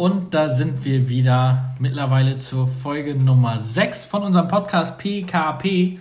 Und 0.00 0.32
da 0.32 0.48
sind 0.48 0.82
wir 0.86 1.10
wieder 1.10 1.74
mittlerweile 1.78 2.38
zur 2.38 2.68
Folge 2.68 3.14
Nummer 3.14 3.60
6 3.60 4.06
von 4.06 4.22
unserem 4.22 4.48
Podcast 4.48 4.96
PKP, 4.96 5.98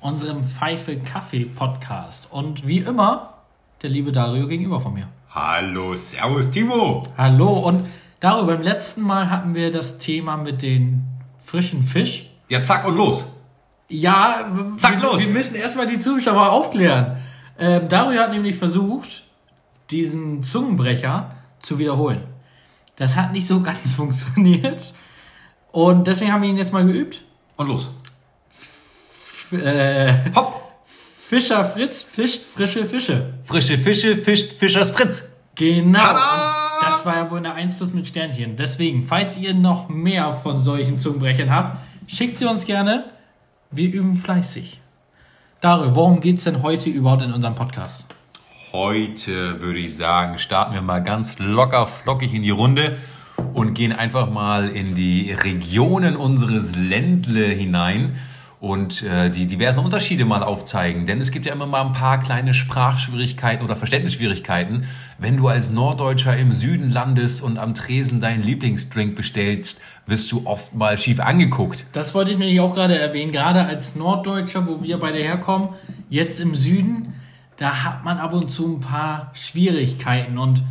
unserem 0.00 0.44
Pfeife 0.44 0.98
Kaffee 0.98 1.46
Podcast. 1.46 2.28
Und 2.30 2.64
wie 2.64 2.78
immer, 2.78 3.34
der 3.82 3.90
liebe 3.90 4.12
Dario 4.12 4.46
gegenüber 4.46 4.78
von 4.78 4.94
mir. 4.94 5.08
Hallo, 5.30 5.96
Servus 5.96 6.48
Timo. 6.48 7.02
Hallo 7.18 7.48
und 7.54 7.88
Dario, 8.20 8.46
beim 8.46 8.62
letzten 8.62 9.02
Mal 9.02 9.28
hatten 9.28 9.52
wir 9.56 9.72
das 9.72 9.98
Thema 9.98 10.36
mit 10.36 10.62
den 10.62 11.02
frischen 11.42 11.82
Fisch. 11.82 12.30
Ja, 12.48 12.62
zack 12.62 12.86
und 12.86 12.94
los. 12.96 13.26
Ja, 13.88 14.48
Zack, 14.76 15.02
wir, 15.02 15.10
los. 15.10 15.20
wir 15.20 15.32
müssen 15.32 15.56
erstmal 15.56 15.88
die 15.88 15.98
Zuschauer 15.98 16.52
aufklären. 16.52 17.16
Ähm, 17.58 17.88
Dario 17.88 18.20
hat 18.20 18.30
nämlich 18.30 18.54
versucht, 18.54 19.24
diesen 19.90 20.40
Zungenbrecher 20.44 21.32
zu 21.58 21.80
wiederholen. 21.80 22.32
Das 22.96 23.16
hat 23.16 23.32
nicht 23.32 23.46
so 23.46 23.60
ganz 23.60 23.94
funktioniert. 23.96 24.94
Und 25.72 26.06
deswegen 26.06 26.32
haben 26.32 26.42
wir 26.42 26.48
ihn 26.48 26.56
jetzt 26.56 26.72
mal 26.72 26.84
geübt. 26.84 27.22
Und 27.56 27.68
los. 27.68 27.90
F 28.50 29.52
äh, 29.52 30.32
Hopp. 30.34 30.62
Fischer 31.26 31.64
Fritz 31.64 32.02
fischt 32.02 32.42
frische 32.54 32.84
Fische. 32.84 33.34
Frische 33.44 33.78
Fische 33.78 34.16
fischt 34.16 34.52
Fischers 34.52 34.90
Fritz. 34.90 35.34
Genau. 35.54 35.98
Tada! 35.98 36.78
Und 36.78 36.86
das 36.86 37.06
war 37.06 37.16
ja 37.16 37.30
wohl 37.30 37.38
eine 37.38 37.54
1 37.54 37.76
plus 37.76 37.92
mit 37.92 38.06
Sternchen. 38.06 38.56
Deswegen, 38.56 39.04
falls 39.04 39.38
ihr 39.38 39.54
noch 39.54 39.88
mehr 39.88 40.32
von 40.32 40.60
solchen 40.60 40.98
Zungenbrechern 40.98 41.50
habt, 41.50 41.78
schickt 42.06 42.36
sie 42.36 42.46
uns 42.46 42.66
gerne. 42.66 43.04
Wir 43.70 43.92
üben 43.92 44.16
fleißig. 44.16 44.80
Dario, 45.60 45.94
worum 45.94 46.20
geht's 46.20 46.44
denn 46.44 46.62
heute 46.62 46.90
überhaupt 46.90 47.22
in 47.22 47.32
unserem 47.32 47.54
Podcast? 47.54 48.06
Heute 48.74 49.60
würde 49.60 49.78
ich 49.78 49.96
sagen, 49.96 50.40
starten 50.40 50.74
wir 50.74 50.82
mal 50.82 50.98
ganz 50.98 51.38
locker 51.38 51.86
flockig 51.86 52.34
in 52.34 52.42
die 52.42 52.50
Runde 52.50 52.98
und 53.52 53.74
gehen 53.74 53.92
einfach 53.92 54.28
mal 54.28 54.68
in 54.68 54.96
die 54.96 55.30
Regionen 55.30 56.16
unseres 56.16 56.74
Ländle 56.74 57.46
hinein 57.46 58.16
und 58.58 59.04
äh, 59.04 59.30
die 59.30 59.46
diversen 59.46 59.84
Unterschiede 59.84 60.24
mal 60.24 60.42
aufzeigen. 60.42 61.06
Denn 61.06 61.20
es 61.20 61.30
gibt 61.30 61.46
ja 61.46 61.52
immer 61.52 61.66
mal 61.66 61.82
ein 61.82 61.92
paar 61.92 62.18
kleine 62.18 62.52
Sprachschwierigkeiten 62.52 63.64
oder 63.64 63.76
Verständnisschwierigkeiten. 63.76 64.88
Wenn 65.18 65.36
du 65.36 65.46
als 65.46 65.70
Norddeutscher 65.70 66.36
im 66.36 66.52
Süden 66.52 66.90
landest 66.90 67.44
und 67.44 67.58
am 67.58 67.76
Tresen 67.76 68.20
deinen 68.20 68.42
Lieblingsdrink 68.42 69.14
bestellst, 69.14 69.80
wirst 70.08 70.32
du 70.32 70.46
oft 70.46 70.74
mal 70.74 70.98
schief 70.98 71.20
angeguckt. 71.20 71.86
Das 71.92 72.12
wollte 72.12 72.32
ich 72.32 72.38
nämlich 72.38 72.58
auch 72.58 72.74
gerade 72.74 72.98
erwähnen, 72.98 73.30
gerade 73.30 73.62
als 73.62 73.94
Norddeutscher, 73.94 74.66
wo 74.66 74.82
wir 74.82 74.98
beide 74.98 75.20
herkommen, 75.20 75.68
jetzt 76.10 76.40
im 76.40 76.56
Süden, 76.56 77.13
da 77.56 77.84
hat 77.84 78.04
man 78.04 78.18
ab 78.18 78.32
und 78.32 78.48
zu 78.48 78.76
ein 78.76 78.80
paar 78.80 79.30
Schwierigkeiten. 79.34 80.38
Und 80.38 80.62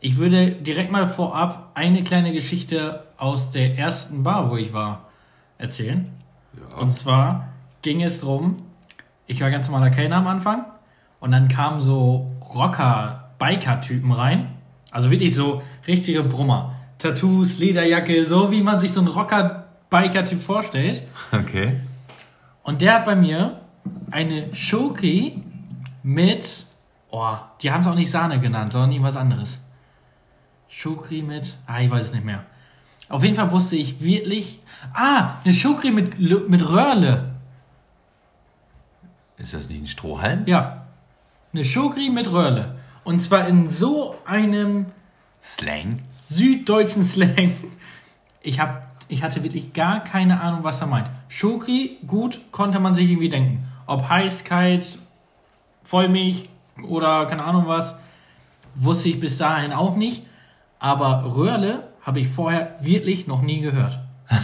ich 0.00 0.16
würde 0.16 0.52
direkt 0.52 0.92
mal 0.92 1.06
vorab 1.06 1.70
eine 1.74 2.02
kleine 2.02 2.32
Geschichte 2.32 3.04
aus 3.16 3.50
der 3.50 3.76
ersten 3.76 4.22
Bar, 4.22 4.50
wo 4.50 4.56
ich 4.56 4.72
war, 4.72 5.08
erzählen. 5.58 6.08
Und 6.78 6.92
zwar 6.92 7.48
ging 7.82 8.02
es 8.02 8.20
drum, 8.20 8.56
ich 9.26 9.40
war 9.40 9.50
ganz 9.50 9.68
normaler 9.68 9.90
Kellner 9.90 10.16
am 10.16 10.26
Anfang 10.26 10.64
und 11.20 11.32
dann 11.32 11.48
kamen 11.48 11.80
so 11.80 12.30
Rocker-Biker-Typen 12.54 14.12
rein. 14.12 14.54
Also 14.90 15.10
wirklich 15.10 15.34
so 15.34 15.62
richtige 15.86 16.22
Brummer. 16.22 16.74
Tattoos, 16.98 17.58
Lederjacke, 17.58 18.24
so 18.24 18.50
wie 18.50 18.62
man 18.62 18.80
sich 18.80 18.92
so 18.92 19.00
einen 19.00 19.08
Rocker-Biker-Typ 19.08 20.42
vorstellt. 20.42 21.02
Okay. 21.32 21.80
Und 22.62 22.80
der 22.80 22.94
hat 22.94 23.04
bei 23.04 23.16
mir 23.16 23.60
eine 24.10 24.54
Schokri 24.54 25.42
mit, 26.08 26.64
oh, 27.10 27.36
die 27.60 27.70
haben 27.70 27.82
es 27.82 27.86
auch 27.86 27.94
nicht 27.94 28.10
Sahne 28.10 28.40
genannt, 28.40 28.72
sondern 28.72 28.92
irgendwas 28.92 29.16
anderes. 29.16 29.60
Schokri 30.66 31.20
mit, 31.20 31.58
ah, 31.66 31.80
ich 31.82 31.90
weiß 31.90 32.06
es 32.06 32.12
nicht 32.12 32.24
mehr. 32.24 32.46
Auf 33.10 33.22
jeden 33.22 33.36
Fall 33.36 33.50
wusste 33.50 33.76
ich 33.76 34.00
wirklich, 34.00 34.58
ah, 34.94 35.34
eine 35.44 35.52
Schokri 35.52 35.90
mit, 35.90 36.18
mit 36.48 36.66
Röhrle. 36.66 37.34
Ist 39.36 39.52
das 39.52 39.68
nicht 39.68 39.82
ein 39.82 39.86
Strohhalm? 39.86 40.46
Ja, 40.46 40.86
eine 41.52 41.62
Schokri 41.62 42.08
mit 42.08 42.32
Röhrle. 42.32 42.76
Und 43.04 43.20
zwar 43.20 43.46
in 43.46 43.68
so 43.68 44.16
einem 44.24 44.86
Slang? 45.42 46.00
süddeutschen 46.12 47.04
Slang. 47.04 47.52
Ich, 48.40 48.60
hab, 48.60 48.94
ich 49.08 49.22
hatte 49.22 49.42
wirklich 49.42 49.74
gar 49.74 50.02
keine 50.04 50.40
Ahnung, 50.40 50.64
was 50.64 50.80
er 50.80 50.86
meint. 50.86 51.10
Schokri, 51.28 51.98
gut, 52.06 52.40
konnte 52.50 52.80
man 52.80 52.94
sich 52.94 53.10
irgendwie 53.10 53.28
denken. 53.28 53.66
Ob 53.86 54.08
heiß, 54.08 54.44
kalt, 54.44 54.98
Vollmilch 55.88 56.50
oder 56.86 57.24
keine 57.24 57.44
Ahnung 57.44 57.64
was, 57.66 57.94
wusste 58.74 59.08
ich 59.08 59.20
bis 59.20 59.38
dahin 59.38 59.72
auch 59.72 59.96
nicht. 59.96 60.22
Aber 60.78 61.34
Röhrle 61.34 61.88
habe 62.02 62.20
ich 62.20 62.28
vorher 62.28 62.76
wirklich 62.80 63.26
noch 63.26 63.40
nie 63.42 63.60
gehört. 63.60 63.98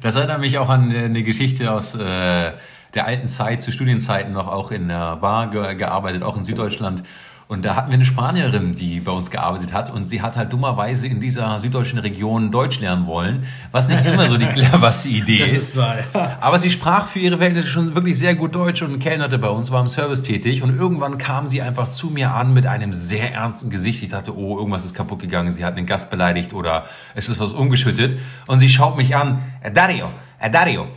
Das 0.00 0.14
erinnert 0.14 0.38
mich 0.38 0.58
auch 0.58 0.68
an 0.68 0.92
eine 0.94 1.24
Geschichte 1.24 1.72
aus 1.72 1.96
äh, 1.96 2.52
der 2.94 3.06
alten 3.06 3.26
Zeit, 3.26 3.64
zu 3.64 3.72
Studienzeiten 3.72 4.32
noch 4.32 4.46
auch 4.46 4.70
in 4.70 4.86
der 4.86 5.16
Bar 5.16 5.50
ge 5.50 5.74
gearbeitet, 5.74 6.22
auch 6.22 6.36
in 6.36 6.44
Süddeutschland. 6.44 7.02
Und 7.48 7.64
da 7.64 7.76
hatten 7.76 7.88
wir 7.88 7.94
eine 7.94 8.04
Spanierin, 8.04 8.74
die 8.74 9.00
bei 9.00 9.10
uns 9.10 9.30
gearbeitet 9.30 9.72
hat 9.72 9.90
und 9.90 10.10
sie 10.10 10.20
hat 10.20 10.36
halt 10.36 10.52
dummerweise 10.52 11.06
in 11.06 11.18
dieser 11.18 11.58
süddeutschen 11.58 11.98
Region 11.98 12.50
Deutsch 12.50 12.78
lernen 12.78 13.06
wollen, 13.06 13.46
was 13.70 13.88
nicht 13.88 14.04
immer 14.04 14.28
so 14.28 14.36
die 14.36 14.46
cleverste 14.52 15.08
Idee 15.08 15.46
ist. 15.46 15.74
wahr, 15.74 15.96
Aber 16.42 16.58
sie 16.58 16.68
sprach 16.68 17.06
für 17.06 17.20
ihre 17.20 17.38
Verhältnisse 17.38 17.68
schon 17.68 17.94
wirklich 17.94 18.18
sehr 18.18 18.34
gut 18.34 18.54
Deutsch 18.54 18.82
und 18.82 18.98
kellnerte 18.98 19.38
bei 19.38 19.48
uns, 19.48 19.70
war 19.70 19.80
im 19.80 19.88
Service 19.88 20.20
tätig 20.20 20.62
und 20.62 20.76
irgendwann 20.76 21.16
kam 21.16 21.46
sie 21.46 21.62
einfach 21.62 21.88
zu 21.88 22.08
mir 22.08 22.32
an 22.34 22.52
mit 22.52 22.66
einem 22.66 22.92
sehr 22.92 23.32
ernsten 23.32 23.70
Gesicht. 23.70 24.02
Ich 24.02 24.10
dachte, 24.10 24.36
oh, 24.36 24.58
irgendwas 24.58 24.84
ist 24.84 24.94
kaputt 24.94 25.20
gegangen, 25.20 25.50
sie 25.50 25.64
hat 25.64 25.74
einen 25.78 25.86
Gast 25.86 26.10
beleidigt 26.10 26.52
oder 26.52 26.84
es 27.14 27.30
ist 27.30 27.40
was 27.40 27.54
umgeschüttet. 27.54 28.18
Und 28.46 28.60
sie 28.60 28.68
schaut 28.68 28.98
mich 28.98 29.16
an, 29.16 29.42
"Eh, 29.62 29.70
Dario, 29.70 30.10
Dario, 30.52 30.88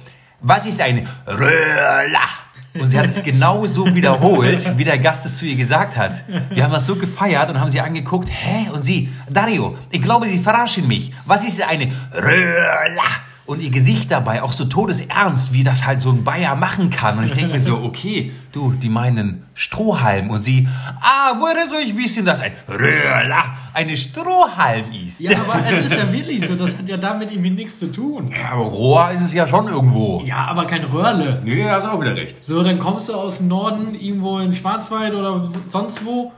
was 0.41 0.66
ist 0.66 0.81
ein 0.81 1.07
Röhrler? 1.25 2.28
Und 2.79 2.89
sie 2.89 2.97
hat 2.97 3.07
es 3.07 3.21
genau 3.21 3.65
so 3.67 3.85
wiederholt, 3.95 4.77
wie 4.77 4.83
der 4.83 4.97
Gast 4.97 5.25
es 5.25 5.37
zu 5.37 5.45
ihr 5.45 5.55
gesagt 5.55 5.97
hat. 5.97 6.23
Wir 6.51 6.63
haben 6.63 6.71
das 6.71 6.85
so 6.85 6.95
gefeiert 6.95 7.49
und 7.49 7.59
haben 7.59 7.69
sie 7.69 7.81
angeguckt. 7.81 8.29
Hä? 8.31 8.69
Und 8.71 8.83
sie, 8.83 9.09
Dario, 9.29 9.77
ich 9.89 10.01
glaube, 10.01 10.27
Sie 10.27 10.39
verarschen 10.39 10.87
mich. 10.87 11.11
Was 11.25 11.43
ist 11.43 11.61
eine 11.61 11.91
Röhrler? 12.13 13.21
Und 13.46 13.62
ihr 13.62 13.72
Gesicht 13.72 14.12
dabei 14.12 14.44
auch 14.44 14.53
so 14.53 14.66
todesernst, 14.66 15.52
wie 15.52 15.63
das 15.63 15.85
halt 15.85 16.02
so 16.02 16.12
ein 16.12 16.24
Bayer 16.24 16.56
machen 16.56 16.90
kann. 16.90 17.18
Und 17.18 17.25
ich 17.25 17.34
denke 17.34 17.53
mir 17.53 17.59
so, 17.59 17.78
okay, 17.84 18.31
du, 18.52 18.72
die 18.72 18.90
meinen 18.90 19.44
Strohhalm. 19.56 20.29
Und 20.29 20.44
sie, 20.44 20.68
ah, 21.02 21.35
woher 21.40 21.68
soll 21.68 21.81
ich 21.81 21.97
wissen, 21.97 22.25
dass 22.25 22.40
ein 22.40 22.52
Röhrler 22.69 23.44
eine 23.74 23.97
Strohhalm 23.97 24.91
ist? 24.91 25.22
Ja, 25.22 25.40
aber 25.40 25.66
es 25.66 25.85
ist 25.88 25.97
ja 25.97 26.12
wirklich 26.12 26.47
so, 26.47 26.56
das 26.56 26.78
hat 26.78 26.88
ja 26.88 26.97
damit 26.97 27.31
irgendwie 27.31 27.50
nichts 27.50 27.79
zu 27.79 27.91
tun. 27.91 28.31
Ja, 28.31 28.52
aber 28.52 28.63
Rohr 28.63 29.12
ist 29.12 29.22
es 29.22 29.34
ja 29.34 29.47
schon 29.47 29.68
irgendwo. 29.68 30.22
Ja, 30.25 30.46
aber 30.46 30.66
kein 30.66 30.84
Röhrle. 30.84 31.41
Nee, 31.44 31.63
hast 31.63 31.85
auch 31.85 32.00
wieder 32.00 32.16
recht. 32.16 32.46
So, 32.46 32.63
dann 32.63 32.79
kommst 32.79 33.09
du 33.09 33.13
aus 33.13 33.40
dem 33.40 33.47
Norden, 33.47 33.96
irgendwo 33.96 34.40
in 34.40 34.53
Schwarzwald 34.53 35.13
oder 35.13 35.50
sonst 35.68 36.06
wo, 36.06 36.31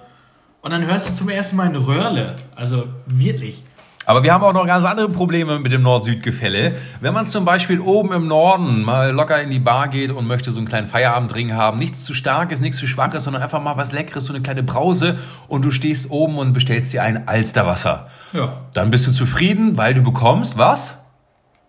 und 0.64 0.72
dann 0.72 0.86
hörst 0.86 1.10
du 1.10 1.14
zum 1.14 1.28
ersten 1.28 1.58
Mal 1.58 1.68
eine 1.68 1.86
Röhrle. 1.86 2.38
Also 2.56 2.86
wirklich. 3.06 3.64
Aber 4.06 4.24
wir 4.24 4.34
haben 4.34 4.44
auch 4.44 4.54
noch 4.54 4.66
ganz 4.68 4.84
andere 4.86 5.08
Probleme 5.08 5.60
mit 5.60 5.72
dem 5.72 5.82
Nord-Süd-Gefälle. 5.82 6.76
Wenn 7.00 7.14
man 7.14 7.26
zum 7.26 7.46
Beispiel 7.46 7.80
oben 7.80 8.12
im 8.12 8.28
Norden 8.28 8.82
mal 8.82 9.12
locker 9.12 9.42
in 9.42 9.50
die 9.50 9.60
Bar 9.60 9.88
geht 9.88 10.12
und 10.12 10.28
möchte 10.28 10.52
so 10.52 10.60
einen 10.60 10.68
kleinen 10.68 10.88
Feierabendring 10.88 11.54
haben, 11.54 11.80
nichts 11.80 12.04
zu 12.04 12.14
starkes, 12.14 12.60
nichts 12.60 12.78
zu 12.78 12.88
schwaches, 12.88 13.24
sondern 13.24 13.42
einfach 13.42 13.62
mal 13.62 13.78
was 13.78 13.94
Leckeres, 13.94 14.26
so 14.26 14.34
eine 14.34 14.42
kleine 14.42 14.64
Brause 14.64 15.18
und 15.48 15.64
du 15.64 15.72
stehst 15.72 16.12
oben 16.12 16.38
und 16.38 16.54
bestellst 16.54 16.92
dir 16.92 17.04
ein 17.04 17.28
Alsterwasser. 17.28 18.10
Ja. 18.34 18.62
Dann 18.74 18.92
bist 18.92 19.08
du 19.08 19.12
zufrieden, 19.12 19.78
weil 19.78 19.94
du 19.94 20.04
bekommst 20.04 20.58
was? 20.58 20.98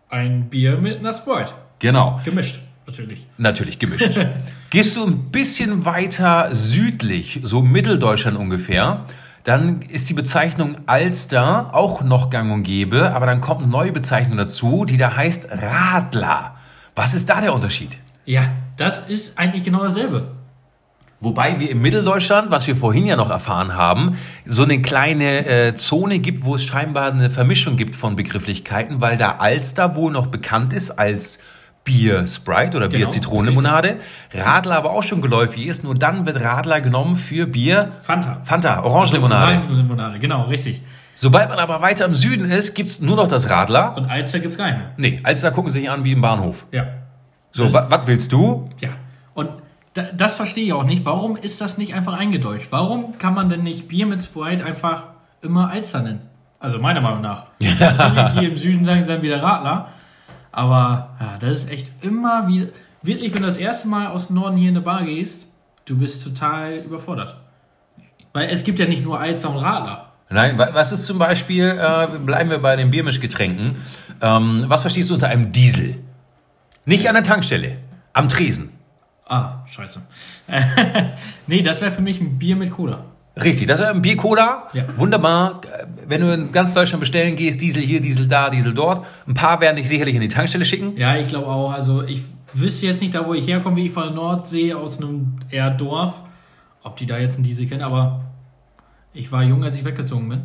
Ein 0.08 0.48
Bier 0.48 0.78
mit 0.78 0.98
einer 0.98 1.12
Sprite. 1.12 1.52
Genau. 1.78 2.20
Gemischt, 2.24 2.60
natürlich. 2.86 3.26
Natürlich 3.38 3.78
gemischt. 3.78 4.18
Gehst 4.70 4.96
du 4.96 5.06
ein 5.06 5.30
bisschen 5.30 5.84
weiter 5.84 6.48
südlich, 6.52 7.40
so 7.44 7.62
Mitteldeutschland 7.62 8.36
ungefähr, 8.36 9.04
dann 9.44 9.82
ist 9.82 10.08
die 10.08 10.14
Bezeichnung 10.14 10.76
Alster 10.86 11.74
auch 11.74 12.02
noch 12.02 12.30
gang 12.30 12.50
und 12.50 12.62
gäbe, 12.62 13.12
aber 13.14 13.26
dann 13.26 13.42
kommt 13.42 13.62
eine 13.62 13.70
neue 13.70 13.92
Bezeichnung 13.92 14.38
dazu, 14.38 14.86
die 14.86 14.96
da 14.96 15.14
heißt 15.14 15.48
Radler. 15.50 16.56
Was 16.96 17.12
ist 17.12 17.28
da 17.28 17.40
der 17.42 17.54
Unterschied? 17.54 17.98
Ja, 18.24 18.48
das 18.78 19.00
ist 19.06 19.38
eigentlich 19.38 19.62
genau 19.62 19.82
dasselbe. 19.82 20.28
Wobei 21.20 21.60
wir 21.60 21.70
in 21.70 21.80
Mitteldeutschland, 21.80 22.50
was 22.50 22.66
wir 22.66 22.74
vorhin 22.74 23.06
ja 23.06 23.16
noch 23.16 23.30
erfahren 23.30 23.76
haben, 23.76 24.18
so 24.46 24.62
eine 24.62 24.80
kleine 24.80 25.46
äh, 25.46 25.74
Zone 25.74 26.18
gibt, 26.18 26.44
wo 26.44 26.54
es 26.54 26.64
scheinbar 26.64 27.12
eine 27.12 27.30
Vermischung 27.30 27.76
gibt 27.76 27.96
von 27.96 28.16
Begrifflichkeiten, 28.16 29.00
weil 29.00 29.16
da 29.16 29.36
Alster 29.38 29.94
wohl 29.94 30.12
noch 30.12 30.26
bekannt 30.26 30.72
ist 30.72 30.90
als 30.90 31.38
Bier 31.84 32.26
Sprite 32.26 32.76
oder 32.78 32.88
Bier 32.88 33.00
Genau, 33.00 33.10
Zitronenlimonade. 33.10 33.96
Radler 34.32 34.76
aber 34.76 34.90
auch 34.92 35.02
schon 35.02 35.20
geläufig 35.20 35.66
ist, 35.66 35.84
nur 35.84 35.94
dann 35.94 36.24
wird 36.26 36.40
Radler 36.42 36.80
genommen 36.80 37.16
für 37.16 37.46
Bier 37.46 37.92
Fanta. 38.00 38.40
Fanta, 38.42 38.82
Orangenlimonade. 38.82 39.58
Orangenlimonade, 39.58 40.18
genau, 40.18 40.42
richtig. 40.44 40.80
Sobald 41.14 41.48
man 41.50 41.58
aber 41.58 41.80
weiter 41.82 42.06
im 42.06 42.14
Süden 42.14 42.50
ist, 42.50 42.74
gibt's 42.74 43.00
nur 43.00 43.16
noch 43.16 43.28
das 43.28 43.48
Radler. 43.50 43.96
Und 43.96 44.06
Alster 44.10 44.40
gibt's 44.40 44.56
gar 44.56 44.66
nicht 44.66 44.78
mehr. 44.78 44.90
Nee, 44.96 45.20
Alster 45.22 45.50
gucken 45.50 45.70
sich 45.70 45.88
an 45.88 46.04
wie 46.04 46.12
im 46.12 46.20
Bahnhof. 46.20 46.66
Ja. 46.72 46.86
So, 47.52 47.72
wa- 47.72 47.86
was 47.88 48.06
willst 48.08 48.32
du? 48.32 48.68
Ja. 48.80 48.88
Und 49.34 49.50
da, 49.92 50.04
das 50.16 50.34
verstehe 50.34 50.64
ich 50.64 50.72
auch 50.72 50.82
nicht. 50.82 51.04
Warum 51.04 51.36
ist 51.36 51.60
das 51.60 51.78
nicht 51.78 51.94
einfach 51.94 52.14
eingedeutscht? 52.14 52.68
Warum 52.72 53.16
kann 53.18 53.32
man 53.34 53.48
denn 53.48 53.62
nicht 53.62 53.86
Bier 53.86 54.06
mit 54.06 54.24
Sprite 54.24 54.64
einfach 54.64 55.04
immer 55.40 55.70
Alster 55.70 56.00
nennen? 56.00 56.22
Also 56.58 56.78
meiner 56.80 57.00
Meinung 57.00 57.20
nach. 57.20 57.44
Natürlich 57.60 58.32
hier 58.32 58.48
im 58.48 58.56
Süden 58.56 58.84
sagen 58.84 59.02
sie 59.02 59.08
dann 59.12 59.22
wieder 59.22 59.40
Radler. 59.40 59.88
Aber 60.56 61.10
ja, 61.20 61.36
das 61.40 61.64
ist 61.64 61.70
echt 61.70 61.90
immer 62.00 62.46
wieder. 62.46 62.68
Wirklich, 63.02 63.34
wenn 63.34 63.42
du 63.42 63.48
das 63.48 63.56
erste 63.56 63.88
Mal 63.88 64.06
aus 64.06 64.28
dem 64.28 64.36
Norden 64.36 64.56
hier 64.56 64.68
in 64.70 64.76
eine 64.76 64.84
Bar 64.84 65.02
gehst, 65.04 65.48
du 65.84 65.98
bist 65.98 66.22
total 66.22 66.76
überfordert. 66.78 67.36
Weil 68.32 68.48
es 68.50 68.62
gibt 68.62 68.78
ja 68.78 68.86
nicht 68.86 69.02
nur 69.04 69.18
Alster 69.18 69.50
und 69.50 69.56
Radler. 69.58 70.12
Nein, 70.30 70.56
wa- 70.56 70.70
was 70.72 70.92
ist 70.92 71.06
zum 71.06 71.18
Beispiel, 71.18 71.64
äh, 71.66 72.18
bleiben 72.18 72.50
wir 72.50 72.58
bei 72.58 72.76
den 72.76 72.90
Biermischgetränken, 72.90 73.76
ähm, 74.22 74.64
was 74.68 74.82
verstehst 74.82 75.10
du 75.10 75.14
unter 75.14 75.28
einem 75.28 75.50
Diesel? 75.52 75.96
Nicht 76.86 77.08
an 77.08 77.14
der 77.14 77.24
Tankstelle, 77.24 77.76
am 78.12 78.28
Tresen. 78.28 78.70
Ah, 79.26 79.64
scheiße. 79.66 80.02
nee, 81.46 81.62
das 81.62 81.80
wäre 81.80 81.90
für 81.92 82.02
mich 82.02 82.20
ein 82.20 82.38
Bier 82.38 82.56
mit 82.56 82.70
Cola. 82.70 83.04
Richtig, 83.42 83.66
das 83.66 83.80
ist 83.80 83.86
ein 83.86 84.00
Bier-Cola. 84.02 84.68
Ja. 84.74 84.84
Wunderbar. 84.96 85.60
Wenn 86.06 86.20
du 86.20 86.32
in 86.32 86.52
ganz 86.52 86.72
Deutschland 86.72 87.00
bestellen 87.00 87.34
gehst, 87.34 87.60
Diesel 87.60 87.82
hier, 87.82 88.00
Diesel 88.00 88.28
da, 88.28 88.48
Diesel 88.48 88.72
dort. 88.74 89.04
Ein 89.26 89.34
paar 89.34 89.60
werden 89.60 89.76
dich 89.76 89.88
sicherlich 89.88 90.14
in 90.14 90.20
die 90.20 90.28
Tankstelle 90.28 90.64
schicken. 90.64 90.96
Ja, 90.96 91.16
ich 91.16 91.28
glaube 91.30 91.48
auch. 91.48 91.72
Also 91.72 92.02
ich 92.04 92.22
wüsste 92.52 92.86
jetzt 92.86 93.02
nicht, 93.02 93.14
da 93.14 93.26
wo 93.26 93.34
ich 93.34 93.46
herkomme, 93.48 93.76
wie 93.76 93.86
ich 93.86 93.92
von 93.92 94.04
der 94.04 94.12
Nordsee 94.12 94.72
aus 94.74 94.98
einem 94.98 95.38
eher 95.50 95.70
Dorf, 95.70 96.22
ob 96.84 96.96
die 96.96 97.06
da 97.06 97.18
jetzt 97.18 97.34
einen 97.34 97.44
Diesel 97.44 97.66
kennen, 97.66 97.82
aber 97.82 98.20
ich 99.12 99.30
war 99.32 99.42
jung, 99.42 99.64
als 99.64 99.78
ich 99.78 99.84
weggezogen 99.84 100.28
bin. 100.28 100.42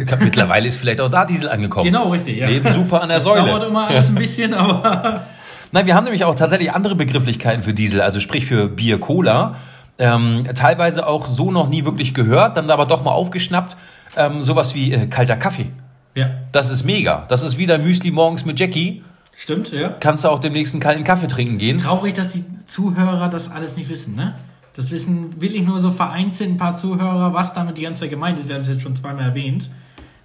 Ich 0.00 0.06
glaub, 0.06 0.20
Mittlerweile 0.20 0.68
ist 0.68 0.76
vielleicht 0.76 1.00
auch 1.00 1.10
da 1.10 1.24
Diesel 1.24 1.48
angekommen. 1.48 1.84
Genau, 1.86 2.10
richtig. 2.10 2.38
Ja. 2.38 2.48
Leben 2.48 2.68
super 2.70 3.02
an 3.02 3.08
der 3.08 3.18
Das 3.18 3.24
dauert 3.24 3.46
Säule. 3.46 3.66
immer 3.66 3.88
alles 3.88 4.08
ein 4.08 4.14
bisschen, 4.14 4.52
aber 4.52 5.24
Nein, 5.72 5.86
wir 5.86 5.94
haben 5.94 6.04
nämlich 6.04 6.24
auch 6.24 6.34
tatsächlich 6.34 6.72
andere 6.72 6.94
Begrifflichkeiten 6.94 7.62
für 7.62 7.74
Diesel, 7.74 8.00
also 8.00 8.20
sprich 8.20 8.46
für 8.46 8.68
Bier, 8.68 8.98
Cola. 9.00 9.56
Ähm, 9.98 10.46
teilweise 10.54 11.06
auch 11.06 11.26
so 11.26 11.50
noch 11.50 11.68
nie 11.68 11.84
wirklich 11.84 12.12
gehört, 12.12 12.56
dann 12.56 12.70
aber 12.70 12.86
doch 12.86 13.02
mal 13.02 13.12
aufgeschnappt. 13.12 13.76
Ähm, 14.16 14.42
sowas 14.42 14.74
wie 14.74 14.92
äh, 14.92 15.06
kalter 15.06 15.36
Kaffee. 15.36 15.70
ja, 16.14 16.30
Das 16.52 16.70
ist 16.70 16.84
mega. 16.84 17.24
Das 17.28 17.42
ist 17.42 17.58
wieder 17.58 17.78
Müsli 17.78 18.10
morgens 18.10 18.44
mit 18.44 18.58
Jackie. 18.60 19.02
stimmt, 19.36 19.72
ja. 19.72 19.90
Kannst 20.00 20.24
du 20.24 20.28
auch 20.28 20.38
demnächst 20.38 20.74
einen 20.74 20.80
kalten 20.82 21.04
Kaffee 21.04 21.26
trinken 21.28 21.58
gehen. 21.58 21.78
Traurig, 21.78 22.14
dass 22.14 22.32
die 22.32 22.44
Zuhörer 22.66 23.28
das 23.28 23.50
alles 23.50 23.76
nicht 23.76 23.88
wissen, 23.88 24.14
ne? 24.14 24.34
Das 24.74 24.90
wissen 24.90 25.40
wirklich 25.40 25.62
nur 25.62 25.80
so 25.80 25.90
vereinzelt 25.90 26.50
ein 26.50 26.56
paar 26.58 26.76
Zuhörer, 26.76 27.32
was 27.32 27.54
damit 27.54 27.78
die 27.78 27.82
ganze 27.82 28.00
Zeit 28.00 28.10
gemeint 28.10 28.38
ist. 28.38 28.48
Wir 28.48 28.56
haben 28.56 28.62
es 28.62 28.68
jetzt 28.68 28.82
schon 28.82 28.94
zweimal 28.94 29.24
erwähnt 29.24 29.70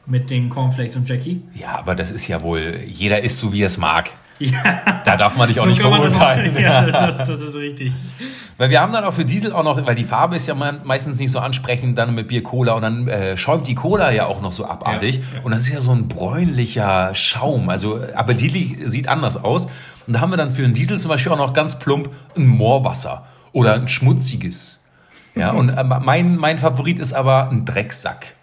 mit 0.05 0.29
den 0.29 0.49
Cornflakes 0.49 0.97
und 0.97 1.07
Jackie. 1.07 1.41
Ja, 1.53 1.77
aber 1.79 1.95
das 1.95 2.11
ist 2.11 2.27
ja 2.27 2.41
wohl, 2.41 2.79
jeder 2.85 3.21
isst 3.21 3.37
so, 3.37 3.53
wie 3.53 3.61
er 3.63 3.67
es 3.67 3.77
mag. 3.77 4.09
Ja, 4.41 5.01
Da 5.05 5.17
darf 5.17 5.37
man 5.37 5.47
dich 5.47 5.59
auch 5.59 5.63
so 5.63 5.69
nicht 5.69 5.81
verurteilen. 5.81 6.55
auch- 6.55 6.59
Ja, 6.59 6.81
das, 6.85 7.17
das 7.27 7.41
ist 7.41 7.55
richtig. 7.55 7.91
Weil 8.57 8.69
wir 8.69 8.79
haben 8.81 8.93
dann 8.93 9.03
auch 9.05 9.13
für 9.13 9.25
Diesel 9.25 9.53
auch 9.53 9.63
noch, 9.63 9.85
weil 9.87 9.95
die 9.95 10.03
Farbe 10.03 10.35
ist 10.35 10.47
ja 10.47 10.53
me- 10.55 10.79
meistens 10.83 11.19
nicht 11.19 11.31
so 11.31 11.39
ansprechend, 11.39 11.97
dann 11.97 12.13
mit 12.13 12.27
Bier 12.27 12.43
Cola 12.43 12.73
und 12.73 12.81
dann 12.83 13.07
äh, 13.07 13.35
schäumt 13.37 13.65
die 13.67 13.73
Cola 13.75 14.11
ja 14.11 14.25
auch 14.27 14.41
noch 14.41 14.53
so 14.53 14.65
abartig. 14.65 15.15
Ja, 15.17 15.21
ja. 15.37 15.41
Und 15.43 15.51
das 15.55 15.63
ist 15.63 15.73
ja 15.73 15.81
so 15.81 15.91
ein 15.91 16.07
bräunlicher 16.07 17.15
Schaum. 17.15 17.69
Also 17.69 17.99
Appetitlich 18.15 18.75
sieht 18.85 19.07
anders 19.07 19.43
aus. 19.43 19.67
Und 20.07 20.13
da 20.15 20.19
haben 20.19 20.31
wir 20.31 20.37
dann 20.37 20.51
für 20.51 20.63
einen 20.63 20.73
Diesel 20.73 20.97
zum 20.99 21.09
Beispiel 21.09 21.31
auch 21.31 21.37
noch 21.37 21.53
ganz 21.53 21.79
plump 21.79 22.09
ein 22.35 22.45
Moorwasser 22.47 23.25
oder 23.51 23.73
ein 23.75 23.87
schmutziges. 23.87 24.83
Ja, 25.35 25.51
und 25.51 25.69
äh, 25.69 25.83
mein, 25.83 26.35
mein 26.35 26.59
Favorit 26.59 26.99
ist 26.99 27.13
aber 27.13 27.49
ein 27.49 27.65
Drecksack. 27.65 28.35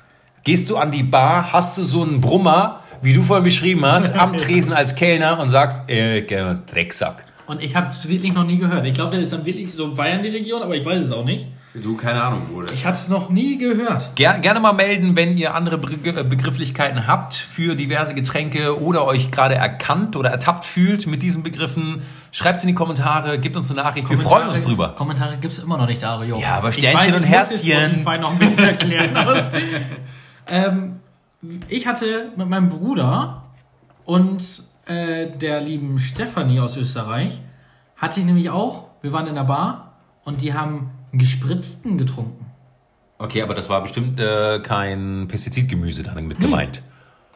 Gehst 0.45 0.71
du 0.71 0.79
an 0.79 0.91
die 0.91 1.03
Bar, 1.03 1.53
hast 1.53 1.77
du 1.77 1.83
so 1.83 2.03
einen 2.03 2.21
Brummer, 2.21 2.81
wie 3.03 3.15
du 3.15 3.23
vorhin 3.23 3.45
beschrieben 3.45 3.85
hast, 3.85 4.15
am 4.15 4.37
Tresen 4.37 4.73
als 4.73 4.95
Kellner 4.95 5.39
und 5.39 5.50
sagst, 5.50 5.89
äh, 5.89 6.23
Drecksack. 6.71 7.25
Und 7.47 7.62
ich 7.62 7.75
habe 7.75 7.91
es 7.91 8.06
wirklich 8.09 8.35
noch 8.35 8.45
nie 8.45 8.59
gehört. 8.59 8.85
Ich 8.85 8.93
glaube, 8.93 9.12
der 9.12 9.21
ist 9.21 9.33
dann 9.33 9.45
wirklich 9.47 9.73
so 9.73 9.95
Bayern 9.95 10.23
die 10.23 10.29
Region, 10.29 10.62
aber 10.62 10.77
ich 10.77 10.85
weiß 10.85 11.06
es 11.06 11.12
auch 11.12 11.25
nicht. 11.25 11.47
Du, 11.75 11.97
keine 11.97 12.23
Ahnung, 12.23 12.43
Bruder. 12.53 12.73
Ich 12.73 12.85
habe 12.85 12.97
es 12.97 13.09
noch 13.09 13.31
nie 13.31 13.56
gehört. 13.59 14.11
Ger 14.15 14.39
gerne 14.39 14.59
mal 14.59 14.73
melden, 14.73 15.17
wenn 15.17 15.37
ihr 15.37 15.55
andere 15.55 15.79
Be 15.79 16.25
Begrifflichkeiten 16.25 17.06
habt 17.06 17.35
für 17.35 17.75
diverse 17.75 18.15
Getränke 18.15 18.81
oder 18.81 19.05
euch 19.06 19.31
gerade 19.31 19.55
erkannt 19.55 20.17
oder 20.17 20.31
ertappt 20.31 20.65
fühlt 20.65 21.06
mit 21.06 21.23
diesen 21.23 21.43
Begriffen. 21.43 22.03
Schreibt 22.33 22.59
es 22.59 22.65
in 22.65 22.69
die 22.69 22.75
Kommentare, 22.75 23.39
gebt 23.39 23.56
uns 23.56 23.71
eine 23.71 23.83
Nachricht. 23.83 24.09
Wir 24.11 24.19
freuen 24.19 24.49
uns 24.49 24.65
drüber. 24.65 24.95
Kommentare 24.97 25.37
gibt 25.39 25.53
es 25.53 25.59
immer 25.59 25.79
noch 25.79 25.87
nicht, 25.87 26.03
Dario. 26.03 26.39
Ja, 26.39 26.56
aber 26.56 26.71
Ich 26.71 26.77
Sternchen 26.77 27.15
und 27.15 27.25
ich 27.25 27.29
muss 27.31 27.39
Herzchen. 27.39 27.85
Spotify 27.85 28.19
noch 28.19 28.33
ein 28.33 28.39
bisschen 28.39 28.65
erklären. 28.65 29.17
ähm, 30.49 31.00
ich 31.69 31.87
hatte 31.87 32.32
mit 32.37 32.49
meinem 32.49 32.69
Bruder 32.69 33.44
und 34.05 34.62
äh, 34.87 35.26
der 35.37 35.61
lieben 35.61 35.99
Stefanie 35.99 36.61
aus 36.61 36.76
Österreich, 36.76 37.40
hatte 37.96 38.20
ich 38.20 38.26
nämlich 38.26 38.50
auch, 38.50 38.87
wir 39.02 39.12
waren 39.12 39.26
in 39.26 39.35
der 39.35 39.44
Bar 39.44 39.93
und 40.25 40.40
die 40.40 40.55
haben 40.55 40.90
einen 41.12 41.19
gespritzten 41.19 41.99
getrunken. 41.99 42.46
Okay, 43.19 43.43
aber 43.43 43.55
das 43.55 43.69
war 43.69 43.82
bestimmt 43.82 44.20
äh, 44.20 44.61
kein 44.61 45.26
Pestizidgemüse 45.29 46.05
damit 46.05 46.38
gemeint. 46.38 46.82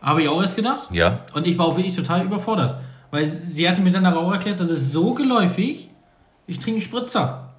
Habe 0.00 0.22
ich 0.22 0.28
auch 0.28 0.40
erst 0.40 0.56
gedacht. 0.56 0.88
Ja. 0.92 1.20
Und 1.34 1.46
ich 1.46 1.58
war 1.58 1.66
auch 1.66 1.76
wirklich 1.76 1.94
total 1.94 2.24
überfordert. 2.24 2.76
Weil 3.10 3.26
sie 3.26 3.68
hatte 3.68 3.82
mir 3.82 3.90
dann 3.90 4.06
auch 4.06 4.32
erklärt, 4.32 4.60
das 4.60 4.70
ist 4.70 4.92
so 4.92 5.14
geläufig, 5.14 5.90
ich 6.46 6.58
trinke 6.58 6.80
Spritzer. 6.80 7.50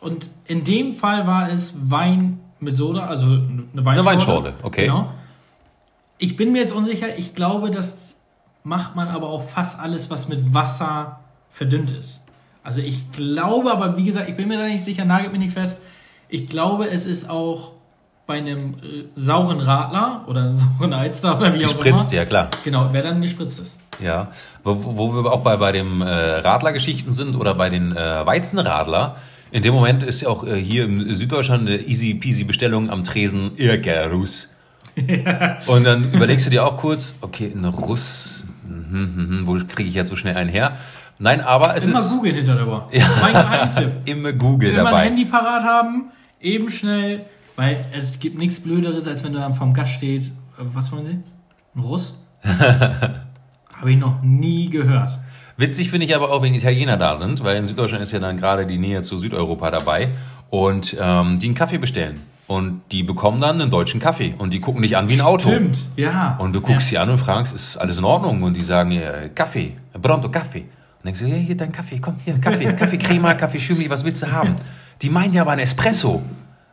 Und 0.00 0.28
in 0.46 0.64
dem 0.64 0.92
Fall 0.92 1.26
war 1.26 1.50
es 1.50 1.74
Wein 1.90 2.40
mit 2.60 2.76
Soda, 2.76 3.06
also 3.06 3.26
eine 3.26 3.66
Weinschorle. 3.74 3.90
Eine 3.90 4.04
Weinschorle, 4.04 4.54
okay. 4.62 4.86
Genau. 4.86 5.12
Ich 6.18 6.36
bin 6.36 6.52
mir 6.52 6.60
jetzt 6.60 6.72
unsicher, 6.72 7.16
ich 7.16 7.34
glaube, 7.34 7.70
das 7.70 8.16
macht 8.64 8.96
man 8.96 9.08
aber 9.08 9.28
auch 9.28 9.42
fast 9.42 9.78
alles, 9.80 10.10
was 10.10 10.28
mit 10.28 10.52
Wasser 10.52 11.20
verdünnt 11.48 11.92
ist. 11.92 12.22
Also 12.62 12.82
ich 12.82 13.12
glaube, 13.12 13.72
aber 13.72 13.96
wie 13.96 14.04
gesagt, 14.04 14.28
ich 14.28 14.36
bin 14.36 14.48
mir 14.48 14.58
da 14.58 14.66
nicht 14.66 14.84
sicher, 14.84 15.04
nagelt 15.04 15.32
mich 15.32 15.40
nicht 15.40 15.54
fest. 15.54 15.80
Ich 16.28 16.48
glaube, 16.48 16.90
es 16.90 17.06
ist 17.06 17.30
auch 17.30 17.72
bei 18.26 18.38
einem 18.38 18.74
äh, 18.74 19.04
sauren 19.16 19.60
Radler 19.60 20.24
oder 20.26 20.52
sauren 20.78 20.92
Alster 20.92 21.38
oder 21.38 21.54
wie 21.54 21.64
auch 21.64 21.72
immer. 21.72 21.82
Gespritzt, 21.82 22.12
ja 22.12 22.26
klar. 22.26 22.50
Genau, 22.64 22.88
wer 22.92 23.02
dann 23.02 23.22
gespritzt 23.22 23.60
ist. 23.60 23.80
Ja, 24.00 24.28
wo, 24.64 24.76
wo 24.78 25.14
wir 25.14 25.32
auch 25.32 25.42
bei, 25.42 25.56
bei 25.56 25.72
dem 25.72 26.02
äh, 26.02 26.06
Radlergeschichten 26.06 27.10
sind 27.10 27.36
oder 27.36 27.54
bei 27.54 27.70
den 27.70 27.96
äh, 27.96 28.26
Weizenradler. 28.26 29.16
In 29.50 29.62
dem 29.62 29.72
Moment 29.72 30.02
ist 30.02 30.20
ja 30.20 30.28
auch 30.28 30.44
äh, 30.44 30.56
hier 30.56 30.84
im 30.84 31.14
Süddeutschland 31.14 31.66
eine 31.66 31.78
easy 31.78 32.12
peasy 32.14 32.44
Bestellung 32.44 32.90
am 32.90 33.02
Tresen 33.02 33.56
Irgerus. 33.56 34.54
Und 35.66 35.84
dann 35.84 36.12
überlegst 36.12 36.46
du 36.46 36.50
dir 36.50 36.64
auch 36.64 36.76
kurz, 36.76 37.14
okay, 37.20 37.52
ein 37.54 37.64
Russ, 37.64 38.44
mhm, 38.66 39.40
mhm, 39.40 39.46
wo 39.46 39.54
kriege 39.54 39.88
ich 39.88 39.94
jetzt 39.94 40.08
so 40.08 40.16
schnell 40.16 40.36
einen 40.36 40.50
her? 40.50 40.76
Nein, 41.18 41.40
aber 41.40 41.76
es 41.76 41.84
Immer 41.84 42.00
ist 42.00 42.10
googeln 42.10 42.36
hinter 42.36 42.54
der 42.54 42.64
Bar. 42.64 42.88
Mein 43.20 43.32
Geheimtipp. 43.32 43.90
immer 44.04 44.32
Google 44.32 44.70
Immer 44.70 44.78
ein 44.80 44.84
dabei. 44.84 45.04
Handy 45.06 45.24
parat 45.24 45.64
haben, 45.64 46.10
eben 46.40 46.70
schnell, 46.70 47.24
weil 47.56 47.84
es 47.92 48.20
gibt 48.20 48.38
nichts 48.38 48.60
Blöderes, 48.60 49.06
als 49.06 49.24
wenn 49.24 49.32
du 49.32 49.38
dann 49.40 49.54
vom 49.54 49.74
Gast 49.74 49.94
steht. 49.94 50.26
Äh, 50.26 50.62
Was 50.74 50.92
wollen 50.92 51.06
Sie? 51.06 51.18
Ein 51.74 51.80
Russ? 51.80 52.16
Habe 52.44 53.90
ich 53.90 53.96
noch 53.96 54.22
nie 54.22 54.70
gehört. 54.70 55.18
Witzig 55.56 55.90
finde 55.90 56.06
ich 56.06 56.14
aber 56.14 56.30
auch, 56.30 56.40
wenn 56.42 56.54
Italiener 56.54 56.96
da 56.96 57.16
sind, 57.16 57.42
weil 57.42 57.56
in 57.56 57.66
Süddeutschland 57.66 58.02
ist 58.02 58.12
ja 58.12 58.20
dann 58.20 58.36
gerade 58.36 58.64
die 58.64 58.78
Nähe 58.78 59.02
zu 59.02 59.18
Südeuropa 59.18 59.72
dabei 59.72 60.10
und 60.50 60.96
ähm, 61.00 61.40
die 61.40 61.46
einen 61.46 61.56
Kaffee 61.56 61.78
bestellen. 61.78 62.20
Und 62.48 62.80
die 62.92 63.02
bekommen 63.02 63.42
dann 63.42 63.60
einen 63.60 63.70
deutschen 63.70 64.00
Kaffee 64.00 64.34
und 64.38 64.54
die 64.54 64.60
gucken 64.60 64.80
dich 64.80 64.96
an 64.96 65.06
wie 65.10 65.14
ein 65.14 65.20
Auto. 65.20 65.50
Stimmt, 65.50 65.78
ja. 65.96 66.34
Und 66.38 66.54
du 66.54 66.62
guckst 66.62 66.88
sie 66.88 66.96
an 66.96 67.10
und 67.10 67.18
fragst, 67.18 67.54
ist 67.54 67.76
alles 67.76 67.98
in 67.98 68.04
Ordnung? 68.04 68.42
Und 68.42 68.56
die 68.56 68.62
sagen, 68.62 68.90
ja, 68.90 69.28
Kaffee, 69.34 69.76
pronto 70.00 70.30
Kaffee. 70.30 70.60
Und 70.60 71.04
denkst 71.04 71.20
du, 71.20 71.26
ja, 71.26 71.36
hier 71.36 71.56
dein 71.58 71.72
Kaffee, 71.72 71.98
komm, 72.00 72.16
hier, 72.24 72.38
Kaffee, 72.40 72.72
Kaffee 72.76 72.96
Crema, 72.96 73.34
Kaffee 73.34 73.58
Schümli, 73.58 73.90
was 73.90 74.02
willst 74.02 74.22
du 74.22 74.32
haben? 74.32 74.56
Die 75.02 75.10
meinen 75.10 75.34
ja 75.34 75.42
aber 75.42 75.52
ein 75.52 75.58
Espresso. 75.58 76.22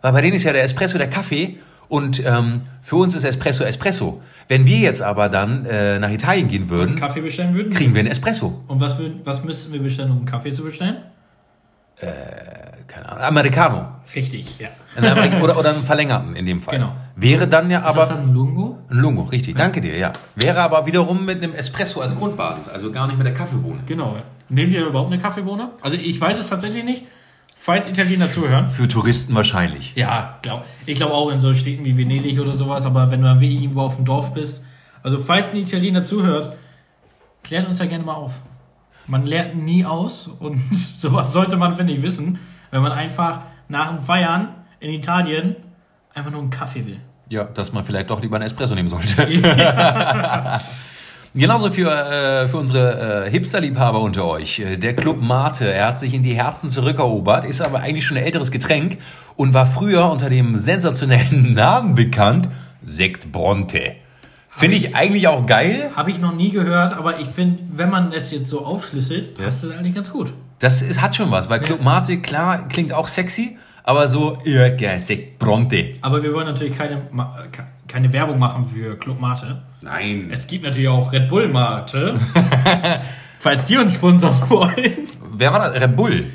Weil 0.02 0.14
bei 0.14 0.22
denen 0.22 0.38
ist 0.38 0.44
ja 0.44 0.54
der 0.54 0.64
Espresso 0.64 0.98
der 0.98 1.10
Kaffee 1.10 1.58
und 1.90 2.26
ähm, 2.26 2.62
für 2.82 2.96
uns 2.96 3.14
ist 3.14 3.26
Espresso 3.26 3.66
Espresso. 3.66 4.22
Wenn 4.48 4.66
wir 4.66 4.78
jetzt 4.78 5.02
aber 5.02 5.28
dann 5.28 5.66
äh, 5.66 6.00
nach 6.00 6.10
Italien 6.10 6.48
gehen 6.48 6.70
würden, 6.70 6.96
Kaffee 6.96 7.20
bestellen 7.20 7.54
würden? 7.54 7.74
kriegen 7.74 7.94
wir 7.94 8.00
einen 8.00 8.12
Espresso. 8.12 8.64
Und 8.68 8.80
was, 8.80 8.98
was 9.26 9.44
müssten 9.44 9.74
wir 9.74 9.82
bestellen, 9.82 10.12
um 10.12 10.18
einen 10.18 10.26
Kaffee 10.26 10.52
zu 10.52 10.64
bestellen? 10.64 10.98
Keine 12.88 13.10
Ahnung, 13.10 13.24
Americano. 13.24 13.88
Richtig, 14.16 14.60
ja. 14.60 14.70
Amerik 14.98 15.42
oder, 15.42 15.58
oder 15.58 15.70
einen 15.70 15.84
verlängerten 15.84 16.36
in 16.36 16.46
dem 16.46 16.62
Fall. 16.62 16.76
Genau. 16.76 16.94
Wäre 17.16 17.48
dann 17.48 17.72
ja 17.72 17.80
Ist 17.80 17.86
aber... 17.86 18.00
das 18.00 18.10
dann 18.10 18.30
ein 18.30 18.34
Lungo? 18.34 18.78
ein 18.90 18.98
Lungo, 18.98 19.24
richtig, 19.24 19.56
danke 19.56 19.82
dir, 19.82 19.98
ja. 19.98 20.14
Wäre 20.36 20.62
aber 20.62 20.86
wiederum 20.86 21.26
mit 21.26 21.44
einem 21.44 21.54
Espresso 21.54 22.02
als 22.02 22.16
Grundbasis, 22.16 22.70
also 22.70 22.92
gar 22.92 23.08
nicht 23.08 23.18
mit 23.18 23.26
der 23.26 23.34
Kaffeebohne. 23.34 23.82
Genau. 23.86 24.18
Nehmt 24.50 24.74
ihr 24.74 24.86
überhaupt 24.86 25.12
eine 25.12 25.22
Kaffeebohne? 25.22 25.72
Also 25.82 25.98
ich 25.98 26.20
weiß 26.20 26.38
es 26.38 26.48
tatsächlich 26.48 26.84
nicht. 26.84 27.04
Falls 27.56 27.88
Italiener 27.88 28.30
zuhören. 28.30 28.70
Für 28.70 28.88
Touristen 28.88 29.34
wahrscheinlich. 29.34 29.94
Ja, 29.96 30.38
glaub, 30.44 30.66
ich 30.86 30.98
glaube 30.98 31.14
auch 31.14 31.32
in 31.32 31.40
so 31.40 31.54
Städten 31.56 31.84
wie 31.84 31.98
Venedig 31.98 32.40
oder 32.40 32.54
sowas, 32.54 32.86
aber 32.86 33.10
wenn 33.10 33.22
du 33.22 33.28
dann 33.28 33.40
wirklich 33.42 33.62
irgendwo 33.62 33.82
auf 33.82 33.96
dem 33.96 34.06
Dorf 34.06 34.34
bist. 34.34 34.64
Also 35.02 35.18
falls 35.18 35.52
ein 35.52 35.58
Italiener 35.58 36.04
zuhört, 36.04 36.56
klärt 37.44 37.68
uns 37.68 37.80
da 37.80 37.86
gerne 37.86 38.04
mal 38.04 38.14
auf. 38.14 38.40
Man 39.08 39.26
lernt 39.26 39.56
nie 39.56 39.84
aus 39.86 40.28
und 40.28 40.60
sowas 40.76 41.34
sollte 41.34 41.58
man, 41.58 41.76
finde 41.76 41.94
ich, 41.94 42.04
wissen, 42.04 42.40
wenn 42.76 42.82
man 42.82 42.92
einfach 42.92 43.40
nach 43.70 43.90
dem 43.90 44.00
Feiern 44.00 44.50
in 44.82 44.92
Italien 44.92 45.56
einfach 46.14 46.30
nur 46.30 46.42
einen 46.42 46.50
Kaffee 46.50 46.86
will. 46.86 47.00
Ja, 47.30 47.46
dass 47.46 47.72
man 47.72 47.86
vielleicht 47.86 48.10
doch 48.10 48.22
lieber 48.22 48.36
einen 48.36 48.46
Espresso 48.46 48.76
nehmen 48.76 48.90
sollte. 48.90 49.26
Genauso 51.34 51.72
für, 51.72 51.90
äh, 51.90 52.48
für 52.50 52.58
unsere 52.58 53.28
äh, 53.28 53.32
Hipster-Liebhaber 53.32 54.02
unter 54.02 54.26
euch. 54.26 54.60
Äh, 54.60 54.76
Der 54.76 54.94
Club 54.94 55.22
Mate, 55.22 55.72
er 55.72 55.88
hat 55.88 56.00
sich 56.00 56.14
in 56.14 56.22
die 56.22 56.34
Herzen 56.34 56.68
zurückerobert, 56.68 57.46
ist 57.46 57.62
aber 57.62 57.80
eigentlich 57.80 58.06
schon 58.06 58.18
ein 58.18 58.24
älteres 58.24 58.52
Getränk 58.52 58.98
und 59.38 59.54
war 59.54 59.66
früher 59.66 60.10
unter 60.12 60.30
dem 60.30 60.58
sensationellen 60.58 61.52
Namen 61.54 61.96
bekannt, 61.96 62.50
Sekt 62.84 63.32
Bronte. 63.32 63.96
Finde 64.50 64.76
ich 64.76 64.96
eigentlich 64.96 65.30
auch 65.30 65.46
geil. 65.46 65.92
Habe 65.96 66.12
ich 66.12 66.20
noch 66.20 66.34
nie 66.36 66.52
gehört, 66.52 66.94
aber 66.98 67.20
ich 67.20 67.28
finde, 67.28 67.64
wenn 67.72 67.90
man 67.90 68.12
es 68.12 68.32
jetzt 68.32 68.50
so 68.50 68.66
aufschlüsselt, 68.66 69.36
passt 69.36 69.64
es 69.64 69.72
eigentlich 69.72 69.96
ganz 69.96 70.12
gut. 70.12 70.34
Das 70.60 70.82
ist, 70.82 71.02
hat 71.02 71.16
schon 71.16 71.32
was, 71.32 71.50
weil 71.50 71.60
Club 71.60 71.82
Mate, 71.82 72.20
klar, 72.22 72.68
klingt 72.70 72.94
auch 72.94 73.08
sexy, 73.08 73.58
aber 73.84 74.08
so, 74.08 74.38
ja, 74.46 74.98
sec 75.00 75.38
pronte. 75.38 75.94
Aber 76.02 76.24
wir 76.24 76.34
wollen 76.34 76.48
natürlich 76.48 76.78
keine, 76.78 77.02
keine 77.88 78.12
Werbung 78.14 78.40
machen 78.40 78.66
für 78.66 78.98
Club 78.98 79.20
Mate. 79.20 79.62
Nein. 79.82 80.30
Es 80.32 80.48
gibt 80.48 80.64
natürlich 80.64 80.88
auch 80.90 81.12
Red 81.12 81.28
Bull 81.28 81.50
Mate. 81.50 82.20
Falls 83.38 83.66
die 83.66 83.78
uns 83.78 83.94
sponsern 83.94 84.34
wollen. 84.50 84.94
Wer 85.38 85.54
war 85.54 85.60
das? 85.60 85.80
Red 85.82 85.96
Bull. 85.96 86.26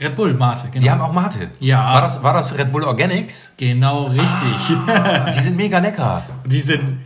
Red 0.00 0.16
Bull 0.16 0.34
Mate, 0.34 0.64
genau. 0.72 0.82
Die 0.82 0.90
haben 0.90 1.00
auch 1.02 1.12
Mate. 1.12 1.50
Ja. 1.60 1.94
War 1.94 2.00
das, 2.00 2.22
war 2.22 2.32
das 2.32 2.58
Red 2.58 2.72
Bull 2.72 2.82
Organics? 2.82 3.52
genau 3.56 4.06
richtig. 4.06 4.76
Die 5.36 5.40
sind 5.40 5.56
mega 5.56 5.78
lecker. 5.78 6.22
Die 6.46 6.58
sind. 6.60 6.98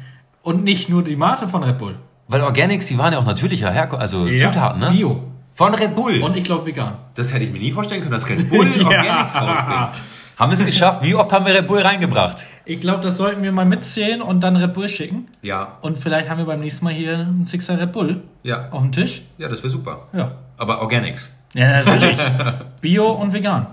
Und 0.42 0.64
nicht 0.64 0.88
nur 0.88 1.04
die 1.04 1.16
Mate 1.16 1.46
von 1.48 1.62
Red 1.62 1.76
Bull. 1.76 1.96
Weil 2.28 2.40
Organics, 2.42 2.86
die 2.86 2.96
waren 2.96 3.12
ja 3.12 3.18
auch 3.18 3.26
natürlicher 3.26 3.70
Herkunft, 3.70 4.00
also 4.00 4.26
Ja, 4.26 4.50
Zutaten, 4.50 4.80
ne? 4.80 4.90
Bio. 4.92 5.24
Von 5.58 5.74
Red 5.74 5.96
Bull. 5.96 6.22
Und 6.22 6.36
ich 6.36 6.44
glaube 6.44 6.66
vegan. 6.66 6.94
das 7.16 7.32
hätte 7.34 7.44
ich 7.44 7.50
mir 7.50 7.58
nie 7.58 7.72
vorstellen 7.72 8.00
können, 8.00 8.12
dass 8.12 8.28
Red 8.28 8.48
Bull 8.48 8.64
Ja. 8.76 8.84
Organics 8.86 9.34
rausbringt. 9.34 9.90
Haben 10.36 10.50
wir 10.52 10.56
es 10.56 10.64
geschafft? 10.64 11.02
Wie 11.02 11.16
oft 11.16 11.32
haben 11.32 11.44
wir 11.46 11.52
Red 11.52 11.66
Bull 11.66 11.80
reingebracht? 11.80 12.46
Ich 12.64 12.80
glaube, 12.80 13.00
das 13.02 13.16
sollten 13.16 13.42
wir 13.42 13.50
mal 13.50 13.64
mitzählen 13.66 14.22
und 14.22 14.38
dann 14.40 14.54
Red 14.54 14.72
Bull 14.72 14.88
schicken. 14.88 15.26
Ja. 15.42 15.78
Und 15.80 15.98
vielleicht 15.98 16.30
haben 16.30 16.38
wir 16.38 16.44
beim 16.44 16.60
nächsten 16.60 16.84
Mal 16.84 16.94
hier 16.94 17.14
einen 17.18 17.44
Sixer 17.44 17.76
Red 17.76 17.90
Bull 17.90 18.22
Ja. 18.44 18.68
auf 18.70 18.82
dem 18.82 18.92
Tisch. 18.92 19.22
Ja, 19.36 19.48
das 19.48 19.58
wäre 19.64 19.70
super. 19.70 20.06
Ja. 20.12 20.30
Aber 20.58 20.80
Organics. 20.80 21.28
Ja, 21.54 21.82
natürlich. 21.82 22.18
Bio 22.80 23.08
und 23.10 23.32
vegan. 23.32 23.66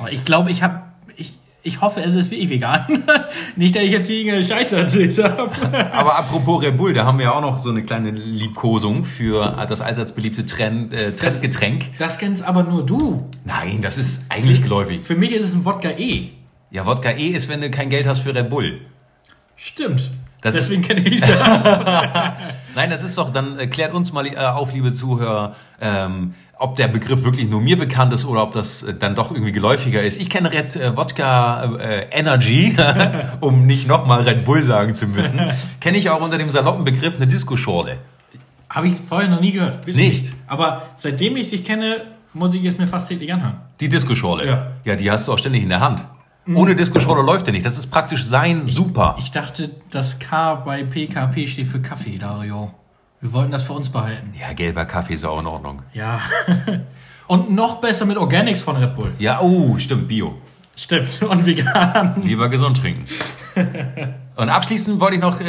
Aber 0.00 0.10
ich 0.10 0.24
glaube, 0.24 0.50
ich 0.50 0.60
habe. 0.64 0.80
Ich, 1.62 1.80
hoffe, 1.80 2.00
es 2.02 2.14
ist 2.14 2.30
wirklich 2.30 2.48
vegan. 2.48 2.86
Nicht, 3.56 3.76
dass 3.76 3.82
ich 3.82 3.90
jetzt 3.90 4.06
hier 4.06 4.16
irgendeine 4.16 4.44
Scheiße 4.44 4.76
erzählt 4.76 5.22
habe. 5.22 5.50
Aber 5.92 6.18
apropos 6.18 6.62
Red 6.62 6.76
Bull, 6.76 6.94
da 6.94 7.04
haben 7.04 7.18
wir 7.18 7.26
ja 7.26 7.32
auch 7.32 7.42
noch 7.42 7.58
so 7.58 7.70
eine 7.70 7.82
kleine 7.82 8.10
Liebkosung 8.10 9.04
für 9.04 9.66
das 9.68 9.80
allseits 9.80 10.14
beliebte 10.14 10.46
Trend, 10.46 10.94
äh, 10.94 11.12
Trendgetränk. 11.12 11.98
Das 11.98 12.18
kennst 12.18 12.42
aber 12.42 12.62
nur 12.62 12.84
du. 12.84 13.28
Nein, 13.44 13.80
das 13.82 13.98
ist 13.98 14.24
eigentlich 14.30 14.62
geläufig. 14.62 15.02
Für 15.02 15.16
mich 15.16 15.32
ist 15.32 15.46
es 15.46 15.54
ein 15.54 15.64
Wodka 15.64 15.90
E. 15.90 16.30
Ja, 16.70 16.86
Wodka 16.86 17.10
E 17.10 17.28
ist, 17.28 17.48
wenn 17.48 17.60
du 17.60 17.70
kein 17.70 17.90
Geld 17.90 18.06
hast 18.06 18.20
für 18.20 18.34
Red 18.34 18.48
Bull. 18.48 18.80
Stimmt. 19.56 20.10
Das 20.40 20.54
Deswegen 20.54 20.82
kenne 20.82 21.06
ich 21.06 21.20
das. 21.20 21.28
Nein, 22.74 22.90
das 22.90 23.02
ist 23.02 23.18
doch, 23.18 23.30
dann 23.30 23.58
äh, 23.58 23.66
klärt 23.66 23.92
uns 23.92 24.12
mal 24.12 24.26
äh, 24.26 24.36
auf, 24.36 24.72
liebe 24.72 24.92
Zuhörer, 24.92 25.54
ähm, 25.80 26.34
ob 26.60 26.76
der 26.76 26.88
Begriff 26.88 27.24
wirklich 27.24 27.48
nur 27.48 27.62
mir 27.62 27.78
bekannt 27.78 28.12
ist 28.12 28.26
oder 28.26 28.42
ob 28.42 28.52
das 28.52 28.82
äh, 28.82 28.94
dann 28.94 29.14
doch 29.14 29.30
irgendwie 29.32 29.52
geläufiger 29.52 30.02
ist. 30.02 30.20
Ich 30.20 30.28
kenne 30.28 30.52
Red 30.52 30.76
äh, 30.76 30.96
Wodka 30.96 31.76
äh, 31.78 32.06
Energy, 32.10 32.76
um 33.40 33.66
nicht 33.66 33.88
nochmal 33.88 34.22
Red 34.22 34.44
Bull 34.44 34.62
sagen 34.62 34.94
zu 34.94 35.06
müssen. 35.06 35.40
kenne 35.80 35.96
ich 35.96 36.10
auch 36.10 36.20
unter 36.20 36.36
dem 36.36 36.50
saloppen 36.50 36.84
Begriff 36.84 37.16
eine 37.16 37.26
Disco-Schorle. 37.26 37.96
Habe 38.68 38.88
ich 38.88 38.94
vorher 39.08 39.28
noch 39.28 39.40
nie 39.40 39.52
gehört. 39.52 39.86
Wirklich 39.86 40.06
Nicht? 40.06 40.34
Aber 40.46 40.82
seitdem 40.96 41.36
ich 41.36 41.48
dich 41.48 41.64
kenne, 41.64 42.02
muss 42.34 42.54
ich 42.54 42.64
es 42.64 42.76
mir 42.76 42.86
fast 42.86 43.08
täglich 43.08 43.32
anhören. 43.32 43.56
Die 43.80 43.88
Disco-Schorle. 43.88 44.46
Ja. 44.46 44.66
ja, 44.84 44.96
die 44.96 45.10
hast 45.10 45.26
du 45.26 45.32
auch 45.32 45.38
ständig 45.38 45.62
in 45.62 45.70
der 45.70 45.80
Hand. 45.80 46.04
Ohne 46.54 46.76
Disco-Schorle 46.76 47.22
läuft 47.22 47.46
der 47.46 47.54
nicht. 47.54 47.64
Das 47.64 47.78
ist 47.78 47.88
praktisch 47.88 48.24
sein 48.24 48.66
Super. 48.66 49.16
Ich 49.18 49.30
dachte, 49.30 49.70
das 49.90 50.18
K 50.18 50.56
bei 50.56 50.82
PKP 50.82 51.46
steht 51.46 51.66
für 51.68 51.80
Kaffee, 51.80 52.18
Dario. 52.18 52.70
Wir 53.20 53.32
wollten 53.34 53.52
das 53.52 53.62
für 53.64 53.74
uns 53.74 53.90
behalten. 53.90 54.32
Ja, 54.38 54.52
gelber 54.54 54.86
Kaffee 54.86 55.14
ist 55.14 55.24
auch 55.24 55.40
in 55.40 55.46
Ordnung. 55.46 55.82
Ja. 55.92 56.20
Und 57.26 57.50
noch 57.50 57.80
besser 57.80 58.06
mit 58.06 58.16
Organics 58.16 58.60
von 58.60 58.76
Red 58.76 58.96
Bull. 58.96 59.12
Ja, 59.18 59.40
oh, 59.40 59.78
stimmt, 59.78 60.08
Bio. 60.08 60.38
Stimmt. 60.74 61.22
Und 61.28 61.44
vegan. 61.44 62.22
Lieber 62.24 62.48
gesund 62.48 62.78
trinken. 62.78 63.04
Und 64.36 64.48
abschließend 64.48 65.00
wollte 65.00 65.16
ich 65.16 65.20
noch 65.20 65.40
äh, 65.40 65.44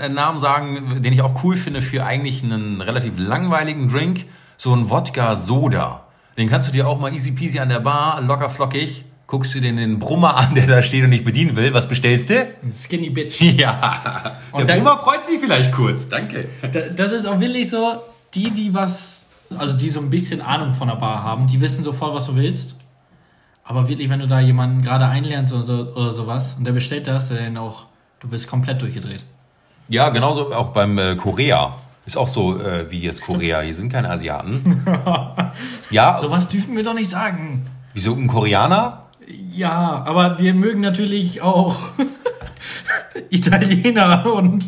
einen 0.00 0.14
Namen 0.14 0.38
sagen, 0.38 1.02
den 1.02 1.12
ich 1.12 1.20
auch 1.22 1.42
cool 1.42 1.56
finde 1.56 1.82
für 1.82 2.04
eigentlich 2.04 2.44
einen 2.44 2.80
relativ 2.80 3.14
langweiligen 3.18 3.88
Drink. 3.88 4.26
So 4.56 4.72
ein 4.74 4.88
Wodka-Soda. 4.88 6.04
Den 6.36 6.48
kannst 6.48 6.68
du 6.68 6.72
dir 6.72 6.86
auch 6.86 7.00
mal 7.00 7.12
easy 7.12 7.32
peasy 7.32 7.58
an 7.58 7.68
der 7.68 7.80
Bar, 7.80 8.20
locker 8.20 8.48
flockig. 8.48 9.04
Guckst 9.28 9.54
du 9.54 9.60
dir 9.60 9.72
den 9.72 9.98
Brummer 9.98 10.36
an, 10.38 10.54
der 10.54 10.66
da 10.66 10.82
steht 10.82 11.04
und 11.04 11.10
dich 11.10 11.22
bedienen 11.22 11.54
will. 11.54 11.72
Was 11.74 11.86
bestellst 11.86 12.30
du? 12.30 12.48
Skinny 12.72 13.10
Bitch. 13.10 13.40
Ja. 13.58 14.38
Der 14.56 14.64
dann- 14.64 14.78
Brummer 14.82 14.98
freut 14.98 15.24
sich 15.24 15.38
vielleicht 15.38 15.70
kurz. 15.70 16.08
Danke. 16.08 16.48
Da- 16.62 16.88
Das 16.88 17.12
ist 17.12 17.26
auch 17.26 17.38
wirklich 17.38 17.68
so, 17.68 17.98
die, 18.34 18.50
die 18.50 18.72
was, 18.72 19.26
also 19.56 19.76
die 19.76 19.90
so 19.90 20.00
ein 20.00 20.08
bisschen 20.10 20.40
Ahnung 20.40 20.72
von 20.72 20.88
der 20.88 20.96
Bar 20.96 21.22
haben, 21.22 21.46
die 21.46 21.60
wissen 21.60 21.84
sofort, 21.84 22.14
was 22.14 22.26
du 22.26 22.34
willst. 22.36 22.74
Aber 23.64 23.86
wirklich, 23.86 24.08
wenn 24.08 24.20
du 24.20 24.26
da 24.26 24.40
jemanden 24.40 24.80
gerade 24.80 25.04
einlernst 25.06 25.52
oder, 25.52 25.62
so, 25.62 25.74
oder 25.94 26.10
sowas 26.10 26.54
und 26.58 26.66
der 26.66 26.72
bestellt 26.72 27.06
das, 27.06 27.28
dann 27.28 27.58
auch, 27.58 27.84
du 28.20 28.28
bist 28.28 28.48
komplett 28.48 28.80
durchgedreht. 28.80 29.24
Ja, 29.90 30.08
genauso 30.08 30.54
auch 30.54 30.68
beim 30.68 30.96
äh, 30.96 31.16
Korea. 31.16 31.76
Ist 32.06 32.16
auch 32.16 32.28
so 32.28 32.58
äh, 32.62 32.90
wie 32.90 33.00
jetzt 33.00 33.20
Korea. 33.20 33.60
Hier 33.60 33.74
sind 33.74 33.92
keine 33.92 34.08
Asiaten. 34.08 34.82
ja, 35.90 36.16
Sowas 36.16 36.48
dürfen 36.48 36.74
wir 36.76 36.82
doch 36.82 36.94
nicht 36.94 37.10
sagen. 37.10 37.66
wieso 37.92 38.14
ein 38.14 38.26
Koreaner? 38.26 39.04
Ja, 39.52 40.02
aber 40.06 40.38
wir 40.38 40.54
mögen 40.54 40.80
natürlich 40.80 41.42
auch 41.42 41.76
Italiener 43.30 44.32
und 44.32 44.64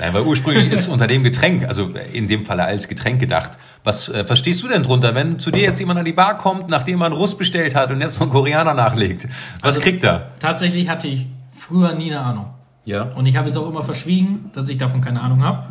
Nein, 0.00 0.14
weil 0.14 0.22
ursprünglich 0.22 0.70
ist 0.72 0.86
unter 0.86 1.08
dem 1.08 1.24
Getränk, 1.24 1.66
also 1.66 1.90
in 2.12 2.28
dem 2.28 2.44
Falle 2.44 2.62
als 2.62 2.86
Getränk 2.86 3.18
gedacht. 3.18 3.50
Was 3.82 4.08
äh, 4.08 4.24
verstehst 4.24 4.62
du 4.62 4.68
denn 4.68 4.84
drunter, 4.84 5.16
wenn 5.16 5.40
zu 5.40 5.50
dir 5.50 5.62
jetzt 5.62 5.80
jemand 5.80 5.98
an 5.98 6.04
die 6.04 6.12
Bar 6.12 6.38
kommt, 6.38 6.70
nachdem 6.70 7.02
einen 7.02 7.14
Russ 7.14 7.36
bestellt 7.36 7.74
hat 7.74 7.90
und 7.90 8.00
jetzt 8.00 8.14
noch 8.20 8.22
einen 8.22 8.30
Koreaner 8.30 8.74
nachlegt? 8.74 9.24
Was 9.56 9.64
Also- 9.76 9.80
kriegt 9.80 10.04
er? 10.04 10.30
tatsächlich 10.38 10.88
hatte 10.88 11.08
ich 11.08 11.26
früher 11.50 11.94
nie 11.94 12.12
eine 12.14 12.20
Ahnung. 12.20 12.50
Ja. 12.84 13.02
Und 13.16 13.26
ich 13.26 13.36
habe 13.36 13.48
es 13.50 13.56
auch 13.56 13.68
immer 13.68 13.82
verschwiegen, 13.82 14.50
dass 14.54 14.68
ich 14.68 14.78
davon 14.78 15.00
keine 15.00 15.20
Ahnung 15.20 15.42
habe, 15.42 15.66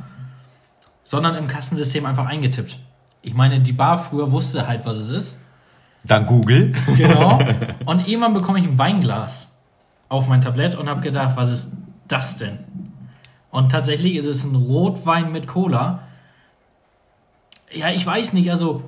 sondern 1.05 1.35
im 1.35 1.47
Kassensystem 1.47 2.05
einfach 2.05 2.25
eingetippt. 2.25 2.79
Ich 3.21 3.33
meine, 3.33 3.61
die 3.61 3.71
Bar 3.73 3.97
früher 3.97 4.29
wusste 4.33 4.67
halt, 4.67 4.85
was 4.85 4.97
es 4.97 5.09
ist. 5.09 5.37
Dann 6.07 6.25
Google. 6.25 6.73
Genau. 6.95 7.39
Und 7.85 8.07
irgendwann 8.07 8.33
bekomme 8.33 8.59
ich 8.59 8.65
ein 8.65 8.77
Weinglas 8.77 9.51
auf 10.09 10.27
mein 10.27 10.41
Tablett 10.41 10.75
und 10.75 10.89
habe 10.89 11.01
gedacht, 11.01 11.35
was 11.35 11.51
ist 11.51 11.71
das 12.07 12.37
denn? 12.37 12.59
Und 13.51 13.71
tatsächlich 13.71 14.15
ist 14.15 14.25
es 14.25 14.43
ein 14.43 14.55
Rotwein 14.55 15.31
mit 15.31 15.47
Cola. 15.47 16.03
Ja, 17.73 17.89
ich 17.89 18.05
weiß 18.05 18.33
nicht, 18.33 18.49
also 18.49 18.83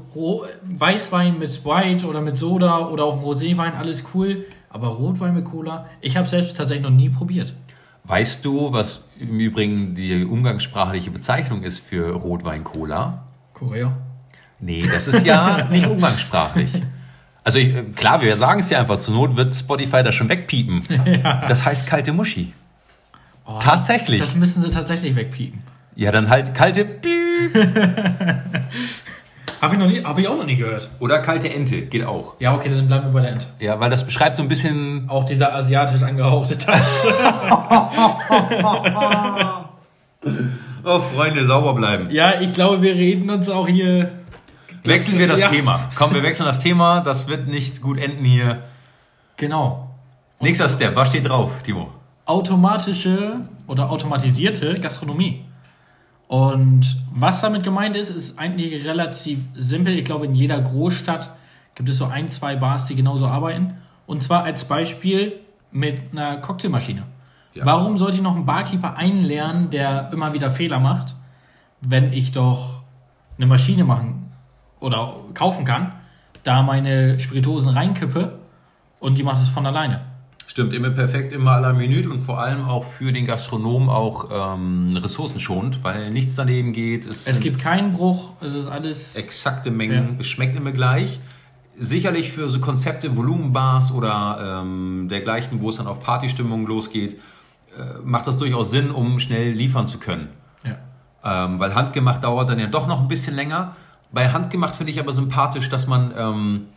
Weißwein 0.63 1.37
mit 1.37 1.51
Sprite 1.51 2.07
oder 2.07 2.21
mit 2.21 2.37
Soda 2.37 2.87
oder 2.87 3.03
auch 3.03 3.21
Roséwein, 3.21 3.75
alles 3.77 4.05
cool. 4.13 4.45
Aber 4.69 4.89
Rotwein 4.89 5.33
mit 5.33 5.45
Cola, 5.45 5.87
ich 5.99 6.15
habe 6.15 6.27
selbst 6.27 6.55
tatsächlich 6.55 6.83
noch 6.83 6.95
nie 6.95 7.09
probiert. 7.09 7.53
Weißt 8.05 8.45
du, 8.45 8.71
was 8.71 9.01
im 9.19 9.39
Übrigen 9.39 9.93
die 9.93 10.23
umgangssprachliche 10.23 11.11
Bezeichnung 11.11 11.63
ist 11.63 11.79
für 11.79 12.13
Rotwein-Cola? 12.13 13.25
Korea. 13.53 13.91
Nee, 14.59 14.87
das 14.91 15.07
ist 15.07 15.25
ja 15.25 15.67
nicht 15.69 15.85
umgangssprachlich. 15.85 16.71
Also 17.49 17.57
ich, 17.57 17.75
äh, 17.75 17.81
klar, 17.95 18.21
wir 18.21 18.37
sagen 18.37 18.59
es 18.59 18.69
ja 18.69 18.79
einfach, 18.79 18.99
zur 18.99 19.15
Not 19.15 19.35
wird 19.35 19.55
Spotify 19.55 20.03
das 20.03 20.13
schon 20.13 20.29
wegpiepen. 20.29 20.83
Das 21.47 21.65
heißt 21.65 21.87
kalte 21.87 22.13
Muschi. 22.13 22.53
Oh, 23.43 23.57
Tatsächlich. 23.59 24.21
Das 24.21 24.35
müssen 24.35 24.61
sie 24.61 24.69
tatsächlich 24.69 25.15
wegpiepen. 25.15 25.63
Ja, 25.95 26.11
dann 26.11 26.29
halt 26.29 26.53
kalte 26.53 26.85
Piep. 26.85 27.55
Habe 29.61 29.73
ich, 29.73 29.79
noch 29.79 29.87
nie- 29.87 30.03
hab 30.03 30.17
ich 30.19 30.27
auch 30.27 30.37
noch 30.37 30.45
nie 30.45 30.57
gehört. 30.57 30.91
Oder 30.99 31.17
kalte 31.19 31.49
Ente, 31.49 31.81
geht 31.81 32.05
auch. 32.05 32.35
Ja, 32.39 32.53
okay, 32.53 32.69
dann 32.69 32.85
bleiben 32.85 33.07
wir 33.07 33.13
bei 33.13 33.21
der 33.21 33.31
Ente. 33.31 33.47
Ja, 33.59 33.79
weil 33.79 33.89
das 33.89 34.05
beschreibt 34.05 34.35
so 34.35 34.43
ein 34.43 34.47
bisschen 34.47 35.05
Auch 35.09 35.25
dieser 35.25 35.55
asiatisch 35.55 36.03
angehauchte 36.03 36.55
Teil. 36.55 36.79
Oh, 40.85 40.99
Freunde, 40.99 41.43
sauber 41.45 41.73
bleiben. 41.73 42.07
Ja, 42.11 42.39
ich 42.39 42.53
glaube, 42.53 42.81
wir 42.81 42.93
reden 42.95 43.29
uns 43.29 43.49
auch 43.49 43.67
hier. 43.67 44.11
Wechseln 44.83 45.19
wir 45.19 45.27
das 45.27 45.39
Ja. 45.39 45.49
Thema. 45.49 45.89
Komm, 45.95 46.13
wir 46.13 46.23
wechseln 46.23 46.45
das 46.45 46.59
Thema. 46.59 47.01
Das 47.01 47.27
wird 47.27 47.47
nicht 47.47 47.81
gut 47.81 47.97
enden 47.97 48.23
hier. 48.23 48.63
Genau. 49.37 49.89
Nächster 50.39 50.69
Step. 50.69 50.95
Was 50.95 51.09
steht 51.09 51.27
drauf, 51.27 51.61
Timo? 51.63 51.89
Automatische 52.25 53.41
oder 53.67 53.89
automatisierte 53.89 54.73
Gastronomie. 54.75 55.43
Und 56.27 56.97
was 57.11 57.41
damit 57.41 57.63
gemeint 57.63 57.95
ist, 57.95 58.09
ist 58.11 58.37
eigentlich 58.37 58.87
relativ 58.87 59.39
simpel. 59.55 59.97
Ich 59.97 60.05
glaube, 60.05 60.25
in 60.25 60.35
jeder 60.35 60.61
Großstadt 60.61 61.31
gibt 61.75 61.89
es 61.89 61.97
so 61.97 62.05
ein, 62.05 62.29
zwei 62.29 62.55
Bars, 62.55 62.85
die 62.85 62.95
genauso 62.95 63.27
arbeiten. 63.27 63.75
Und 64.05 64.21
zwar 64.23 64.43
als 64.43 64.65
Beispiel 64.65 65.39
mit 65.71 66.11
einer 66.11 66.37
Cocktailmaschine. 66.37 67.03
Ja. 67.55 67.65
Warum 67.65 67.97
sollte 67.97 68.17
ich 68.17 68.21
noch 68.21 68.35
einen 68.35 68.45
Barkeeper 68.45 68.95
einlernen, 68.95 69.69
der 69.71 70.09
immer 70.13 70.33
wieder 70.33 70.51
Fehler 70.51 70.79
macht, 70.79 71.15
wenn 71.81 72.13
ich 72.13 72.31
doch 72.31 72.81
eine 73.37 73.47
Maschine 73.47 73.83
machen 73.83 74.28
oder 74.79 75.13
kaufen 75.33 75.65
kann, 75.65 75.93
da 76.43 76.61
meine 76.61 77.19
Spirituosen 77.19 77.69
reinkippe 77.69 78.39
und 78.99 79.17
die 79.17 79.23
macht 79.23 79.41
es 79.41 79.49
von 79.49 79.65
alleine. 79.65 80.01
Stimmt, 80.47 80.73
immer 80.73 80.89
perfekt, 80.89 81.31
immer 81.31 81.51
à 81.51 81.59
la 81.59 81.73
Minute 81.73 82.09
und 82.09 82.17
vor 82.17 82.39
allem 82.39 82.65
auch 82.65 82.83
für 82.83 83.13
den 83.13 83.27
Gastronomen 83.27 83.87
auch 83.87 84.29
ähm, 84.55 84.97
ressourcenschonend, 84.97 85.83
weil 85.83 86.09
nichts 86.09 86.33
daneben 86.33 86.73
geht. 86.73 87.05
Es, 87.05 87.27
Es 87.27 87.39
gibt 87.39 87.59
keinen 87.61 87.93
Bruch, 87.93 88.31
es 88.41 88.55
ist 88.55 88.67
alles. 88.67 89.15
exakte 89.15 89.69
Mengen, 89.69 90.17
es 90.19 90.25
schmeckt 90.27 90.55
immer 90.55 90.71
gleich. 90.71 91.19
Sicherlich 91.77 92.31
für 92.31 92.49
so 92.49 92.59
Konzepte, 92.59 93.15
Volumenbars 93.15 93.93
oder 93.93 94.59
ähm, 94.63 95.07
dergleichen, 95.09 95.61
wo 95.61 95.69
es 95.69 95.77
dann 95.77 95.87
auf 95.87 96.01
Partystimmung 96.01 96.65
losgeht, 96.65 97.13
äh, 97.77 97.99
macht 98.03 98.25
das 98.25 98.37
durchaus 98.39 98.71
Sinn, 98.71 98.89
um 98.89 99.19
schnell 99.19 99.51
liefern 99.51 99.85
zu 99.85 99.99
können. 99.99 100.29
Ja. 100.65 101.45
Ähm, 101.45 101.59
weil 101.59 101.75
handgemacht 101.75 102.23
dauert 102.23 102.49
dann 102.49 102.59
ja 102.59 102.67
doch 102.67 102.87
noch 102.87 102.99
ein 102.99 103.07
bisschen 103.07 103.35
länger. 103.35 103.75
Bei 104.11 104.31
handgemacht 104.31 104.75
finde 104.75 104.91
ich 104.91 104.99
aber 104.99 105.13
sympathisch, 105.13 105.69
dass 105.69 105.87
man 105.87 106.13
ähm, 106.17 106.67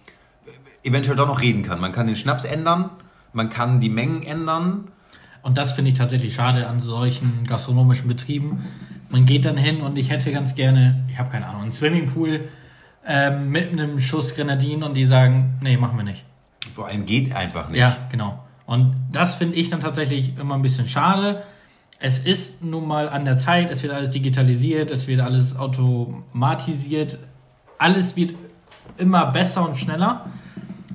eventuell 0.83 1.17
doch 1.17 1.27
noch 1.27 1.41
reden 1.41 1.63
kann. 1.63 1.81
Man 1.81 1.93
kann 1.93 2.07
den 2.07 2.17
Schnaps 2.17 2.45
ändern, 2.45 2.91
man 3.33 3.49
kann 3.49 3.81
die 3.81 3.89
Mengen 3.89 4.23
ändern. 4.23 4.89
Und 5.43 5.59
das 5.59 5.73
finde 5.73 5.91
ich 5.91 5.97
tatsächlich 5.97 6.35
schade 6.35 6.69
an 6.69 6.79
solchen 6.79 7.45
gastronomischen 7.47 8.07
Betrieben. 8.07 8.65
Man 9.09 9.27
geht 9.27 9.45
dann 9.45 9.57
hin 9.57 9.81
und 9.81 9.99
ich 9.99 10.11
hätte 10.11 10.31
ganz 10.31 10.55
gerne, 10.55 11.05
ich 11.11 11.19
habe 11.19 11.31
keine 11.31 11.47
Ahnung, 11.47 11.63
einen 11.63 11.71
Swimmingpool 11.71 12.49
ähm, 13.05 13.51
mit 13.51 13.73
einem 13.73 13.99
Schuss 13.99 14.35
Grenadinen 14.35 14.85
und 14.85 14.97
die 14.97 15.05
sagen, 15.05 15.59
nee, 15.61 15.77
machen 15.77 15.97
wir 15.97 16.05
nicht. 16.05 16.25
Vor 16.75 16.87
allem 16.87 17.07
geht 17.07 17.35
einfach 17.35 17.69
nicht. 17.69 17.79
Ja, 17.79 17.97
genau. 18.11 18.43
Und 18.67 18.95
das 19.11 19.35
finde 19.35 19.57
ich 19.57 19.69
dann 19.69 19.81
tatsächlich 19.81 20.39
immer 20.39 20.55
ein 20.55 20.63
bisschen 20.63 20.87
schade. 20.87 21.43
Es 22.05 22.19
ist 22.19 22.65
nun 22.65 22.89
mal 22.89 23.09
an 23.09 23.25
der 23.25 23.37
Zeit, 23.37 23.71
es 23.71 23.85
wird 23.85 23.93
alles 23.93 24.11
digitalisiert, 24.11 24.91
es 24.91 25.07
wird 25.07 25.21
alles 25.21 25.55
automatisiert, 25.55 27.17
alles 27.79 28.17
wird 28.17 28.35
immer 28.99 29.27
besser 29.27 29.65
und 29.65 29.77
schneller. 29.77 30.27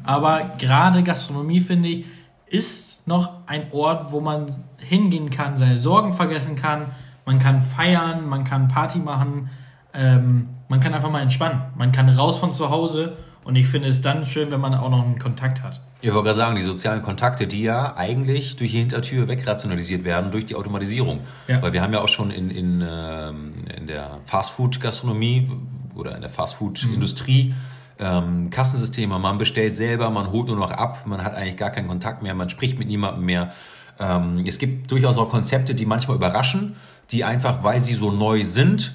Aber 0.04 0.42
gerade 0.58 1.04
Gastronomie, 1.04 1.62
finde 1.62 1.88
ich, 1.88 2.06
ist 2.46 3.08
noch 3.08 3.48
ein 3.48 3.72
Ort, 3.72 4.12
wo 4.12 4.20
man 4.20 4.48
hingehen 4.80 5.30
kann, 5.30 5.56
seine 5.56 5.78
Sorgen 5.78 6.12
vergessen 6.12 6.58
kann. 6.58 6.88
Man 7.26 7.40
kann 7.40 7.62
feiern, 7.62 8.28
man 8.28 8.44
kann 8.44 8.68
Party 8.68 9.00
machen, 9.00 9.50
ähm, 9.94 10.50
man 10.68 10.82
kann 10.82 10.94
einfach 10.94 11.10
mal 11.10 11.22
entspannen. 11.22 11.62
Man 11.78 11.94
kann 11.94 12.10
raus 12.10 12.38
von 12.38 12.52
zu 12.52 12.70
Hause 12.70 13.16
und 13.48 13.56
ich 13.56 13.68
finde 13.68 13.88
es 13.88 14.02
dann 14.02 14.26
schön, 14.26 14.52
wenn 14.52 14.60
man 14.60 14.74
auch 14.76 14.90
noch 14.90 15.06
einen 15.06 15.20
Kontakt 15.20 15.64
hat. 15.64 15.80
Ich 16.02 16.14
wollte 16.14 16.26
gerade 16.26 16.38
sagen, 16.38 16.56
die 16.58 16.64
sozialen 16.64 17.02
Kontakte, 17.02 17.48
die 17.48 17.64
ja 17.64 17.96
eigentlich 17.96 18.58
durch 18.58 18.72
die 18.72 18.78
Hintertür 18.80 19.30
wegrationalisiert 19.30 20.04
werden 20.04 20.32
durch 20.32 20.46
die 20.46 20.56
Automatisierung. 20.56 21.22
Ja. 21.48 21.62
Weil 21.62 21.72
wir 21.72 21.82
haben 21.82 21.94
ja 21.94 22.02
auch 22.02 22.10
schon 22.10 22.30
in, 22.30 22.52
in, 22.52 22.86
ähm, 22.86 23.54
in 23.74 23.88
der 23.88 24.20
Fastfood-Gastronomie 24.26 25.50
oder 25.96 26.14
in 26.16 26.22
der 26.22 26.30
Fastfood-Industrie 26.30 27.54
ähm, 28.00 28.50
Kassensysteme. 28.50 29.18
Man 29.18 29.38
bestellt 29.38 29.78
selber, 29.78 30.10
man 30.10 30.30
holt 30.30 30.48
nur 30.48 30.58
noch 30.58 30.72
ab, 30.72 31.04
man 31.06 31.24
hat 31.24 31.34
eigentlich 31.34 31.56
gar 31.56 31.70
keinen 31.70 31.88
Kontakt 31.88 32.22
mehr, 32.22 32.36
man 32.36 32.50
spricht 32.50 32.78
mit 32.78 32.90
niemandem 32.90 33.24
mehr. 33.24 33.54
Ähm, 33.98 34.44
es 34.46 34.58
gibt 34.58 34.92
durchaus 34.92 35.18
auch 35.18 35.30
Konzepte, 35.30 35.74
die 35.74 35.86
manchmal 35.86 36.18
überraschen, 36.18 36.76
die 37.12 37.24
einfach, 37.24 37.64
weil 37.64 37.80
sie 37.80 37.94
so 37.94 38.12
neu 38.12 38.44
sind, 38.44 38.94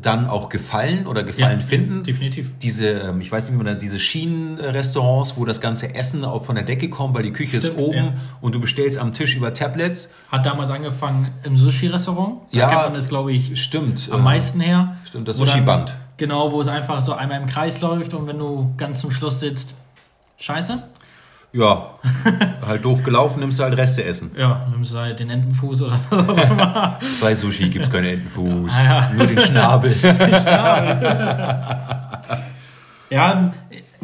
dann 0.00 0.28
auch 0.28 0.48
gefallen 0.48 1.06
oder 1.06 1.22
gefallen 1.24 1.60
finden 1.60 2.04
Definitiv. 2.04 2.50
diese, 2.62 2.88
ähm, 2.90 3.20
ich 3.20 3.30
weiß 3.32 3.48
nicht, 3.48 3.58
wie 3.58 3.62
man 3.64 3.78
diese 3.78 3.98
Schienenrestaurants, 3.98 5.36
wo 5.36 5.44
das 5.44 5.60
ganze 5.60 5.94
Essen 5.94 6.24
auch 6.24 6.44
von 6.44 6.54
der 6.54 6.64
Decke 6.64 6.88
kommt, 6.90 7.14
weil 7.14 7.22
die 7.22 7.32
Küche 7.32 7.56
Stimmt, 7.58 7.74
ist 7.74 7.78
oben 7.78 7.96
ja. 7.96 8.12
und 8.40 8.54
du 8.54 8.60
bestellst 8.60 8.98
am 8.98 9.12
Tisch 9.12 9.34
über 9.36 9.52
Tablets. 9.54 10.10
Hat 10.28 10.46
damals 10.46 10.70
angefangen 10.70 11.28
im 11.42 11.56
Sushi-Restaurant. 11.56 12.40
Da 12.52 12.58
Ja. 12.58 12.68
kennt 12.68 12.82
man 12.82 12.94
das, 12.94 13.08
glaube 13.08 13.32
ich, 13.32 13.60
Stimmt. 13.62 14.08
am 14.12 14.20
äh, 14.20 14.22
meisten 14.22 14.60
her. 14.60 14.96
Stimmt, 15.06 15.28
das 15.28 15.36
Sushi-Band. 15.38 15.94
Genau, 16.16 16.52
wo 16.52 16.60
es 16.60 16.68
einfach 16.68 17.00
so 17.02 17.14
einmal 17.14 17.40
im 17.40 17.46
Kreis 17.46 17.80
läuft 17.80 18.14
und 18.14 18.26
wenn 18.26 18.38
du 18.38 18.72
ganz 18.76 19.00
zum 19.00 19.10
Schluss 19.10 19.40
sitzt, 19.40 19.74
scheiße. 20.38 20.82
Ja, 21.52 21.94
halt 22.66 22.84
doof 22.84 23.02
gelaufen, 23.02 23.40
nimmst 23.40 23.58
du 23.58 23.64
halt 23.64 23.76
Reste 23.76 24.04
essen. 24.04 24.30
Ja, 24.38 24.66
nimmst 24.70 24.94
du 24.94 24.98
halt 24.98 25.18
den 25.18 25.30
Entenfuß 25.30 25.82
oder 25.82 25.98
was 26.10 26.28
auch 26.28 26.50
immer. 26.50 26.96
Bei 27.20 27.34
Sushi 27.34 27.68
gibt's 27.70 27.90
keinen 27.90 28.04
Entenfuß, 28.06 28.72
Ah, 28.72 28.84
ja. 28.84 29.10
nur 29.12 29.26
den 29.26 29.40
Schnabel. 29.40 29.92
ja, 33.10 33.52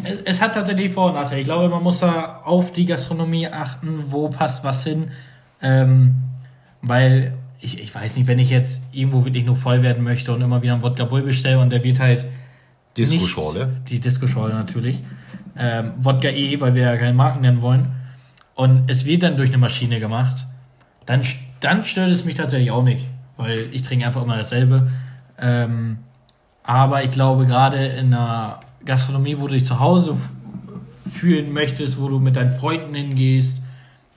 es- 0.03 0.19
es 0.25 0.41
hat 0.41 0.55
tatsächlich 0.55 0.93
Vor- 0.93 1.09
und 1.09 1.15
Nachteile. 1.15 1.41
Ich 1.41 1.47
glaube, 1.47 1.69
man 1.69 1.83
muss 1.83 2.00
da 2.00 2.41
auf 2.45 2.73
die 2.73 2.87
Gastronomie 2.87 3.49
achten, 3.49 4.00
wo 4.07 4.29
passt 4.29 4.65
was 4.65 4.85
hin. 4.85 5.11
Ähm, 5.62 6.17
weil 6.83 7.33
ich, 7.61 7.81
ich 7.81 7.95
weiß 7.95 8.17
nicht, 8.17 8.26
wenn 8.26 8.38
ich 8.38 8.50
jetzt 8.50 8.83
irgendwo 8.93 9.25
wirklich 9.25 9.45
nur 9.47 9.57
voll 9.57 9.83
werden 9.83 10.05
möchte 10.05 10.33
und 10.35 10.43
immer 10.43 10.62
wieder 10.62 10.75
einen 10.75 10.83
Wodka 10.83 11.05
Bull 11.05 11.23
bestelle 11.23 11.59
und 11.59 11.71
der 11.71 11.83
wird 11.83 12.00
halt 12.00 12.26
Disco-Schorle. 12.97 13.69
Die 13.89 14.00
Disco-Schorle 14.00 14.54
natürlich. 14.54 15.02
Ähm, 15.58 15.95
Wodka 15.99 16.28
E, 16.28 16.60
weil 16.60 16.75
wir 16.75 16.82
ja 16.82 16.97
keine 16.97 17.14
Marken 17.14 17.40
nennen 17.40 17.62
wollen. 17.62 17.92
Und 18.54 18.90
es 18.90 19.04
wird 19.04 19.23
dann 19.23 19.36
durch 19.36 19.50
eine 19.50 19.58
Maschine 19.58 20.00
gemacht. 20.00 20.47
Dann, 21.04 21.23
dann 21.60 21.82
stört 21.82 22.10
es 22.10 22.25
mich 22.25 22.34
tatsächlich 22.34 22.71
auch 22.71 22.82
nicht, 22.82 23.06
weil 23.36 23.69
ich 23.73 23.82
trinke 23.82 24.06
einfach 24.06 24.23
immer 24.23 24.36
dasselbe. 24.36 24.90
Ähm, 25.38 25.99
aber 26.62 27.04
ich 27.04 27.10
glaube, 27.10 27.47
gerade 27.47 27.86
in 27.86 28.12
einer 28.12 28.60
Gastronomie, 28.84 29.36
wo 29.38 29.47
du 29.47 29.54
dich 29.54 29.64
zu 29.64 29.78
Hause 29.78 30.16
fühlen 31.10 31.52
möchtest, 31.52 32.00
wo 32.00 32.08
du 32.08 32.19
mit 32.19 32.36
deinen 32.36 32.50
Freunden 32.50 32.95
hingehst, 32.95 33.62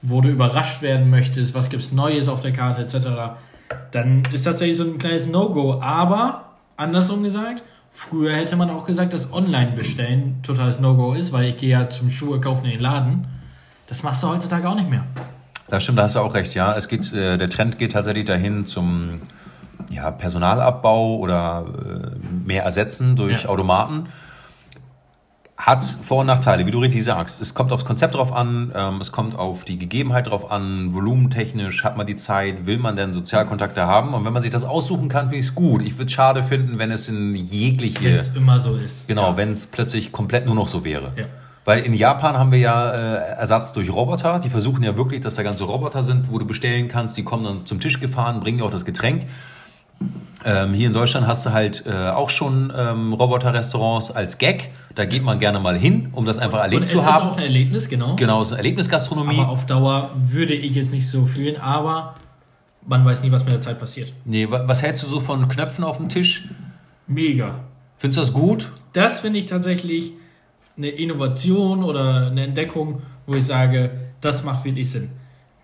wo 0.02 0.22
du 0.22 0.30
überrascht 0.30 0.82
werden 0.82 1.10
möchtest, 1.10 1.54
was 1.54 1.70
gibt's 1.70 1.92
Neues 1.92 2.28
auf 2.28 2.42
der 2.42 2.54
Karte 2.54 2.82
etc., 2.82 3.08
dann 3.92 4.24
ist 4.32 4.44
tatsächlich 4.44 4.78
so 4.78 4.84
ein 4.84 4.98
kleines 4.98 5.28
No-Go. 5.28 5.80
Aber 5.80 6.54
andersrum 6.76 7.22
gesagt, 7.24 7.64
früher 7.92 8.36
hätte 8.36 8.56
man 8.56 8.70
auch 8.70 8.86
gesagt, 8.86 9.14
dass 9.14 9.32
Online-Bestellen 9.32 10.42
totales 10.44 10.80
No-Go 10.80 11.14
ist, 11.14 11.32
weil 11.34 11.46
ich 11.50 11.58
gehe 11.58 11.70
ja 11.70 11.90
zum 11.90 12.10
Schuhe 12.10 12.40
kaufen 12.40 12.66
in 12.66 12.72
den 12.72 12.82
Laden. 12.82 13.28
Das 13.88 14.04
machst 14.04 14.24
du 14.24 14.28
heutzutage 14.30 14.68
auch 14.70 14.76
nicht 14.76 14.90
mehr. 14.90 15.04
Das 15.70 15.84
stimmt, 15.84 16.00
da 16.00 16.04
hast 16.04 16.16
du 16.16 16.20
auch 16.20 16.34
recht, 16.34 16.56
ja. 16.56 16.76
Es 16.76 16.88
geht, 16.88 17.12
äh, 17.14 17.38
der 17.38 17.50
Trend 17.50 17.78
geht 17.78 17.92
tatsächlich 17.94 18.26
dahin 18.26 18.66
zum 18.66 19.22
ja, 19.90 20.12
Personalabbau 20.12 21.18
oder 21.18 21.66
äh, 21.68 22.48
mehr 22.48 22.64
ersetzen 22.64 23.16
durch 23.16 23.44
Ja. 23.44 23.50
Automaten. 23.50 24.08
Hat 25.62 25.84
Vor- 25.84 26.22
und 26.22 26.28
Nachteile, 26.28 26.66
wie 26.66 26.72
du 26.72 26.80
richtig 26.80 27.04
sagst. 27.04 27.42
Es 27.42 27.54
kommt 27.54 27.74
aufs 27.74 27.84
Konzept 27.84 28.16
drauf 28.16 28.32
an, 28.32 28.72
ähm, 28.74 29.02
es 29.02 29.12
kommt 29.12 29.38
auf 29.38 29.66
die 29.66 29.78
Gegebenheit 29.78 30.28
drauf 30.28 30.50
an, 30.50 30.94
volumentechnisch, 30.94 31.84
hat 31.84 31.98
man 31.98 32.08
die 32.08 32.16
Zeit, 32.16 32.66
will 32.66 32.78
man 32.78 32.96
denn 32.96 33.12
Sozialkontakte 33.12 33.86
haben? 33.86 34.14
Und 34.14 34.24
wenn 34.24 34.32
man 34.32 34.42
sich 34.42 34.52
das 34.52 34.64
aussuchen 34.64 35.10
kann, 35.10 35.26
finde 35.28 35.40
ich 35.42 35.48
es 35.48 35.56
gut. 35.56 35.82
Ich 35.82 35.96
würde 35.98 36.06
es 36.06 36.14
schade 36.14 36.44
finden, 36.44 36.80
wenn 36.80 36.92
es 36.92 37.10
in 37.10 37.34
Wenn 37.34 37.36
jegliche, 37.36 38.16
es 38.16 38.30
immer 38.30 38.58
so 38.58 38.78
ist. 38.78 39.10
genau, 39.10 39.36
wenn 39.36 39.52
es 39.52 39.68
plötzlich 39.68 40.14
komplett 40.14 40.46
nur 40.46 40.56
noch 40.56 40.70
so 40.70 40.86
wäre. 40.86 41.12
Ja. 41.18 41.26
Weil 41.66 41.82
in 41.84 41.94
Japan 41.94 42.38
haben 42.38 42.54
wir 42.54 42.60
ja 42.60 42.92
äh, 42.92 43.34
Ersatz 43.38 43.74
durch 43.74 43.94
Roboter. 43.94 44.40
Die 44.40 44.50
versuchen 44.50 44.82
ja 44.82 44.96
wirklich, 44.96 45.20
dass 45.20 45.36
da 45.36 45.44
ganze 45.44 45.66
Roboter 45.66 46.04
sind, 46.04 46.32
wo 46.32 46.40
du 46.40 46.48
bestellen 46.48 46.88
kannst. 46.88 47.18
Die 47.18 47.24
kommen 47.26 47.44
dann 47.44 47.66
zum 47.66 47.82
Tisch 47.82 48.00
gefahren, 48.00 48.40
bringen 48.40 48.60
dir 48.60 48.64
auch 48.64 48.72
das 48.72 48.86
Getränk. 48.86 49.26
Ähm, 50.46 50.74
hier 50.74 50.88
in 50.88 50.94
Deutschland 50.94 51.28
hast 51.28 51.46
du 51.46 51.52
halt 51.52 51.84
äh, 51.86 52.10
auch 52.12 52.30
schon 52.30 52.72
ähm, 52.76 53.12
Roboter-Restaurants 53.12 54.10
als 54.10 54.38
Gag. 54.38 54.70
Da 54.96 55.06
geht 55.06 55.24
man 55.24 55.40
gerne 55.40 55.60
mal 55.60 55.78
hin, 55.78 56.10
um 56.14 56.26
das 56.26 56.40
einfach 56.40 56.58
Und 56.60 56.64
erlebt 56.66 56.84
es 56.84 56.92
zu 56.92 56.98
ist 56.98 57.06
haben. 57.06 57.30
auch 57.30 57.38
ein 57.38 57.44
Erlebnis, 57.44 57.88
genau. 57.90 58.16
Genau, 58.16 58.42
es 58.42 58.48
ist 58.50 58.54
eine 58.54 58.60
Erlebnisgastronomie. 58.60 59.40
Aber 59.40 59.50
auf 59.50 59.66
Dauer 59.66 60.12
würde 60.16 60.54
ich 60.54 60.76
es 60.78 60.90
nicht 60.90 61.08
so 61.08 61.26
fühlen, 61.26 61.58
aber 61.58 62.16
man 62.86 63.06
weiß 63.06 63.22
nie, 63.24 63.32
was 63.32 63.44
mit 63.46 63.54
der 63.54 63.62
Zeit 63.62 63.80
passiert. 63.80 64.14
Nee, 64.26 64.50
wa- 64.50 64.64
was 64.66 64.82
hältst 64.82 65.04
du 65.04 65.08
so 65.08 65.20
von 65.20 65.48
Knöpfen 65.48 65.84
auf 65.84 65.98
dem 65.98 66.10
Tisch? 66.10 66.48
Mega. 67.08 67.60
Findest 67.98 68.18
du 68.18 68.22
das 68.22 68.34
gut? 68.34 68.72
Das 68.94 69.20
finde 69.20 69.40
ich 69.40 69.46
tatsächlich 69.46 70.14
eine 70.78 70.88
Innovation 70.90 71.84
oder 71.84 72.28
eine 72.28 72.44
Entdeckung, 72.46 73.02
wo 73.28 73.36
ich 73.36 73.46
sage, 73.46 73.92
das 74.22 74.44
macht 74.44 74.64
wirklich 74.66 74.90
Sinn. 74.90 75.10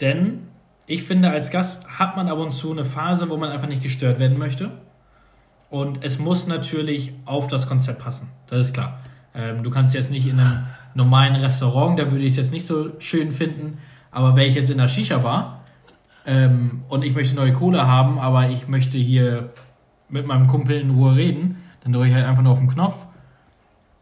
Denn 0.01 0.41
ich 0.87 1.03
finde, 1.03 1.31
als 1.31 1.49
Gast 1.49 1.87
hat 1.87 2.15
man 2.15 2.27
ab 2.27 2.37
und 2.37 2.51
zu 2.53 2.71
eine 2.71 2.85
Phase, 2.85 3.29
wo 3.29 3.37
man 3.37 3.49
einfach 3.49 3.67
nicht 3.67 3.81
gestört 3.81 4.19
werden 4.19 4.37
möchte. 4.37 4.71
Und 5.69 6.03
es 6.03 6.19
muss 6.19 6.45
natürlich 6.47 7.13
auf 7.25 7.47
das 7.47 7.67
Konzept 7.67 7.99
passen. 8.03 8.29
Das 8.47 8.59
ist 8.67 8.73
klar. 8.73 8.99
Ähm, 9.35 9.63
du 9.63 9.69
kannst 9.69 9.93
jetzt 9.93 10.11
nicht 10.11 10.27
in 10.27 10.39
einem 10.39 10.63
normalen 10.93 11.35
Restaurant, 11.35 11.99
da 11.99 12.11
würde 12.11 12.23
ich 12.23 12.31
es 12.31 12.37
jetzt 12.37 12.51
nicht 12.51 12.65
so 12.65 12.91
schön 12.99 13.31
finden. 13.31 13.77
Aber 14.11 14.35
wäre 14.35 14.47
ich 14.47 14.55
jetzt 14.55 14.69
in 14.69 14.79
einer 14.79 14.87
Shisha-Bar 14.87 15.61
ähm, 16.25 16.83
und 16.87 17.03
ich 17.03 17.13
möchte 17.13 17.35
neue 17.35 17.53
Cola 17.53 17.85
haben, 17.85 18.17
aber 18.17 18.49
ich 18.49 18.67
möchte 18.67 18.97
hier 18.97 19.49
mit 20.07 20.25
meinem 20.25 20.47
Kumpel 20.47 20.79
in 20.79 20.91
Ruhe 20.91 21.15
reden, 21.15 21.57
dann 21.83 21.91
drücke 21.91 22.09
ich 22.09 22.13
halt 22.13 22.25
einfach 22.25 22.43
nur 22.43 22.53
auf 22.53 22.59
den 22.59 22.67
Knopf. 22.67 22.95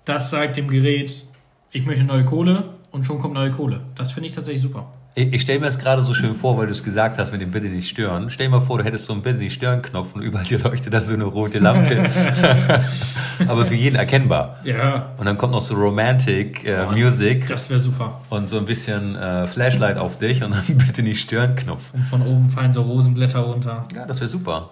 Das 0.06 0.30
sagt 0.30 0.58
dem 0.58 0.68
Gerät, 0.68 1.24
ich 1.72 1.86
möchte 1.86 2.04
neue 2.04 2.26
Kohle 2.26 2.76
und 2.92 3.04
schon 3.06 3.20
kommt 3.20 3.34
neue 3.34 3.52
Kohle. 3.52 3.82
Das 3.96 4.12
finde 4.12 4.28
ich 4.28 4.36
tatsächlich 4.36 4.62
super. 4.62 4.94
Ich, 5.16 5.32
ich 5.32 5.42
stelle 5.44 5.60
mir 5.60 5.68
das 5.68 5.78
gerade 5.78 6.02
so 6.02 6.14
schön 6.16 6.34
vor, 6.34 6.58
weil 6.58 6.66
du 6.66 6.72
es 6.72 6.84
gesagt 6.84 7.20
hast 7.20 7.32
mit 7.32 7.40
dem 7.40 7.52
Bitte 7.52 7.68
nicht 7.68 7.88
stören. 7.88 8.32
Stell 8.32 8.48
dir 8.48 8.52
mal 8.52 8.62
vor, 8.62 8.80
du 8.80 8.84
hättest 8.84 9.06
so 9.06 9.14
einen 9.14 9.22
Bitte 9.22 9.38
nicht 9.38 9.54
stören 9.54 9.82
Knopf 9.84 10.16
und 10.16 10.24
überall 10.24 10.44
dir 10.44 10.58
leuchtet 10.60 10.92
dann 10.94 11.06
so 11.06 11.14
eine 11.14 11.26
rote 11.26 11.60
Lampe. 11.60 12.10
Aber 13.48 13.66
für 13.66 13.76
jeden 13.76 13.96
erkennbar. 13.96 14.58
Ja, 14.64 15.12
Und 15.18 15.26
dann 15.26 15.38
kommt 15.38 15.54
noch 15.54 15.62
so 15.62 15.76
Romantic 15.76 16.66
äh, 16.66 16.86
Music 16.88 17.46
das 17.48 17.70
wäre 17.70 17.80
super. 17.80 18.22
und 18.30 18.50
so 18.50 18.58
ein 18.58 18.66
bisschen 18.66 19.16
äh, 19.16 19.46
Flashlight 19.46 19.98
auf 19.98 20.18
dich 20.18 20.44
und 20.44 20.52
dann 20.52 20.64
Bitte 20.78 21.04
nicht 21.04 21.22
stören 21.22 21.56
Knopf. 21.56 21.94
Und 21.94 22.06
von 22.06 22.22
oben 22.24 22.50
fallen 22.50 22.74
so 22.74 22.82
Rosenblätter 22.82 23.40
runter. 23.42 23.84
Ja, 23.96 24.06
das 24.06 24.20
wäre 24.20 24.30
super. 24.30 24.72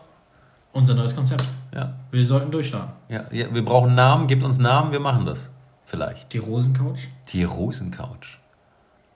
Unser 0.74 0.96
neues 0.96 1.16
Konzept. 1.16 1.44
Ja. 1.76 1.94
Wir 2.12 2.26
sollten 2.26 2.50
durchstarten. 2.50 2.94
Ja, 3.10 3.26
ja, 3.32 3.54
wir 3.54 3.64
brauchen 3.64 3.94
Namen, 3.94 4.28
gebt 4.28 4.42
uns 4.44 4.58
Namen, 4.58 4.92
wir 4.92 5.00
machen 5.02 5.26
das. 5.26 5.52
Vielleicht. 5.84 6.34
Die 6.34 6.38
Rosencouch? 6.40 7.10
Die 7.34 7.44
Rosencouch. 7.44 8.40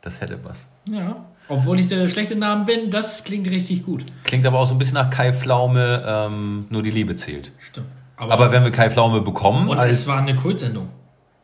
Das 0.02 0.22
hätte 0.22 0.38
was. 0.44 0.68
Ja. 0.90 1.26
Obwohl 1.48 1.80
ich 1.80 1.88
der 1.88 2.08
schlechte 2.08 2.36
Namen 2.36 2.66
bin, 2.66 2.90
das 2.90 3.24
klingt 3.24 3.48
richtig 3.50 3.86
gut. 3.86 4.04
Klingt 4.24 4.46
aber 4.48 4.60
auch 4.60 4.66
so 4.66 4.74
ein 4.74 4.78
bisschen 4.80 4.96
nach 4.96 5.10
Kai 5.12 5.32
Pflaume, 5.32 6.04
ähm, 6.08 6.66
nur 6.70 6.82
die 6.82 6.90
Liebe 6.90 7.16
zählt. 7.16 7.52
Stimmt. 7.60 7.88
Aber 8.18 8.52
wenn 8.52 8.64
wir 8.64 8.72
Kai 8.72 8.90
Pflaume 8.90 9.22
bekommen, 9.22 9.70
und 9.70 9.78
als. 9.78 10.00
es 10.00 10.08
war 10.08 10.20
eine 10.20 10.36
Kultsendung. 10.36 10.90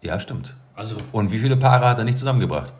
ja, 0.01 0.19
stimmt. 0.19 0.56
Also, 0.73 0.95
Und 1.12 1.32
wie 1.32 1.38
viele 1.38 1.58
Paare 1.58 1.88
hat 1.89 1.97
er 1.99 2.04
nicht 2.06 2.17
zusammengebracht? 2.17 2.73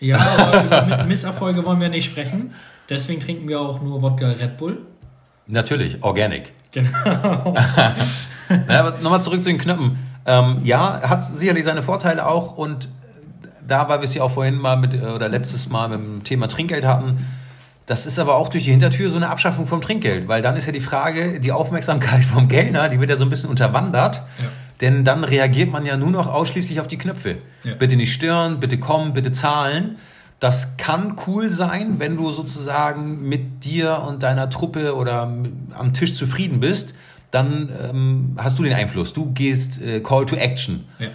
ja, 0.00 0.18
aber 0.18 0.64
über 0.64 1.04
Misserfolge 1.06 1.64
wollen 1.64 1.80
wir 1.80 1.88
nicht 1.88 2.06
sprechen. 2.06 2.52
Deswegen 2.88 3.20
trinken 3.20 3.48
wir 3.48 3.60
auch 3.60 3.80
nur 3.80 4.02
Wodka 4.02 4.26
Red 4.28 4.56
Bull. 4.56 4.78
Natürlich, 5.46 6.02
organic. 6.02 6.52
Genau. 6.72 7.54
naja, 8.48 8.80
aber 8.80 8.98
nochmal 9.00 9.22
zurück 9.22 9.42
zu 9.44 9.50
den 9.50 9.58
Knöpfen. 9.58 9.98
Ähm, 10.26 10.58
ja, 10.64 11.02
hat 11.08 11.24
sicherlich 11.24 11.64
seine 11.64 11.82
Vorteile 11.82 12.26
auch 12.26 12.56
und 12.56 12.88
da, 13.66 13.88
weil 13.88 14.00
wir 14.00 14.04
es 14.04 14.14
ja 14.14 14.22
auch 14.22 14.30
vorhin 14.30 14.56
mal 14.56 14.76
mit, 14.76 14.94
oder 15.02 15.28
letztes 15.28 15.68
Mal 15.68 15.88
mit 15.88 15.98
dem 15.98 16.24
Thema 16.24 16.48
Trinkgeld 16.48 16.84
hatten, 16.84 17.26
das 17.86 18.06
ist 18.06 18.18
aber 18.18 18.36
auch 18.36 18.48
durch 18.48 18.64
die 18.64 18.70
Hintertür 18.70 19.10
so 19.10 19.16
eine 19.16 19.28
Abschaffung 19.28 19.66
vom 19.66 19.80
Trinkgeld, 19.80 20.26
weil 20.26 20.40
dann 20.40 20.56
ist 20.56 20.66
ja 20.66 20.72
die 20.72 20.80
Frage, 20.80 21.38
die 21.40 21.52
Aufmerksamkeit 21.52 22.24
vom 22.32 22.48
Kellner, 22.48 22.88
die 22.88 22.98
wird 23.00 23.10
ja 23.10 23.16
so 23.16 23.24
ein 23.24 23.30
bisschen 23.30 23.50
unterwandert. 23.50 24.22
Ja. 24.38 24.46
Denn 24.80 25.04
dann 25.04 25.22
reagiert 25.22 25.70
man 25.70 25.86
ja 25.86 25.96
nur 25.96 26.10
noch 26.10 26.26
ausschließlich 26.26 26.80
auf 26.80 26.88
die 26.88 26.98
Knöpfe. 26.98 27.36
Ja. 27.62 27.74
Bitte 27.74 27.96
nicht 27.96 28.12
stören, 28.12 28.58
bitte 28.58 28.78
kommen, 28.78 29.12
bitte 29.12 29.30
zahlen. 29.32 29.98
Das 30.40 30.76
kann 30.76 31.16
cool 31.26 31.48
sein, 31.48 32.00
wenn 32.00 32.16
du 32.16 32.30
sozusagen 32.30 33.28
mit 33.28 33.64
dir 33.64 34.02
und 34.06 34.22
deiner 34.22 34.50
Truppe 34.50 34.96
oder 34.96 35.32
am 35.74 35.94
Tisch 35.94 36.12
zufrieden 36.14 36.60
bist. 36.60 36.92
Dann 37.30 37.68
ähm, 37.82 38.36
hast 38.36 38.58
du 38.58 38.62
den 38.62 38.74
Einfluss. 38.74 39.12
Du 39.12 39.32
gehst 39.32 39.80
äh, 39.80 40.00
Call 40.00 40.26
to 40.26 40.36
Action. 40.36 40.84
Ja. 40.98 41.08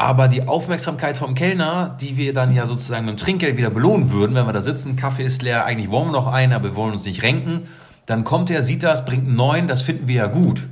Aber 0.00 0.28
die 0.28 0.46
Aufmerksamkeit 0.46 1.16
vom 1.16 1.34
Kellner, 1.34 1.96
die 2.00 2.16
wir 2.16 2.32
dann 2.32 2.54
ja 2.54 2.66
sozusagen 2.68 3.04
mit 3.04 3.18
dem 3.18 3.22
Trinkgeld 3.22 3.56
wieder 3.56 3.70
belohnen 3.70 4.12
würden, 4.12 4.36
wenn 4.36 4.46
wir 4.46 4.52
da 4.52 4.60
sitzen, 4.60 4.94
Kaffee 4.94 5.24
ist 5.24 5.42
leer, 5.42 5.64
eigentlich 5.64 5.90
wollen 5.90 6.06
wir 6.08 6.12
noch 6.12 6.28
einen, 6.28 6.52
aber 6.52 6.68
wir 6.70 6.76
wollen 6.76 6.92
uns 6.92 7.04
nicht 7.04 7.22
renken, 7.22 7.66
dann 8.06 8.22
kommt 8.22 8.48
er, 8.48 8.62
sieht 8.62 8.84
das, 8.84 9.04
bringt 9.04 9.26
einen 9.26 9.34
neuen, 9.36 9.66
das 9.66 9.82
finden 9.82 10.06
wir 10.06 10.14
ja 10.14 10.26
gut. 10.28 10.68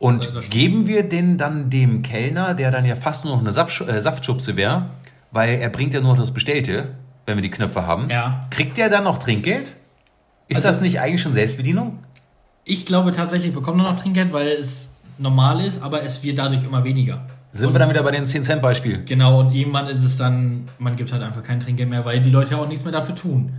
Und 0.00 0.50
geben 0.50 0.86
wir 0.88 1.08
den 1.08 1.38
dann 1.38 1.70
dem 1.70 2.02
Kellner, 2.02 2.54
der 2.54 2.70
dann 2.72 2.84
ja 2.84 2.96
fast 2.96 3.24
nur 3.24 3.34
noch 3.34 3.40
eine 3.40 3.50
äh, 3.50 4.00
Saftschubse 4.02 4.56
wäre, 4.56 4.90
weil 5.30 5.58
er 5.60 5.70
bringt 5.70 5.94
ja 5.94 6.00
nur 6.00 6.12
noch 6.14 6.20
das 6.20 6.32
Bestellte, 6.32 6.88
wenn 7.26 7.36
wir 7.36 7.42
die 7.42 7.50
Knöpfe 7.50 7.86
haben, 7.86 8.10
Ja. 8.10 8.46
kriegt 8.50 8.76
der 8.76 8.90
dann 8.90 9.04
noch 9.04 9.18
Trinkgeld? 9.18 9.74
Ist 10.48 10.56
Also- 10.56 10.68
das 10.68 10.80
nicht 10.80 10.98
eigentlich 11.00 11.22
schon 11.22 11.32
Selbstbedienung? 11.32 12.00
Ich 12.64 12.84
glaube 12.86 13.12
tatsächlich, 13.12 13.52
bekommt 13.52 13.80
er 13.80 13.84
noch 13.84 13.96
Trinkgeld, 13.96 14.32
weil 14.32 14.48
es 14.48 14.90
normal 15.18 15.64
ist, 15.64 15.80
aber 15.82 16.02
es 16.02 16.24
wird 16.24 16.38
dadurch 16.38 16.64
immer 16.64 16.82
weniger. 16.82 17.20
Sind 17.52 17.72
wir 17.72 17.78
dann 17.78 17.88
wieder 17.88 18.02
bei 18.02 18.10
den 18.10 18.24
10-Cent-Beispiel? 18.24 19.04
Genau, 19.04 19.40
und 19.40 19.52
irgendwann 19.52 19.86
ist 19.88 20.02
es 20.02 20.16
dann, 20.16 20.66
man 20.78 20.96
gibt 20.96 21.12
halt 21.12 21.22
einfach 21.22 21.42
kein 21.42 21.60
Trinkgeld 21.60 21.88
mehr, 21.88 22.04
weil 22.04 22.20
die 22.20 22.30
Leute 22.30 22.52
ja 22.52 22.58
auch 22.58 22.68
nichts 22.68 22.84
mehr 22.84 22.92
dafür 22.92 23.14
tun. 23.14 23.54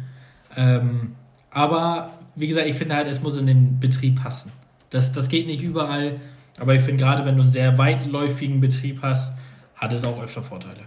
Ähm, 0.55 1.15
aber 1.49 2.11
wie 2.35 2.47
gesagt, 2.47 2.67
ich 2.67 2.75
finde 2.75 2.95
halt, 2.95 3.07
es 3.07 3.23
muss 3.23 3.35
in 3.35 3.47
den 3.47 3.79
Betrieb 3.79 4.21
passen. 4.21 4.51
Das, 4.91 5.11
das 5.11 5.29
geht 5.29 5.47
nicht 5.47 5.63
überall, 5.63 6.17
aber 6.59 6.75
ich 6.75 6.81
finde 6.81 7.03
gerade, 7.03 7.25
wenn 7.25 7.35
du 7.35 7.41
einen 7.41 7.51
sehr 7.51 7.77
weitläufigen 7.77 8.61
Betrieb 8.61 9.01
hast, 9.01 9.33
hat 9.75 9.93
es 9.93 10.03
auch 10.03 10.21
öfter 10.21 10.43
Vorteile. 10.43 10.81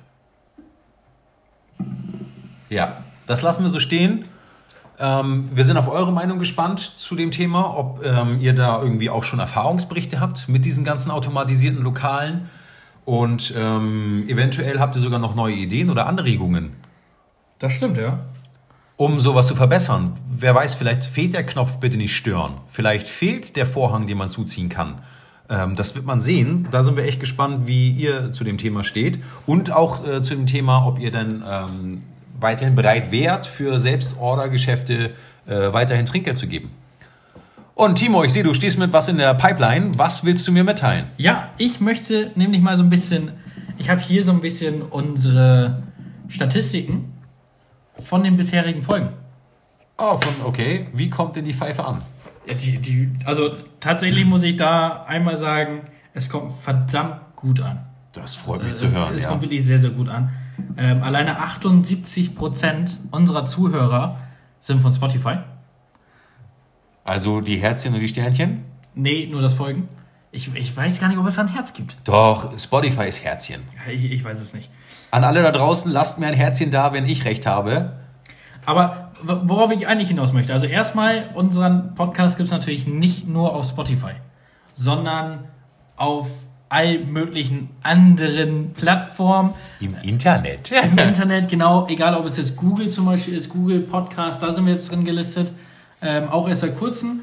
Ja, 2.68 3.04
das 3.26 3.42
lassen 3.42 3.62
wir 3.62 3.70
so 3.70 3.80
stehen. 3.80 4.24
Ähm, 4.98 5.48
wir 5.54 5.64
sind 5.64 5.76
auf 5.76 5.88
eure 5.88 6.12
Meinung 6.12 6.38
gespannt 6.38 6.80
zu 6.80 7.14
dem 7.14 7.30
Thema, 7.30 7.76
ob 7.76 8.04
ähm, 8.04 8.38
ihr 8.40 8.54
da 8.54 8.82
irgendwie 8.82 9.10
auch 9.10 9.24
schon 9.24 9.38
Erfahrungsberichte 9.38 10.20
habt 10.20 10.48
mit 10.48 10.64
diesen 10.64 10.84
ganzen 10.84 11.10
automatisierten 11.10 11.82
Lokalen. 11.82 12.50
Und 13.10 13.52
ähm, 13.56 14.24
eventuell 14.28 14.78
habt 14.78 14.94
ihr 14.94 15.02
sogar 15.02 15.18
noch 15.18 15.34
neue 15.34 15.56
Ideen 15.56 15.90
oder 15.90 16.06
Anregungen, 16.06 16.74
Das 17.58 17.72
stimmt, 17.72 17.98
ja. 17.98 18.20
um 18.94 19.18
sowas 19.18 19.48
zu 19.48 19.56
verbessern. 19.56 20.12
Wer 20.30 20.54
weiß, 20.54 20.76
vielleicht 20.76 21.02
fehlt 21.02 21.34
der 21.34 21.44
Knopf 21.44 21.78
bitte 21.78 21.96
nicht 21.96 22.14
stören. 22.14 22.52
Vielleicht 22.68 23.08
fehlt 23.08 23.56
der 23.56 23.66
Vorhang, 23.66 24.06
den 24.06 24.16
man 24.16 24.30
zuziehen 24.30 24.68
kann. 24.68 25.00
Ähm, 25.48 25.74
das 25.74 25.96
wird 25.96 26.06
man 26.06 26.20
sehen. 26.20 26.68
Da 26.70 26.84
sind 26.84 26.96
wir 26.96 27.02
echt 27.02 27.18
gespannt, 27.18 27.66
wie 27.66 27.90
ihr 27.90 28.30
zu 28.30 28.44
dem 28.44 28.58
Thema 28.58 28.84
steht. 28.84 29.18
Und 29.44 29.72
auch 29.72 30.06
äh, 30.06 30.22
zu 30.22 30.36
dem 30.36 30.46
Thema, 30.46 30.86
ob 30.86 31.00
ihr 31.00 31.10
dann 31.10 31.42
ähm, 31.44 32.02
weiterhin 32.38 32.76
bereit 32.76 33.10
wärt, 33.10 33.44
für 33.44 33.80
Selbstordergeschäfte 33.80 35.14
äh, 35.48 35.72
weiterhin 35.72 36.06
Trinkgeld 36.06 36.38
zu 36.38 36.46
geben. 36.46 36.70
Und 37.80 37.94
Timo, 37.94 38.22
ich 38.24 38.34
sehe, 38.34 38.42
du 38.42 38.52
stehst 38.52 38.78
mit 38.78 38.92
was 38.92 39.08
in 39.08 39.16
der 39.16 39.32
Pipeline. 39.32 39.96
Was 39.96 40.22
willst 40.22 40.46
du 40.46 40.52
mir 40.52 40.64
mitteilen? 40.64 41.06
Ja, 41.16 41.48
ich 41.56 41.80
möchte 41.80 42.30
nämlich 42.34 42.60
mal 42.60 42.76
so 42.76 42.82
ein 42.82 42.90
bisschen, 42.90 43.32
ich 43.78 43.88
habe 43.88 44.02
hier 44.02 44.22
so 44.22 44.32
ein 44.32 44.42
bisschen 44.42 44.82
unsere 44.82 45.82
Statistiken 46.28 47.14
von 47.94 48.22
den 48.22 48.36
bisherigen 48.36 48.82
Folgen. 48.82 49.08
Oh, 49.96 50.18
von, 50.20 50.34
okay. 50.44 50.88
Wie 50.92 51.08
kommt 51.08 51.36
denn 51.36 51.46
die 51.46 51.54
Pfeife 51.54 51.82
an? 51.82 52.02
Ja, 52.46 52.52
die, 52.52 52.76
die, 52.76 53.12
also 53.24 53.54
tatsächlich 53.80 54.26
muss 54.26 54.42
ich 54.42 54.56
da 54.56 55.04
einmal 55.04 55.36
sagen, 55.36 55.80
es 56.12 56.28
kommt 56.28 56.52
verdammt 56.52 57.34
gut 57.34 57.62
an. 57.62 57.86
Das 58.12 58.34
freut 58.34 58.62
mich 58.62 58.74
Es, 58.74 58.80
zu 58.80 58.90
hören. 58.92 59.14
es 59.14 59.22
ja. 59.22 59.30
kommt 59.30 59.40
wirklich 59.40 59.64
sehr, 59.64 59.78
sehr 59.78 59.92
gut 59.92 60.10
an. 60.10 60.28
Ähm, 60.76 61.02
alleine 61.02 61.40
78% 61.40 62.98
unserer 63.10 63.46
Zuhörer 63.46 64.18
sind 64.58 64.82
von 64.82 64.92
Spotify. 64.92 65.38
Also 67.04 67.40
die 67.40 67.56
Herzchen 67.58 67.94
und 67.94 68.00
die 68.00 68.08
Sternchen? 68.08 68.64
Nee, 68.94 69.26
nur 69.30 69.42
das 69.42 69.54
Folgen. 69.54 69.88
Ich, 70.32 70.54
ich 70.54 70.76
weiß 70.76 71.00
gar 71.00 71.08
nicht, 71.08 71.18
ob 71.18 71.26
es 71.26 71.34
da 71.34 71.42
ein 71.42 71.48
Herz 71.48 71.72
gibt. 71.72 71.96
Doch, 72.04 72.56
Spotify 72.58 73.08
ist 73.08 73.24
Herzchen. 73.24 73.62
Ich, 73.88 74.04
ich 74.04 74.22
weiß 74.24 74.40
es 74.40 74.54
nicht. 74.54 74.70
An 75.10 75.24
alle 75.24 75.42
da 75.42 75.50
draußen, 75.50 75.90
lasst 75.90 76.18
mir 76.18 76.28
ein 76.28 76.34
Herzchen 76.34 76.70
da, 76.70 76.92
wenn 76.92 77.04
ich 77.04 77.24
recht 77.24 77.46
habe. 77.46 77.96
Aber 78.64 79.10
worauf 79.22 79.72
ich 79.72 79.88
eigentlich 79.88 80.08
hinaus 80.08 80.32
möchte, 80.32 80.52
also 80.52 80.66
erstmal, 80.66 81.30
unseren 81.34 81.94
Podcast 81.94 82.36
gibt 82.36 82.46
es 82.46 82.52
natürlich 82.52 82.86
nicht 82.86 83.26
nur 83.26 83.54
auf 83.54 83.66
Spotify, 83.66 84.12
sondern 84.74 85.44
auf 85.96 86.28
all 86.68 87.00
möglichen 87.00 87.70
anderen 87.82 88.72
Plattformen 88.72 89.54
Im 89.80 89.96
Internet. 90.02 90.70
im 90.70 90.96
Internet, 90.98 91.48
genau, 91.48 91.88
egal 91.88 92.14
ob 92.14 92.26
es 92.26 92.36
jetzt 92.36 92.56
Google 92.56 92.88
zum 92.90 93.06
Beispiel 93.06 93.34
ist, 93.34 93.48
Google 93.48 93.80
Podcast, 93.80 94.42
da 94.42 94.52
sind 94.52 94.66
wir 94.66 94.74
jetzt 94.74 94.92
drin 94.92 95.04
gelistet, 95.04 95.50
ähm, 96.02 96.28
auch 96.28 96.48
erst 96.48 96.62
seit 96.62 96.78
kurzem. 96.78 97.20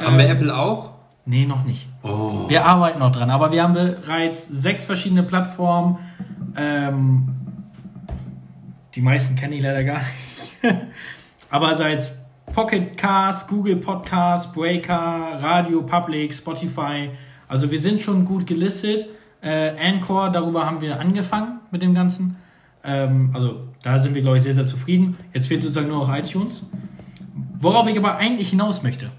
Haben 0.00 0.18
wir 0.18 0.28
Apple 0.28 0.54
auch? 0.56 0.90
Nee, 1.24 1.44
noch 1.44 1.64
nicht. 1.64 1.88
Oh. 2.02 2.48
Wir 2.48 2.64
arbeiten 2.64 3.00
noch 3.00 3.10
dran, 3.10 3.30
aber 3.30 3.50
wir 3.50 3.62
haben 3.62 3.74
bereits 3.74 4.46
sechs 4.46 4.84
verschiedene 4.84 5.22
Plattformen. 5.22 5.98
Ähm, 6.56 7.34
die 8.94 9.00
meisten 9.00 9.36
kenne 9.36 9.56
ich 9.56 9.62
leider 9.62 9.82
gar 9.84 9.98
nicht. 9.98 10.76
aber 11.50 11.74
seit 11.74 12.12
Pocket 12.52 12.96
Cast, 12.96 13.48
Google 13.48 13.76
Podcast, 13.76 14.52
Breaker, 14.52 15.32
Radio 15.34 15.82
Public, 15.82 16.32
Spotify. 16.32 17.10
Also 17.48 17.70
wir 17.70 17.78
sind 17.78 18.00
schon 18.00 18.24
gut 18.24 18.46
gelistet. 18.46 19.06
Äh, 19.42 19.72
Anchor, 19.78 20.30
darüber 20.30 20.64
haben 20.64 20.80
wir 20.80 20.98
angefangen 20.98 21.60
mit 21.70 21.82
dem 21.82 21.94
Ganzen. 21.94 22.36
Ähm, 22.82 23.30
also 23.34 23.64
da 23.82 23.98
sind 23.98 24.14
wir, 24.14 24.22
glaube 24.22 24.38
ich, 24.38 24.42
sehr, 24.42 24.54
sehr 24.54 24.66
zufrieden. 24.66 25.16
Jetzt 25.34 25.48
fehlt 25.48 25.62
sozusagen 25.62 25.88
nur 25.88 25.98
noch 25.98 26.16
iTunes. 26.16 26.64
Worauf 27.60 27.86
ich 27.86 27.96
aber 27.96 28.16
eigentlich 28.16 28.50
hinaus 28.50 28.82
möchte. 28.82 29.10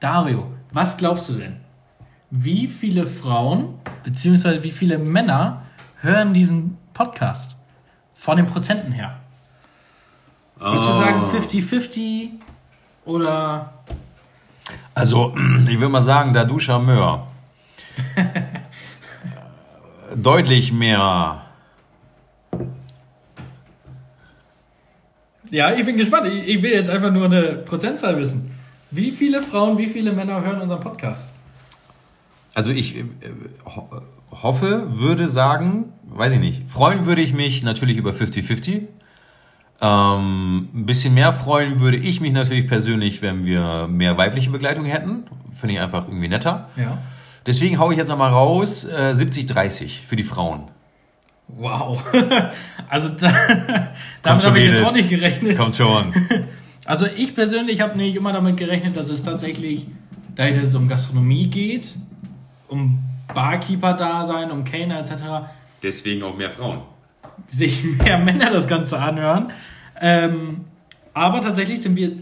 Dario, 0.00 0.50
was 0.72 0.96
glaubst 0.96 1.28
du 1.28 1.34
denn? 1.34 1.56
Wie 2.30 2.66
viele 2.66 3.06
Frauen 3.06 3.74
bzw. 4.04 4.62
wie 4.62 4.72
viele 4.72 4.98
Männer 4.98 5.62
hören 6.00 6.34
diesen 6.34 6.76
Podcast? 6.92 7.56
Von 8.14 8.36
den 8.36 8.46
Prozenten 8.46 8.92
her. 8.92 9.20
Würdest 10.58 10.88
du 10.88 10.92
sagen 10.94 11.22
50-50 11.30 12.30
oder 13.04 13.74
Also, 14.94 15.34
ich 15.68 15.78
würde 15.78 15.88
mal 15.88 16.02
sagen, 16.02 16.32
da 16.34 16.44
du 16.44 16.58
Charmeur 16.58 17.26
deutlich 20.16 20.72
mehr. 20.72 21.45
Ja, 25.56 25.70
ich 25.70 25.86
bin 25.86 25.96
gespannt. 25.96 26.26
Ich, 26.26 26.46
ich 26.46 26.62
will 26.62 26.72
jetzt 26.72 26.90
einfach 26.90 27.10
nur 27.10 27.24
eine 27.24 27.54
Prozentzahl 27.54 28.18
wissen. 28.18 28.50
Wie 28.90 29.10
viele 29.10 29.40
Frauen, 29.40 29.78
wie 29.78 29.86
viele 29.86 30.12
Männer 30.12 30.44
hören 30.44 30.60
unseren 30.60 30.80
Podcast? 30.80 31.32
Also 32.52 32.70
ich 32.70 32.94
äh, 32.98 33.04
ho 33.64 33.88
hoffe, 34.30 34.86
würde 34.90 35.28
sagen, 35.28 35.94
weiß 36.04 36.34
ich 36.34 36.40
nicht, 36.40 36.68
freuen 36.68 37.06
würde 37.06 37.22
ich 37.22 37.32
mich 37.32 37.62
natürlich 37.62 37.96
über 37.96 38.10
50-50. 38.10 38.82
Ähm, 39.80 40.68
ein 40.74 40.84
bisschen 40.84 41.14
mehr 41.14 41.32
freuen 41.32 41.80
würde 41.80 41.96
ich 41.96 42.20
mich 42.20 42.32
natürlich 42.32 42.66
persönlich, 42.66 43.22
wenn 43.22 43.46
wir 43.46 43.88
mehr 43.88 44.18
weibliche 44.18 44.50
Begleitung 44.50 44.84
hätten. 44.84 45.24
Finde 45.54 45.76
ich 45.76 45.80
einfach 45.80 46.06
irgendwie 46.06 46.28
netter. 46.28 46.68
Ja. 46.76 46.98
Deswegen 47.46 47.78
haue 47.78 47.94
ich 47.94 47.98
jetzt 47.98 48.10
einmal 48.10 48.30
raus, 48.30 48.84
äh, 48.84 49.12
70-30 49.14 50.02
für 50.04 50.16
die 50.16 50.22
Frauen. 50.22 50.64
Wow. 51.48 52.02
Also 52.88 53.08
da, 53.08 53.32
damit 54.22 54.46
habe 54.46 54.60
ich 54.60 54.70
jetzt 54.70 54.86
auch 54.86 54.94
nicht 54.94 55.08
gerechnet. 55.08 55.58
Kommt 55.58 55.74
schon. 55.76 56.12
Also 56.84 57.06
ich 57.06 57.34
persönlich 57.34 57.80
habe 57.80 57.96
nämlich 57.98 58.14
immer 58.14 58.32
damit 58.32 58.56
gerechnet, 58.58 58.96
dass 58.96 59.10
es 59.10 59.24
tatsächlich, 59.24 59.88
da 60.36 60.46
es 60.46 60.72
um 60.76 60.88
Gastronomie 60.88 61.48
geht, 61.48 61.96
um 62.68 63.00
Barkeeper-Dasein, 63.34 64.52
um 64.52 64.62
Kellner 64.62 65.00
etc., 65.00 65.50
Deswegen 65.82 66.22
auch 66.22 66.36
mehr 66.36 66.50
Frauen. 66.50 66.82
sich 67.48 67.82
mehr 67.82 68.18
Männer 68.18 68.50
das 68.50 68.68
Ganze 68.68 69.00
anhören. 69.00 69.50
Ähm, 70.00 70.64
aber 71.12 71.40
tatsächlich 71.40 71.82
sind 71.82 71.96
wir 71.96 72.12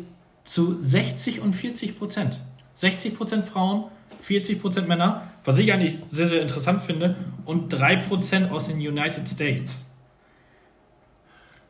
zu 0.45 0.81
60 0.81 1.41
und 1.43 1.53
40 1.53 1.99
Prozent. 1.99 2.41
60 2.73 3.19
Prozent 3.19 3.45
Frauen, 3.45 3.85
40 4.27 4.61
Prozent 4.61 4.89
Männer, 4.89 5.23
was 5.45 5.59
ich 5.59 5.73
eigentlich 5.73 5.99
sehr, 6.11 6.27
sehr 6.27 6.41
interessant 6.43 6.81
finde, 6.83 7.15
und 7.45 7.69
3 7.69 7.97
Prozent 7.97 8.51
aus 8.51 8.69
den 8.69 8.77
United 8.77 9.29
States. 9.29 9.85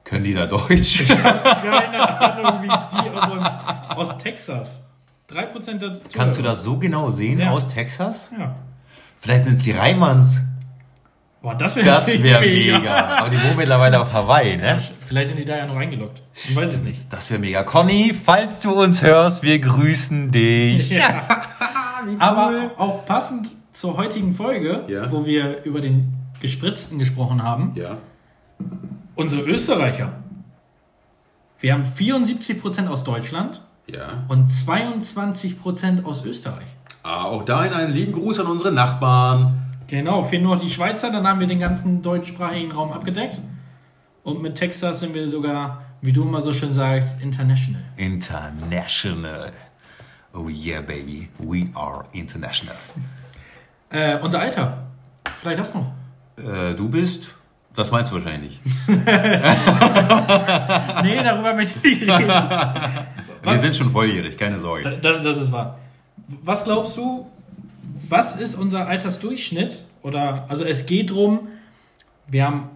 Können 0.04 0.24
die 0.24 0.34
da 0.34 0.46
Deutsch? 0.46 1.04
Keine 1.08 2.20
Ahnung, 2.20 2.62
wie 2.62 2.68
die 2.68 3.32
uns 3.32 3.48
aus 3.96 4.18
Texas. 4.18 4.82
3% 5.30 5.78
der 5.78 5.98
Kannst 6.12 6.38
du 6.38 6.42
das 6.42 6.62
so 6.62 6.76
genau 6.76 7.10
sehen 7.10 7.38
Ja. 7.40 7.50
aus 7.50 7.66
Texas? 7.66 8.30
Ja. 8.38 8.54
Vielleicht 9.18 9.44
sind 9.44 9.56
es 9.56 9.62
die 9.64 9.72
Reimanns. 9.72 10.40
Boah, 11.40 11.54
das 11.54 11.76
wäre 11.76 11.86
Das 11.86 12.06
wäre 12.22 12.40
mega. 12.40 13.18
Aber 13.18 13.30
die 13.30 13.42
wohnen 13.42 13.56
mittlerweile 13.56 14.00
auf 14.00 14.12
Hawaii, 14.12 14.56
ne? 14.56 14.80
Vielleicht 15.06 15.28
sind 15.28 15.38
die 15.38 15.44
da 15.44 15.56
ja 15.56 15.66
noch 15.66 15.76
eingeloggt. 15.76 16.22
Ich 16.34 16.54
weiß 16.54 16.74
es 16.74 16.80
nicht. 16.80 17.10
Das 17.12 17.30
wäre 17.30 17.40
mega. 17.40 17.62
Conny, 17.64 18.14
falls 18.14 18.60
du 18.60 18.72
uns 18.72 19.02
hörst, 19.02 19.42
wir 19.42 19.58
grüßen 19.58 20.30
dich. 20.30 20.90
Ja. 20.90 21.22
Aber 22.18 22.70
auch 22.78 23.04
passend 23.06 23.56
zur 23.72 23.96
heutigen 23.96 24.32
Folge, 24.34 24.84
Ja. 24.88 25.10
wo 25.10 25.26
wir 25.26 25.64
über 25.64 25.80
den 25.80 26.12
Gespritzten 26.40 26.98
gesprochen 26.98 27.42
haben, 27.42 27.72
Ja. 27.74 27.98
unsere 29.14 29.42
Österreicher. 29.42 30.12
Wir 31.60 31.72
haben 31.74 31.84
74% 31.84 32.88
aus 32.88 33.04
Deutschland 33.04 33.62
Ja. 33.86 34.24
und 34.28 34.48
22% 34.48 36.04
aus 36.04 36.24
Österreich. 36.24 36.66
Ah, 37.02 37.24
auch 37.24 37.44
dahin 37.44 37.72
einen 37.72 37.92
lieben 37.92 38.12
Gruß 38.12 38.40
an 38.40 38.46
unsere 38.46 38.72
Nachbarn. 38.72 39.54
Genau, 39.86 40.22
fehlen 40.22 40.42
nur 40.44 40.54
noch 40.56 40.62
die 40.62 40.70
Schweizer, 40.70 41.10
dann 41.10 41.26
haben 41.28 41.40
wir 41.40 41.46
den 41.46 41.58
ganzen 41.58 42.00
deutschsprachigen 42.02 42.72
Raum 42.72 42.92
abgedeckt. 42.92 43.40
Und 44.22 44.40
mit 44.40 44.54
Texas 44.54 45.00
sind 45.00 45.12
wir 45.14 45.28
sogar, 45.28 45.82
wie 46.00 46.12
du 46.12 46.22
immer 46.22 46.40
so 46.40 46.52
schön 46.54 46.72
sagst, 46.72 47.20
international. 47.20 47.82
International. 47.96 49.52
Oh 50.34 50.48
yeah, 50.48 50.80
baby. 50.80 51.28
We 51.38 51.68
are 51.74 52.04
international. 52.12 52.74
Äh, 53.90 54.18
unser 54.18 54.40
Alter. 54.40 54.78
Vielleicht 55.40 55.60
hast 55.60 55.74
du 55.74 55.78
noch. 55.78 55.92
Äh, 56.36 56.74
du 56.74 56.88
bist? 56.88 57.34
Das 57.76 57.90
meinst 57.90 58.12
du 58.12 58.16
wahrscheinlich 58.16 58.60
nicht. 58.64 58.76
Nee, 61.02 61.22
darüber 61.22 61.54
möchte 61.54 61.86
ich 61.86 62.00
nicht 62.00 62.10
reden. 62.10 62.28
Wir 63.42 63.56
sind 63.56 63.76
schon 63.76 63.90
volljährig, 63.90 64.36
keine 64.36 64.58
Sorge. 64.58 64.98
Das, 65.02 65.22
das 65.22 65.38
ist 65.38 65.52
wahr. 65.52 65.78
Was 66.42 66.64
glaubst 66.64 66.96
du, 66.96 67.30
was 68.08 68.36
ist 68.36 68.54
unser 68.54 68.86
Altersdurchschnitt? 68.88 69.84
Oder, 70.02 70.46
also 70.48 70.64
es 70.64 70.86
geht 70.86 71.10
drum, 71.10 71.48
wir 72.26 72.44
haben 72.44 72.68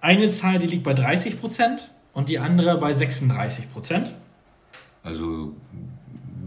eine 0.00 0.30
Zahl, 0.30 0.58
die 0.58 0.66
liegt 0.66 0.84
bei 0.84 0.94
30 0.94 1.40
Prozent 1.40 1.90
und 2.12 2.28
die 2.28 2.38
andere 2.38 2.78
bei 2.78 2.92
36 2.92 3.72
Prozent. 3.72 4.12
Also 5.02 5.54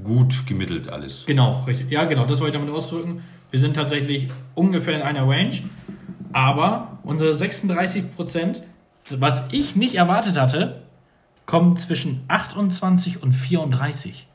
gut 0.04 0.46
gemittelt 0.48 0.90
alles. 0.90 1.26
Genau, 1.26 1.64
richtig. 1.68 1.92
Ja, 1.92 2.06
genau, 2.06 2.26
das 2.26 2.40
wollte 2.40 2.58
ich 2.58 2.62
damit 2.64 2.76
ausdrücken. 2.76 3.24
Wir 3.52 3.60
sind 3.60 3.76
tatsächlich 3.76 4.30
ungefähr 4.54 4.96
in 4.96 5.02
einer 5.02 5.28
Range. 5.28 5.56
Aber 6.32 7.00
unsere 7.04 7.34
36 7.34 8.16
Prozent, 8.16 8.64
was 9.10 9.44
ich 9.52 9.76
nicht 9.76 9.96
erwartet 9.96 10.38
hatte, 10.38 10.84
kommen 11.46 11.78
zwischen 11.78 12.24
28 12.28 13.24
und 13.24 13.34
34. 13.34 14.28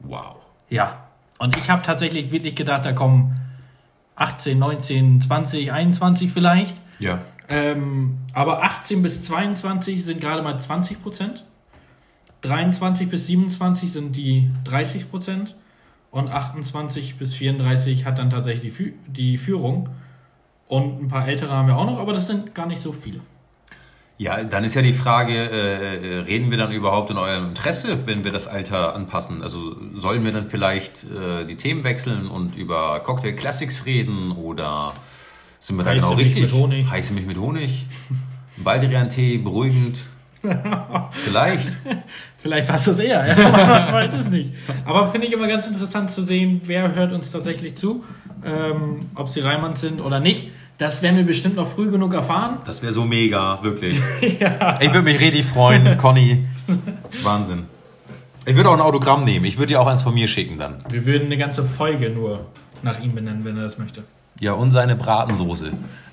Wow. 0.00 0.36
Ja. 0.68 1.08
Und 1.38 1.56
ich 1.56 1.70
habe 1.70 1.82
tatsächlich 1.82 2.30
wirklich 2.30 2.54
gedacht, 2.54 2.84
da 2.84 2.92
kommen 2.92 3.40
18, 4.16 4.58
19, 4.58 5.20
20, 5.20 5.72
21 5.72 6.32
vielleicht. 6.32 6.76
Ja. 6.98 7.20
Ähm, 7.48 8.18
aber 8.34 8.62
18 8.62 9.02
bis 9.02 9.22
22 9.22 10.04
sind 10.04 10.20
gerade 10.20 10.42
mal 10.42 10.58
20 10.58 11.02
Prozent. 11.02 11.44
23 12.42 13.08
bis 13.08 13.26
27 13.26 13.92
sind 13.92 14.16
die 14.16 14.50
30 14.64 15.10
Prozent. 15.10 15.56
Und 16.10 16.28
28 16.28 17.16
bis 17.18 17.34
34 17.34 18.06
hat 18.06 18.18
dann 18.18 18.30
tatsächlich 18.30 18.62
die, 18.62 18.70
Fü 18.70 18.92
die 19.06 19.36
Führung. 19.36 19.90
Und 20.66 21.02
ein 21.02 21.08
paar 21.08 21.28
ältere 21.28 21.52
haben 21.52 21.68
wir 21.68 21.76
auch 21.76 21.86
noch, 21.86 21.98
aber 21.98 22.12
das 22.12 22.26
sind 22.26 22.54
gar 22.54 22.66
nicht 22.66 22.80
so 22.80 22.92
viele. 22.92 23.20
Ja, 24.16 24.42
dann 24.42 24.64
ist 24.64 24.74
ja 24.74 24.82
die 24.82 24.92
Frage, 24.92 25.32
äh, 25.32 26.18
reden 26.20 26.50
wir 26.50 26.58
dann 26.58 26.72
überhaupt 26.72 27.10
in 27.10 27.18
eurem 27.18 27.50
Interesse, 27.50 28.06
wenn 28.06 28.24
wir 28.24 28.32
das 28.32 28.48
Alter 28.48 28.94
anpassen? 28.94 29.42
Also 29.42 29.76
sollen 29.94 30.24
wir 30.24 30.32
dann 30.32 30.46
vielleicht 30.46 31.04
äh, 31.04 31.44
die 31.44 31.54
Themen 31.54 31.84
wechseln 31.84 32.26
und 32.26 32.56
über 32.56 32.98
Cocktail 33.00 33.34
Classics 33.34 33.86
reden 33.86 34.32
oder 34.32 34.92
sind 35.60 35.76
wir 35.76 35.84
da 35.84 35.90
Heiße 35.90 36.00
genau 36.00 36.16
Milch 36.16 36.28
richtig? 36.28 36.42
mit 36.42 36.52
Honig. 36.52 36.90
Heiße 36.90 37.12
Milch 37.12 37.26
mit 37.26 37.38
Honig. 37.38 37.86
Baldrian-Tee, 38.56 39.38
beruhigend. 39.38 40.00
Vielleicht. 41.10 41.68
Vielleicht 42.40 42.68
passt 42.68 42.86
das 42.86 43.00
eher, 43.00 43.26
ja. 43.26 43.34
man 43.50 43.92
weiß 43.94 44.14
es 44.14 44.28
nicht. 44.30 44.52
Aber 44.84 45.08
finde 45.08 45.26
ich 45.26 45.32
immer 45.32 45.48
ganz 45.48 45.66
interessant 45.66 46.08
zu 46.08 46.22
sehen, 46.22 46.60
wer 46.64 46.94
hört 46.94 47.10
uns 47.12 47.32
tatsächlich 47.32 47.74
zu, 47.74 48.04
ähm, 48.44 49.06
ob 49.16 49.28
sie 49.28 49.40
Reimanns 49.40 49.80
sind 49.80 50.00
oder 50.00 50.20
nicht. 50.20 50.50
Das 50.78 51.02
werden 51.02 51.16
wir 51.16 51.24
bestimmt 51.24 51.56
noch 51.56 51.68
früh 51.68 51.90
genug 51.90 52.14
erfahren. 52.14 52.58
Das 52.64 52.80
wäre 52.82 52.92
so 52.92 53.04
mega, 53.04 53.58
wirklich. 53.64 54.00
Ich 54.20 54.92
würde 54.92 55.02
mich 55.02 55.20
richtig 55.20 55.46
freuen, 55.46 55.98
Conny. 55.98 56.44
Wahnsinn. 57.24 57.64
Ich 58.46 58.54
würde 58.54 58.70
auch 58.70 58.74
ein 58.74 58.80
Autogramm 58.80 59.24
nehmen. 59.24 59.44
Ich 59.44 59.58
würde 59.58 59.72
dir 59.72 59.80
auch 59.80 59.88
eins 59.88 60.02
von 60.02 60.14
mir 60.14 60.28
schicken 60.28 60.58
dann. 60.58 60.76
Wir 60.88 61.04
würden 61.04 61.26
eine 61.26 61.36
ganze 61.36 61.64
Folge 61.64 62.10
nur 62.10 62.46
nach 62.82 63.00
ihm 63.00 63.16
benennen, 63.16 63.44
wenn 63.44 63.56
er 63.56 63.64
das 63.64 63.78
möchte. 63.78 64.04
Ja, 64.40 64.52
und 64.52 64.70
seine 64.70 64.96
Bratensoße. 64.96 65.72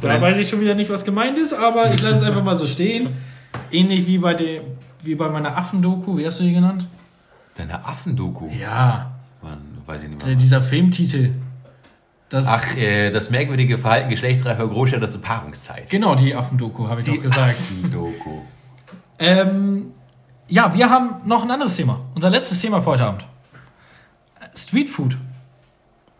Da 0.00 0.20
weiß 0.20 0.38
ich 0.38 0.48
schon 0.48 0.60
wieder 0.62 0.74
nicht, 0.74 0.90
was 0.90 1.04
gemeint 1.04 1.36
ist, 1.36 1.52
aber 1.52 1.92
ich 1.92 2.00
lasse 2.00 2.16
es 2.16 2.22
einfach 2.22 2.42
mal 2.42 2.56
so 2.56 2.66
stehen. 2.66 3.10
Ähnlich 3.70 4.06
wie 4.06 4.16
bei, 4.18 4.32
der, 4.32 4.62
wie 5.02 5.14
bei 5.14 5.28
meiner 5.28 5.56
Affendoku, 5.58 6.16
wie 6.16 6.26
hast 6.26 6.40
du 6.40 6.44
die 6.44 6.52
genannt? 6.54 6.86
Deine 7.54 7.84
Affendoku. 7.84 8.48
Ja, 8.48 9.10
Mann, 9.42 9.58
weiß 9.84 10.04
ich 10.04 10.08
nicht 10.08 10.24
mehr. 10.24 10.34
dieser 10.36 10.62
Filmtitel. 10.62 11.32
Das, 12.30 12.46
Ach, 12.48 12.76
äh, 12.76 13.10
das 13.10 13.30
merkwürdige 13.30 13.76
Verhalten 13.76 14.08
geschlechtsreifer 14.08 14.66
Großstädter 14.68 15.10
zur 15.10 15.20
Paarungszeit. 15.20 15.90
genau, 15.90 16.14
die 16.14 16.34
Affendoku, 16.34 16.88
habe 16.88 17.02
ich 17.02 17.06
doch 17.06 17.20
gesagt. 17.20 17.50
Affendoku. 17.58 18.38
Ähm, 19.18 19.92
ja, 20.48 20.72
wir 20.74 20.88
haben 20.88 21.16
noch 21.26 21.42
ein 21.42 21.50
anderes 21.50 21.76
Thema. 21.76 22.00
Unser 22.14 22.30
letztes 22.30 22.60
Thema 22.60 22.80
für 22.80 22.90
heute 22.90 23.04
Abend. 23.04 23.26
Streetfood. 24.56 25.16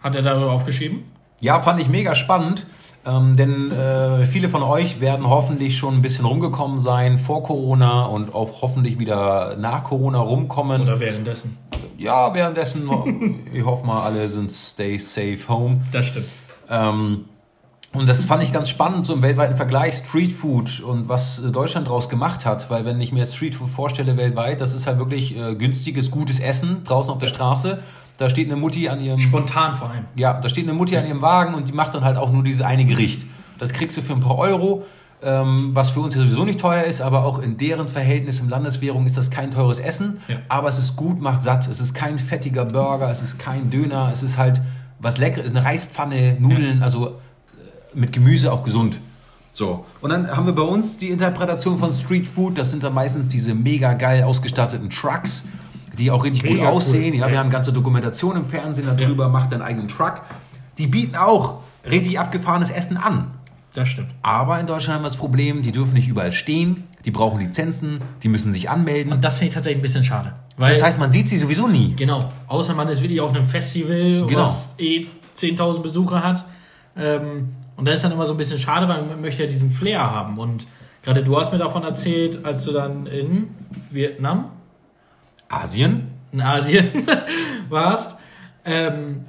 Hat 0.02 0.16
er 0.16 0.22
darüber 0.22 0.52
aufgeschrieben? 0.52 1.04
Ja, 1.40 1.60
fand 1.60 1.80
ich 1.80 1.88
mega 1.88 2.14
spannend. 2.14 2.66
Ähm, 3.06 3.34
denn 3.34 3.72
äh, 3.72 4.26
viele 4.26 4.50
von 4.50 4.62
euch 4.62 5.00
werden 5.00 5.26
hoffentlich 5.26 5.78
schon 5.78 5.94
ein 5.94 6.02
bisschen 6.02 6.26
rumgekommen 6.26 6.78
sein 6.78 7.18
vor 7.18 7.42
Corona 7.42 8.04
und 8.04 8.34
auch 8.34 8.60
hoffentlich 8.60 8.98
wieder 8.98 9.56
nach 9.56 9.84
Corona 9.84 10.18
rumkommen. 10.18 10.82
Oder 10.82 11.00
währenddessen? 11.00 11.56
Ja, 11.96 12.34
währenddessen, 12.34 12.90
ich 13.52 13.64
hoffe 13.64 13.86
mal, 13.86 14.02
alle 14.02 14.28
sind 14.28 14.50
stay 14.50 14.98
safe 14.98 15.40
home. 15.48 15.80
Das 15.92 16.06
stimmt. 16.06 16.26
Ähm, 16.68 17.24
und 17.92 18.08
das 18.08 18.22
fand 18.22 18.42
ich 18.42 18.52
ganz 18.52 18.68
spannend, 18.68 19.06
so 19.06 19.14
im 19.14 19.22
weltweiten 19.22 19.56
Vergleich, 19.56 19.96
Streetfood 19.96 20.80
und 20.80 21.08
was 21.08 21.42
äh, 21.42 21.50
Deutschland 21.50 21.88
daraus 21.88 22.08
gemacht 22.10 22.44
hat. 22.44 22.70
Weil 22.70 22.84
wenn 22.84 23.00
ich 23.00 23.12
mir 23.12 23.20
jetzt 23.20 23.34
Streetfood 23.34 23.70
vorstelle 23.70 24.16
weltweit, 24.18 24.60
das 24.60 24.74
ist 24.74 24.86
halt 24.86 24.98
wirklich 24.98 25.36
äh, 25.36 25.54
günstiges, 25.54 26.10
gutes 26.10 26.38
Essen 26.38 26.84
draußen 26.84 27.10
auf 27.10 27.18
der 27.18 27.28
Straße. 27.28 27.82
Da 28.20 28.28
steht 28.28 28.48
eine 28.48 28.60
Mutti 28.60 28.86
an 28.86 29.00
ihrem 29.00 29.18
Spontan 29.18 29.74
vor 29.74 29.90
allem. 29.90 30.04
ja, 30.14 30.38
da 30.38 30.50
steht 30.50 30.64
eine 30.64 30.74
Mutti 30.74 30.94
an 30.94 31.06
ihrem 31.06 31.22
Wagen 31.22 31.54
und 31.54 31.68
die 31.68 31.72
macht 31.72 31.94
dann 31.94 32.04
halt 32.04 32.18
auch 32.18 32.30
nur 32.30 32.44
dieses 32.44 32.60
eine 32.60 32.84
Gericht. 32.84 33.24
Das 33.58 33.72
kriegst 33.72 33.96
du 33.96 34.02
für 34.02 34.12
ein 34.12 34.20
paar 34.20 34.36
Euro, 34.36 34.84
ähm, 35.22 35.70
was 35.72 35.88
für 35.88 36.00
uns 36.00 36.14
ja 36.14 36.20
sowieso 36.20 36.44
nicht 36.44 36.60
teuer 36.60 36.84
ist, 36.84 37.00
aber 37.00 37.24
auch 37.24 37.38
in 37.38 37.56
deren 37.56 37.88
Verhältnis 37.88 38.40
im 38.40 38.50
Landeswährung 38.50 39.06
ist 39.06 39.16
das 39.16 39.30
kein 39.30 39.50
teures 39.50 39.78
Essen. 39.78 40.20
Ja. 40.28 40.36
Aber 40.50 40.68
es 40.68 40.76
ist 40.76 40.96
gut, 40.96 41.22
macht 41.22 41.40
satt. 41.40 41.66
Es 41.66 41.80
ist 41.80 41.94
kein 41.94 42.18
fettiger 42.18 42.66
Burger, 42.66 43.10
es 43.10 43.22
ist 43.22 43.38
kein 43.38 43.70
Döner, 43.70 44.10
es 44.12 44.22
ist 44.22 44.36
halt 44.36 44.60
was 44.98 45.16
Leckeres, 45.16 45.52
eine 45.52 45.64
Reispfanne, 45.64 46.36
Nudeln, 46.38 46.82
also 46.82 47.06
äh, 47.06 47.12
mit 47.94 48.12
Gemüse 48.12 48.52
auch 48.52 48.64
gesund. 48.64 49.00
So, 49.54 49.86
und 50.02 50.10
dann 50.10 50.30
haben 50.36 50.44
wir 50.44 50.52
bei 50.52 50.62
uns 50.62 50.98
die 50.98 51.08
Interpretation 51.08 51.78
von 51.78 51.94
Street 51.94 52.28
Food. 52.28 52.58
Das 52.58 52.70
sind 52.70 52.82
dann 52.82 52.92
meistens 52.92 53.28
diese 53.28 53.54
mega 53.54 53.94
geil 53.94 54.24
ausgestatteten 54.24 54.90
Trucks, 54.90 55.46
die 56.00 56.10
auch 56.10 56.24
richtig 56.24 56.42
gut 56.42 56.52
Mega 56.52 56.64
cool. 56.64 56.76
aussehen. 56.76 57.14
Ja, 57.14 57.26
wir 57.28 57.34
Ja. 57.34 57.40
haben 57.40 57.50
ganze 57.50 57.72
Dokumentation 57.72 58.36
im 58.36 58.46
Fernsehen 58.46 58.88
darüber, 58.96 59.28
macht 59.28 59.52
deinen 59.52 59.62
eigenen 59.62 59.88
Truck. 59.88 60.22
Die 60.78 60.86
bieten 60.86 61.14
auch 61.16 61.58
richtig 61.88 62.18
abgefahrenes 62.18 62.70
Essen 62.70 62.96
an. 62.96 63.30
Das 63.74 63.88
stimmt. 63.88 64.08
Aber 64.22 64.58
in 64.58 64.66
Deutschland 64.66 64.96
haben 64.96 65.02
wir 65.02 65.08
das 65.08 65.16
Problem, 65.16 65.62
die 65.62 65.70
dürfen 65.70 65.94
nicht 65.94 66.08
überall 66.08 66.32
stehen, 66.32 66.82
die 67.04 67.12
brauchen 67.12 67.38
Lizenzen, 67.38 68.00
die 68.22 68.28
müssen 68.28 68.52
sich 68.52 68.68
anmelden. 68.68 69.12
Und 69.12 69.22
das 69.22 69.34
finde 69.38 69.50
ich 69.50 69.54
tatsächlich 69.54 69.78
ein 69.78 69.82
bisschen 69.82 70.02
schade. 70.02 70.32
Weil, 70.56 70.72
Das 70.72 70.82
heißt, 70.82 70.98
man 70.98 71.10
sieht 71.12 71.28
sie 71.28 71.38
sowieso 71.38 71.68
nie. 71.68 71.94
genau, 71.94 72.28
außer 72.48 72.74
man 72.74 72.88
ist 72.88 73.00
wirklich 73.02 73.20
auf 73.20 73.32
einem 73.34 73.44
Festival, 73.44 74.26
Genau. 74.26 74.42
was 74.42 74.74
eh 74.78 75.06
10.000 75.36 75.82
Besucher 75.82 76.22
hat. 76.24 76.44
Ähm, 76.96 77.50
und 77.76 77.86
da 77.86 77.92
ist 77.92 78.02
dann 78.04 78.12
immer 78.12 78.26
so 78.26 78.34
ein 78.34 78.36
bisschen 78.36 78.58
schade, 78.58 78.88
weil 78.88 79.02
man 79.02 79.20
möchte 79.20 79.44
ja 79.44 79.48
diesen 79.48 79.70
Flair 79.70 80.00
haben. 80.00 80.36
Und 80.38 80.66
gerade 81.02 81.22
du 81.22 81.38
hast 81.38 81.52
mir 81.52 81.58
davon 81.58 81.82
erzählt, 81.84 82.44
als 82.44 82.64
du 82.64 82.72
dann 82.72 83.06
in 83.06 83.48
Vietnam, 83.90 84.46
Asien? 85.50 86.20
in 86.32 86.40
Asien 86.40 86.88
warst, 87.68 88.16
ähm, 88.64 89.24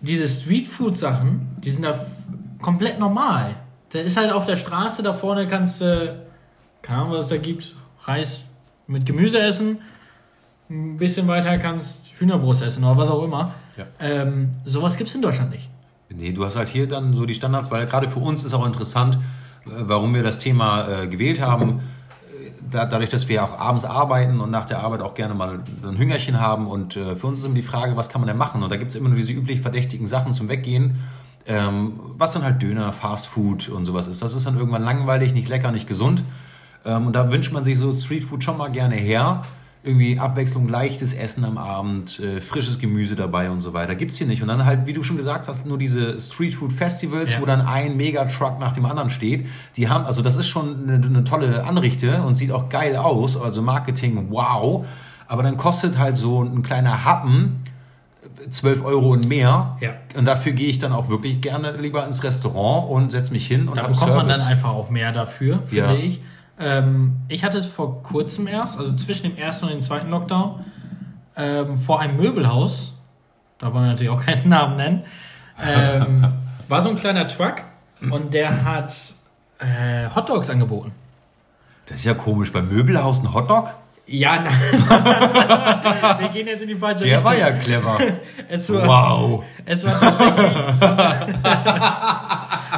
diese 0.00 0.28
Streetfood-Sachen, 0.28 1.56
die 1.58 1.70
sind 1.70 1.82
da 1.82 2.06
komplett 2.60 2.98
normal. 2.98 3.56
Da 3.90 4.00
ist 4.00 4.16
halt 4.16 4.32
auf 4.32 4.46
der 4.46 4.56
Straße, 4.56 5.02
da 5.02 5.12
vorne 5.12 5.46
kannst 5.46 5.80
du, 5.80 6.24
keine 6.82 7.02
Ahnung, 7.02 7.12
was 7.12 7.24
es 7.24 7.30
da 7.30 7.36
gibt, 7.36 7.74
Reis 8.04 8.42
mit 8.86 9.06
Gemüse 9.06 9.40
essen. 9.40 9.78
Ein 10.68 10.96
bisschen 10.96 11.28
weiter 11.28 11.58
kannst 11.58 12.12
Hühnerbrust 12.18 12.62
essen 12.62 12.84
oder 12.84 12.96
was 12.96 13.10
auch 13.10 13.22
immer. 13.22 13.52
Ja. 13.76 13.84
Ähm, 14.00 14.52
sowas 14.64 14.96
gibt 14.96 15.08
es 15.08 15.14
in 15.14 15.22
Deutschland 15.22 15.50
nicht. 15.50 15.68
Nee, 16.08 16.32
du 16.32 16.44
hast 16.44 16.56
halt 16.56 16.68
hier 16.68 16.88
dann 16.88 17.14
so 17.14 17.26
die 17.26 17.34
Standards, 17.34 17.70
weil 17.70 17.86
gerade 17.86 18.08
für 18.08 18.20
uns 18.20 18.44
ist 18.44 18.54
auch 18.54 18.66
interessant, 18.66 19.18
warum 19.64 20.14
wir 20.14 20.22
das 20.22 20.38
Thema 20.38 21.02
äh, 21.02 21.08
gewählt 21.08 21.40
haben. 21.40 21.80
Da, 22.70 22.86
dadurch, 22.86 23.10
dass 23.10 23.28
wir 23.28 23.44
auch 23.44 23.58
abends 23.58 23.84
arbeiten 23.84 24.40
und 24.40 24.50
nach 24.50 24.66
der 24.66 24.80
Arbeit 24.80 25.00
auch 25.00 25.14
gerne 25.14 25.34
mal 25.34 25.60
ein 25.86 25.98
Hüngerchen 25.98 26.40
haben. 26.40 26.66
Und 26.66 26.96
äh, 26.96 27.16
für 27.16 27.26
uns 27.26 27.40
ist 27.40 27.44
immer 27.44 27.54
die 27.54 27.62
Frage, 27.62 27.96
was 27.96 28.08
kann 28.08 28.20
man 28.20 28.28
denn 28.28 28.36
machen? 28.36 28.62
Und 28.62 28.70
da 28.70 28.76
gibt 28.76 28.90
es 28.90 28.96
immer 28.96 29.08
nur 29.08 29.16
diese 29.16 29.32
üblich 29.32 29.60
verdächtigen 29.60 30.06
Sachen 30.06 30.32
zum 30.32 30.48
Weggehen. 30.48 30.98
Ähm, 31.46 32.00
was 32.16 32.32
dann 32.32 32.42
halt 32.42 32.62
Döner, 32.62 32.92
Fast 32.92 33.26
Food 33.26 33.68
und 33.68 33.84
sowas 33.84 34.06
ist. 34.06 34.22
Das 34.22 34.34
ist 34.34 34.46
dann 34.46 34.56
irgendwann 34.56 34.82
langweilig, 34.82 35.34
nicht 35.34 35.48
lecker, 35.48 35.72
nicht 35.72 35.86
gesund. 35.86 36.22
Ähm, 36.84 37.06
und 37.06 37.12
da 37.12 37.30
wünscht 37.30 37.52
man 37.52 37.64
sich 37.64 37.78
so 37.78 37.92
Streetfood 37.92 38.42
schon 38.42 38.56
mal 38.56 38.68
gerne 38.68 38.94
her. 38.94 39.42
Irgendwie 39.86 40.18
Abwechslung, 40.18 40.66
leichtes 40.66 41.12
Essen 41.12 41.44
am 41.44 41.58
Abend, 41.58 42.18
äh, 42.18 42.40
frisches 42.40 42.78
Gemüse 42.78 43.16
dabei 43.16 43.50
und 43.50 43.60
so 43.60 43.74
weiter. 43.74 43.94
Gibt's 43.94 44.16
hier 44.16 44.26
nicht. 44.26 44.40
Und 44.40 44.48
dann 44.48 44.64
halt, 44.64 44.86
wie 44.86 44.94
du 44.94 45.02
schon 45.02 45.18
gesagt 45.18 45.46
hast, 45.46 45.66
nur 45.66 45.76
diese 45.76 46.18
Streetfood-Festivals, 46.18 47.34
Ja. 47.34 47.40
wo 47.42 47.44
dann 47.44 47.60
ein 47.60 47.96
Megatruck 47.96 48.58
nach 48.58 48.72
dem 48.72 48.86
anderen 48.86 49.10
steht. 49.10 49.46
Die 49.76 49.88
haben, 49.90 50.06
also 50.06 50.22
das 50.22 50.36
ist 50.36 50.48
schon 50.48 50.88
eine, 50.88 51.04
eine 51.06 51.24
tolle 51.24 51.64
Anrichte 51.64 52.22
und 52.22 52.34
sieht 52.36 52.50
auch 52.50 52.70
geil 52.70 52.96
aus. 52.96 53.36
Also 53.36 53.60
Marketing, 53.60 54.28
wow. 54.30 54.86
Aber 55.28 55.42
dann 55.42 55.58
kostet 55.58 55.98
halt 55.98 56.16
so 56.16 56.42
ein 56.42 56.62
kleiner 56.62 57.04
Happen 57.04 57.56
12 58.48 58.82
Euro 58.84 59.10
und 59.12 59.28
mehr. 59.28 59.76
Ja. 59.80 59.90
Und 60.16 60.24
dafür 60.24 60.52
gehe 60.52 60.68
ich 60.68 60.78
dann 60.78 60.92
auch 60.92 61.08
wirklich 61.10 61.40
gerne 61.42 61.72
lieber 61.76 62.06
ins 62.06 62.24
Restaurant 62.24 62.90
und 62.90 63.12
setze 63.12 63.32
mich 63.32 63.46
hin 63.46 63.68
und 63.68 63.76
Da 63.76 63.82
bekommt 63.86 64.00
man 64.14 64.26
Service. 64.26 64.38
dann 64.38 64.46
einfach 64.46 64.70
auch 64.70 64.88
mehr 64.90 65.12
dafür, 65.12 65.62
finde 65.66 65.76
Ja. 65.76 65.92
ich. 65.94 66.20
Ähm, 66.58 67.16
ich 67.28 67.44
hatte 67.44 67.58
es 67.58 67.66
vor 67.66 68.02
kurzem 68.02 68.46
erst, 68.46 68.78
also 68.78 68.94
zwischen 68.94 69.24
dem 69.24 69.36
ersten 69.36 69.66
und 69.66 69.72
dem 69.72 69.82
zweiten 69.82 70.10
Lockdown, 70.10 70.64
ähm, 71.36 71.76
vor 71.76 72.00
einem 72.00 72.16
Möbelhaus, 72.16 72.94
da 73.58 73.72
wollen 73.72 73.84
wir 73.84 73.90
natürlich 73.90 74.10
auch 74.12 74.24
keinen 74.24 74.48
Namen 74.48 74.76
nennen, 74.76 75.02
ähm, 75.64 76.26
war 76.68 76.80
so 76.80 76.90
ein 76.90 76.96
kleiner 76.96 77.26
Truck 77.28 77.56
und 78.10 78.34
der 78.34 78.64
hat 78.64 78.92
äh, 79.58 80.08
Hotdogs 80.14 80.50
angeboten. 80.50 80.92
Das 81.86 81.96
ist 82.00 82.04
ja 82.06 82.14
komisch. 82.14 82.52
Beim 82.52 82.68
Möbelhaus 82.68 83.22
ein 83.22 83.32
Hotdog? 83.34 83.74
Ja, 84.06 84.36
nein. 84.40 84.52
wir 86.18 86.28
gehen 86.28 86.46
jetzt 86.46 86.62
in 86.62 86.68
die 86.68 86.74
falsche 86.74 87.04
Der 87.04 87.16
Richtung. 87.18 87.24
war 87.24 87.36
ja 87.38 87.52
clever. 87.52 87.98
Es 88.48 88.70
war, 88.72 88.86
Wow. 88.86 89.44
Es 89.64 89.84
war 89.84 89.98
tatsächlich. 89.98 90.56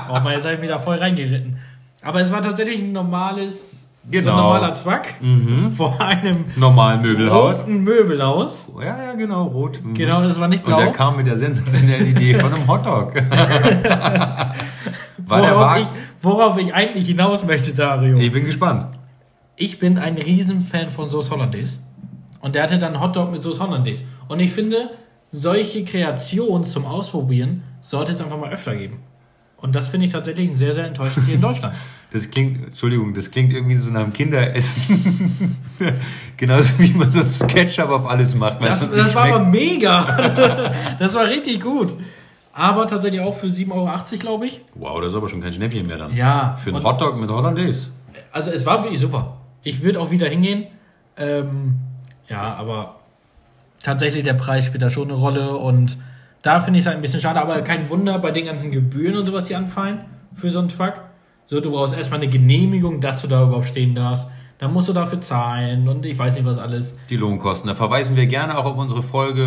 oh 0.09 0.21
man, 0.21 0.33
jetzt 0.33 0.45
habe 0.45 0.55
ich 0.55 0.61
mich 0.61 0.69
da 0.69 0.79
voll 0.79 0.97
reingeritten. 0.99 1.59
Aber 2.03 2.21
es 2.21 2.33
war 2.33 2.43
tatsächlich 2.43 2.81
ein 2.81 2.93
normales, 2.93 3.83
so 4.05 4.11
Genau. 4.13 4.31
ein 4.33 4.37
normaler 4.37 4.75
Truck 4.75 5.03
vor 5.77 6.01
einem 6.01 6.45
Normal 6.57 6.99
Möbelhaus. 7.01 7.61
roten 7.63 7.83
Möbelhaus. 7.83 8.71
Ja, 8.81 9.03
ja, 9.03 9.13
genau, 9.15 9.45
rot. 9.49 9.81
Mhm. 9.83 9.95
Genau, 9.95 10.23
das 10.23 10.39
war 10.39 10.47
nicht 10.49 10.65
Und 10.65 10.77
der 10.77 10.85
blau. 10.85 10.93
kam 10.93 11.17
mit 11.17 11.27
der 11.27 11.37
sensationellen 11.37 12.07
Idee 12.09 12.35
von 12.35 12.53
einem 12.55 12.69
Hotdog. 12.69 13.15
Worauf 15.29 15.79
ich, 15.79 15.87
worauf 16.23 16.57
ich 16.59 16.73
eigentlich 16.75 17.07
hinaus 17.07 17.45
möchte, 17.47 17.75
Dario. 17.75 18.17
Ich 18.19 18.33
bin 18.33 18.45
gespannt. 18.45 18.87
Ich 19.57 19.79
bin 19.79 19.99
ein 19.99 20.17
Riesenfan 20.19 20.91
von 20.91 21.09
Sauce 21.09 21.31
Hollandaise. 21.31 21.81
Und 22.41 22.55
der 22.55 22.63
hatte 22.63 22.79
dann 22.79 23.01
Hotdog 23.01 23.33
mit 23.33 23.43
Sauce 23.43 23.61
Hollandaise. 23.61 24.05
Und 24.29 24.39
ich 24.41 24.53
finde, 24.53 24.91
solche 25.33 25.85
Kreationen 25.85 26.65
zum 26.65 26.85
Ausprobieren 26.87 27.63
sollte 27.81 28.13
es 28.13 28.21
einfach 28.23 28.39
mal 28.39 28.53
öfter 28.53 28.77
geben. 28.77 28.99
Und 29.59 29.75
das 29.75 29.89
finde 29.89 30.07
ich 30.07 30.13
tatsächlich 30.13 30.51
sehr, 30.55 30.75
sehr 30.75 30.87
enttäuschend 30.87 31.27
hier 31.27 31.37
in 31.37 31.41
Deutschland. 31.41 31.75
Das 32.13 32.31
klingt, 32.31 32.65
Entschuldigung, 32.65 33.13
das 33.13 33.31
klingt 33.31 33.53
irgendwie 33.53 33.77
so 33.77 33.91
nach 33.91 34.03
einem 34.03 34.13
Kinderessen. 34.13 35.59
Genauso 36.37 36.79
wie 36.79 36.95
man 36.95 37.11
sonst 37.11 37.47
Ketchup 37.49 37.91
auf 37.91 38.07
alles 38.07 38.35
macht. 38.35 38.65
Das, 38.65 38.91
das 38.91 39.15
war 39.15 39.25
aber 39.25 39.45
mega. 39.45 40.73
das 40.99 41.13
war 41.15 41.27
richtig 41.27 41.61
gut. 41.61 41.95
Aber 42.55 42.87
tatsächlich 42.87 43.21
auch 43.21 43.37
für 43.37 43.49
7,80 43.49 43.73
Euro, 43.73 44.19
glaube 44.19 44.47
ich. 44.47 44.61
Wow, 44.77 45.01
das 45.01 45.11
ist 45.11 45.17
aber 45.17 45.29
schon 45.29 45.43
kein 45.43 45.53
Schnäppchen 45.53 45.87
mehr 45.87 45.99
dann. 45.99 46.17
Ja. 46.17 46.57
Für 46.63 46.71
einen 46.71 46.85
Hotdog 46.85 47.19
mit 47.19 47.29
Hollandaise. 47.29 47.89
Also 48.33 48.53
es 48.53 48.65
war 48.65 48.83
wirklich 48.85 49.01
super. 49.01 49.37
Ich 49.63 49.83
würde 49.83 50.01
auch 50.01 50.11
wieder 50.11 50.29
hingehen. 50.29 50.69
Ähm, 51.19 51.75
ja, 52.29 52.55
aber 52.55 53.01
tatsächlich 53.83 54.23
der 54.23 54.35
Preis 54.35 54.65
spielt 54.65 54.83
da 54.83 54.91
schon 54.91 55.11
eine 55.11 55.19
Rolle 55.19 55.57
und 55.57 55.99
da 56.47 56.61
finde 56.61 56.79
ich 56.79 56.85
es 56.85 56.87
halt 56.87 56.97
ein 56.97 57.03
bisschen 57.03 57.21
schade, 57.21 57.41
aber 57.41 57.61
kein 57.63 57.89
Wunder 57.89 58.19
bei 58.21 58.31
den 58.31 58.47
ganzen 58.47 58.71
Gebühren 58.71 59.17
und 59.17 59.27
sowas, 59.27 59.47
die 59.47 59.57
anfallen 59.57 60.03
für 60.33 60.49
so 60.49 60.61
einen 60.61 60.69
Truck. 60.69 61.01
So, 61.47 61.61
du 61.61 61.73
brauchst 61.73 61.97
erstmal 61.97 62.21
eine 62.21 62.29
Genehmigung, 62.29 63.01
dass 63.01 63.23
du 63.23 63.27
da 63.27 63.43
überhaupt 63.43 63.67
stehen 63.67 63.95
darfst. 63.97 64.29
Dann 64.59 64.73
musst 64.73 64.89
du 64.89 64.93
dafür 64.95 65.21
zahlen 65.21 65.87
und 65.87 66.07
ich 66.07 66.19
weiß 66.19 66.35
nicht 66.37 66.47
was 66.47 66.57
alles. 66.57 66.95
Die 67.11 67.17
Lohnkosten. 67.17 67.69
Da 67.69 67.75
verweisen 67.75 68.17
wir 68.17 68.27
gerne 68.27 68.57
auch 68.57 68.65
auf 68.65 68.77
unsere 68.79 69.03
Folge 69.03 69.43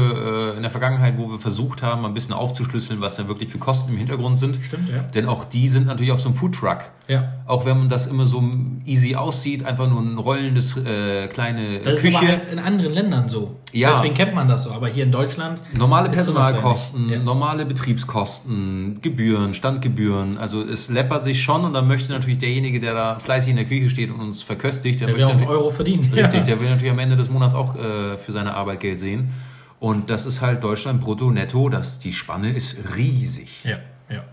äh, 0.54 0.56
in 0.56 0.62
der 0.62 0.69
Vergangenheit, 0.72 1.15
wo 1.17 1.32
wir 1.32 1.39
versucht 1.39 1.82
haben, 1.82 2.06
ein 2.06 2.13
bisschen 2.13 2.34
aufzuschlüsseln, 2.34 3.02
was 3.02 3.15
da 3.15 3.28
wirklich 3.28 3.50
für 3.50 3.58
Kosten 3.58 3.91
im 3.91 3.98
Hintergrund 3.98 4.38
sind. 4.38 4.60
Stimmt, 4.62 4.89
ja. 4.89 5.02
Denn 5.15 5.26
auch 5.26 5.45
die 5.45 5.67
sind 5.67 5.88
natürlich 5.88 6.12
auf 6.12 6.22
so 6.22 6.30
einem 6.30 6.38
Foodtruck. 6.38 6.80
Ja. 7.08 7.34
Auch 7.48 7.65
wenn 7.65 7.80
man 7.80 7.89
das 7.89 8.06
immer 8.06 8.28
so 8.28 8.43
easy 8.86 9.15
aussieht, 9.15 9.65
einfach 9.65 9.89
nur 9.89 10.00
ein 10.00 10.19
rollendes 10.19 10.78
äh, 10.78 11.28
kleine 11.28 11.80
Das 11.80 11.93
ist 11.93 12.02
Küche. 12.02 12.17
aber 12.19 12.28
halt 12.28 12.48
in 12.52 12.60
anderen 12.60 12.93
Ländern 12.93 13.30
so. 13.30 13.56
Ja. 13.72 13.93
Deswegen 13.93 14.13
kennt 14.13 14.36
man 14.36 14.48
das 14.48 14.65
so. 14.65 14.72
Aber 14.72 14.88
hier 14.88 15.06
in 15.06 15.12
Deutschland 15.12 15.60
Normale 15.76 16.10
ist 16.10 16.15
Personalkosten. 16.15 17.10
Ja. 17.10 17.17
normale 17.19 17.65
Betriebskosten, 17.65 19.00
Gebühren, 19.02 19.54
Standgebühren. 19.54 20.38
Also 20.38 20.62
es 20.63 20.89
läppert 20.89 21.24
sich 21.24 21.41
schon 21.41 21.63
und 21.65 21.74
dann 21.74 21.88
möchte 21.88 22.12
natürlich 22.12 22.39
derjenige, 22.39 22.80
der 22.80 22.93
da 22.93 23.19
fleißig 23.19 23.50
in 23.50 23.56
der 23.56 23.65
Küche 23.65 23.89
steht 23.89 24.12
und 24.12 24.19
uns 24.22 24.41
verköstigt, 24.43 24.98
der, 24.99 25.07
der 25.07 25.15
will 25.17 25.23
auch 25.23 25.29
einen 25.31 25.47
Euro 25.47 25.71
verdient. 25.71 26.05
Richtig, 26.13 26.39
Ja. 26.41 26.45
der 26.45 26.59
will 26.59 26.69
natürlich 26.69 26.91
am 26.91 26.99
Ende 26.99 27.15
des 27.15 27.29
Monats 27.29 27.55
auch 27.55 27.75
äh, 27.75 28.17
für 28.17 28.31
seine 28.31 28.53
Arbeit 28.53 28.79
Geld 28.79 28.99
sehen. 28.99 29.31
Und 29.79 30.09
das 30.09 30.25
ist 30.25 30.41
halt 30.41 30.63
Deutschland 30.63 31.01
brutto, 31.01 31.31
netto, 31.31 31.69
das, 31.69 31.99
die 31.99 32.13
Spanne 32.13 32.51
ist 32.51 32.77
riesig. 32.95 33.63
Ja, 33.63 33.77
ja. 34.09 34.23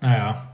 Naja, 0.00 0.46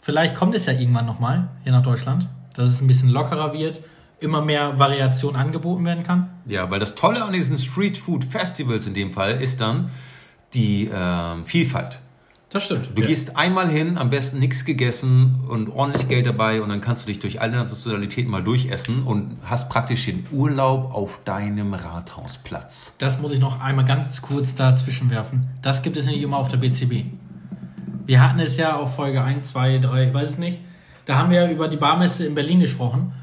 vielleicht 0.00 0.34
kommt 0.34 0.54
es 0.54 0.66
ja 0.66 0.72
irgendwann 0.72 1.06
nochmal 1.06 1.48
hier 1.62 1.72
nach 1.72 1.82
Deutschland, 1.82 2.28
dass 2.54 2.68
es 2.68 2.80
ein 2.80 2.86
bisschen 2.86 3.08
lockerer 3.08 3.52
wird, 3.52 3.80
immer 4.20 4.40
mehr 4.42 4.78
Variation 4.78 5.36
angeboten 5.36 5.84
werden 5.84 6.04
kann. 6.04 6.30
Ja, 6.46 6.70
weil 6.70 6.80
das 6.80 6.94
Tolle 6.94 7.24
an 7.24 7.32
diesen 7.32 7.58
Street 7.58 7.98
Food 7.98 8.24
Festivals 8.24 8.86
in 8.86 8.94
dem 8.94 9.12
Fall 9.12 9.40
ist 9.42 9.60
dann 9.60 9.90
die 10.54 10.88
ähm, 10.94 11.44
Vielfalt. 11.44 11.98
Das 12.54 12.66
stimmt. 12.66 12.90
Du 12.94 13.02
ja. 13.02 13.08
gehst 13.08 13.36
einmal 13.36 13.68
hin, 13.68 13.98
am 13.98 14.10
besten 14.10 14.38
nichts 14.38 14.64
gegessen 14.64 15.40
und 15.48 15.70
ordentlich 15.70 16.06
Geld 16.06 16.24
dabei 16.24 16.62
und 16.62 16.68
dann 16.68 16.80
kannst 16.80 17.02
du 17.02 17.08
dich 17.08 17.18
durch 17.18 17.40
alle 17.40 17.56
Nationalitäten 17.56 18.30
mal 18.30 18.44
durchessen 18.44 19.02
und 19.02 19.38
hast 19.44 19.68
praktisch 19.68 20.04
den 20.04 20.24
Urlaub 20.30 20.94
auf 20.94 21.18
deinem 21.24 21.74
Rathausplatz. 21.74 22.94
Das 22.98 23.20
muss 23.20 23.32
ich 23.32 23.40
noch 23.40 23.60
einmal 23.60 23.84
ganz 23.84 24.22
kurz 24.22 24.54
dazwischen 24.54 25.10
werfen. 25.10 25.48
Das 25.62 25.82
gibt 25.82 25.96
es 25.96 26.06
nicht 26.06 26.22
immer 26.22 26.36
auf 26.36 26.46
der 26.46 26.58
BCB. 26.58 27.06
Wir 28.06 28.22
hatten 28.22 28.38
es 28.38 28.56
ja 28.56 28.76
auf 28.76 28.94
Folge 28.94 29.24
1, 29.24 29.50
2, 29.50 29.78
3, 29.78 30.06
ich 30.06 30.14
weiß 30.14 30.28
es 30.28 30.38
nicht. 30.38 30.60
Da 31.06 31.18
haben 31.18 31.32
wir 31.32 31.50
über 31.50 31.66
die 31.66 31.76
Barmesse 31.76 32.24
in 32.24 32.36
Berlin 32.36 32.60
gesprochen. 32.60 33.14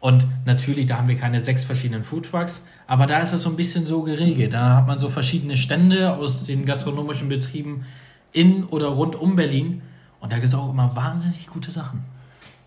Und 0.00 0.26
natürlich, 0.46 0.86
da 0.86 0.98
haben 0.98 1.06
wir 1.06 1.16
keine 1.16 1.44
sechs 1.44 1.62
verschiedenen 1.62 2.02
Foodtrucks, 2.02 2.64
aber 2.88 3.06
da 3.06 3.20
ist 3.20 3.32
es 3.34 3.44
so 3.44 3.50
ein 3.50 3.56
bisschen 3.56 3.86
so 3.86 4.02
geregelt. 4.02 4.52
Da 4.52 4.78
hat 4.78 4.88
man 4.88 4.98
so 4.98 5.10
verschiedene 5.10 5.56
Stände 5.56 6.12
aus 6.12 6.44
den 6.46 6.64
gastronomischen 6.64 7.28
Betrieben 7.28 7.84
in 8.32 8.64
oder 8.64 8.88
rund 8.88 9.16
um 9.16 9.36
Berlin. 9.36 9.82
Und 10.20 10.32
da 10.32 10.36
gibt 10.36 10.48
es 10.48 10.54
auch 10.54 10.70
immer 10.70 10.94
wahnsinnig 10.94 11.46
gute 11.46 11.70
Sachen. 11.70 12.04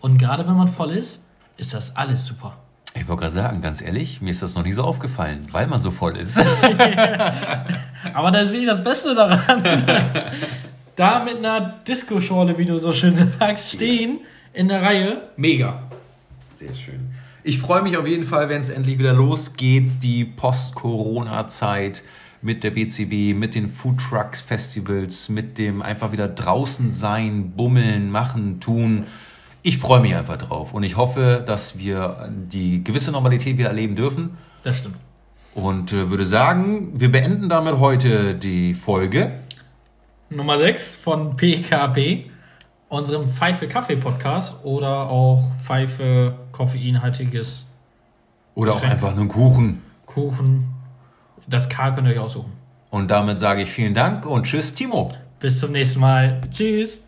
Und 0.00 0.18
gerade 0.18 0.46
wenn 0.46 0.56
man 0.56 0.68
voll 0.68 0.90
ist, 0.90 1.22
ist 1.56 1.72
das 1.72 1.96
alles 1.96 2.26
super. 2.26 2.56
Ich 2.96 3.08
wollte 3.08 3.22
gerade 3.22 3.34
sagen, 3.34 3.60
ganz 3.60 3.80
ehrlich, 3.80 4.20
mir 4.20 4.30
ist 4.30 4.42
das 4.42 4.54
noch 4.54 4.62
nie 4.62 4.72
so 4.72 4.84
aufgefallen, 4.84 5.40
weil 5.50 5.66
man 5.66 5.80
so 5.80 5.90
voll 5.90 6.16
ist. 6.16 6.38
Aber 8.14 8.30
das 8.30 8.44
ist 8.44 8.52
wirklich 8.52 8.68
das 8.68 8.84
Beste 8.84 9.14
daran. 9.14 9.62
da 10.96 11.24
mit 11.24 11.38
einer 11.38 11.74
Disco-Schorle, 11.86 12.56
wie 12.56 12.64
du 12.64 12.78
so 12.78 12.92
schön 12.92 13.16
sagst, 13.16 13.72
stehen 13.72 14.20
in 14.52 14.68
der 14.68 14.82
Reihe. 14.82 15.22
Mega. 15.36 15.82
Sehr 16.54 16.72
schön. 16.72 17.10
Ich 17.42 17.58
freue 17.58 17.82
mich 17.82 17.96
auf 17.96 18.06
jeden 18.06 18.24
Fall, 18.24 18.48
wenn 18.48 18.60
es 18.60 18.70
endlich 18.70 18.98
wieder 18.98 19.12
losgeht, 19.12 20.02
die 20.02 20.24
Post-Corona-Zeit 20.24 22.02
mit 22.44 22.62
der 22.62 22.70
BCB, 22.70 23.34
mit 23.36 23.54
den 23.54 23.68
Foodtrucks-Festivals, 23.68 25.28
mit 25.30 25.58
dem 25.58 25.82
einfach 25.82 26.12
wieder 26.12 26.28
draußen 26.28 26.92
sein, 26.92 27.52
bummeln, 27.56 28.10
machen, 28.10 28.60
tun. 28.60 29.04
Ich 29.62 29.78
freue 29.78 30.00
mich 30.00 30.14
einfach 30.14 30.36
drauf 30.36 30.74
und 30.74 30.82
ich 30.82 30.96
hoffe, 30.96 31.42
dass 31.46 31.78
wir 31.78 32.30
die 32.52 32.84
gewisse 32.84 33.10
Normalität 33.12 33.56
wieder 33.56 33.68
erleben 33.70 33.96
dürfen 33.96 34.36
Das 34.62 34.78
stimmt. 34.78 34.96
und 35.54 35.92
äh, 35.94 36.10
würde 36.10 36.26
sagen, 36.26 36.90
wir 37.00 37.10
beenden 37.10 37.48
damit 37.48 37.78
heute 37.78 38.34
die 38.34 38.74
Folge. 38.74 39.32
Nummer 40.28 40.58
6 40.58 40.96
von 40.96 41.36
PKP, 41.36 42.30
unserem 42.90 43.26
Pfeife 43.26 43.66
Kaffee 43.68 43.96
Podcast 43.96 44.62
oder 44.64 45.08
auch 45.08 45.42
Pfeife 45.62 46.34
koffeinhaltiges 46.52 47.64
Oder 48.54 48.72
auch 48.72 48.74
Getränk. 48.76 48.92
einfach 48.92 49.12
einen 49.12 49.28
Kuchen. 49.28 49.80
Kuchen. 50.04 50.73
Das 51.46 51.68
K 51.68 51.90
könnt 51.90 52.08
ihr 52.08 52.14
euch 52.14 52.20
aussuchen. 52.20 52.52
Und 52.90 53.10
damit 53.10 53.40
sage 53.40 53.62
ich 53.62 53.70
vielen 53.70 53.94
Dank 53.94 54.24
und 54.26 54.44
tschüss, 54.44 54.74
Timo. 54.74 55.10
Bis 55.40 55.60
zum 55.60 55.72
nächsten 55.72 56.00
Mal. 56.00 56.40
Tschüss. 56.50 57.03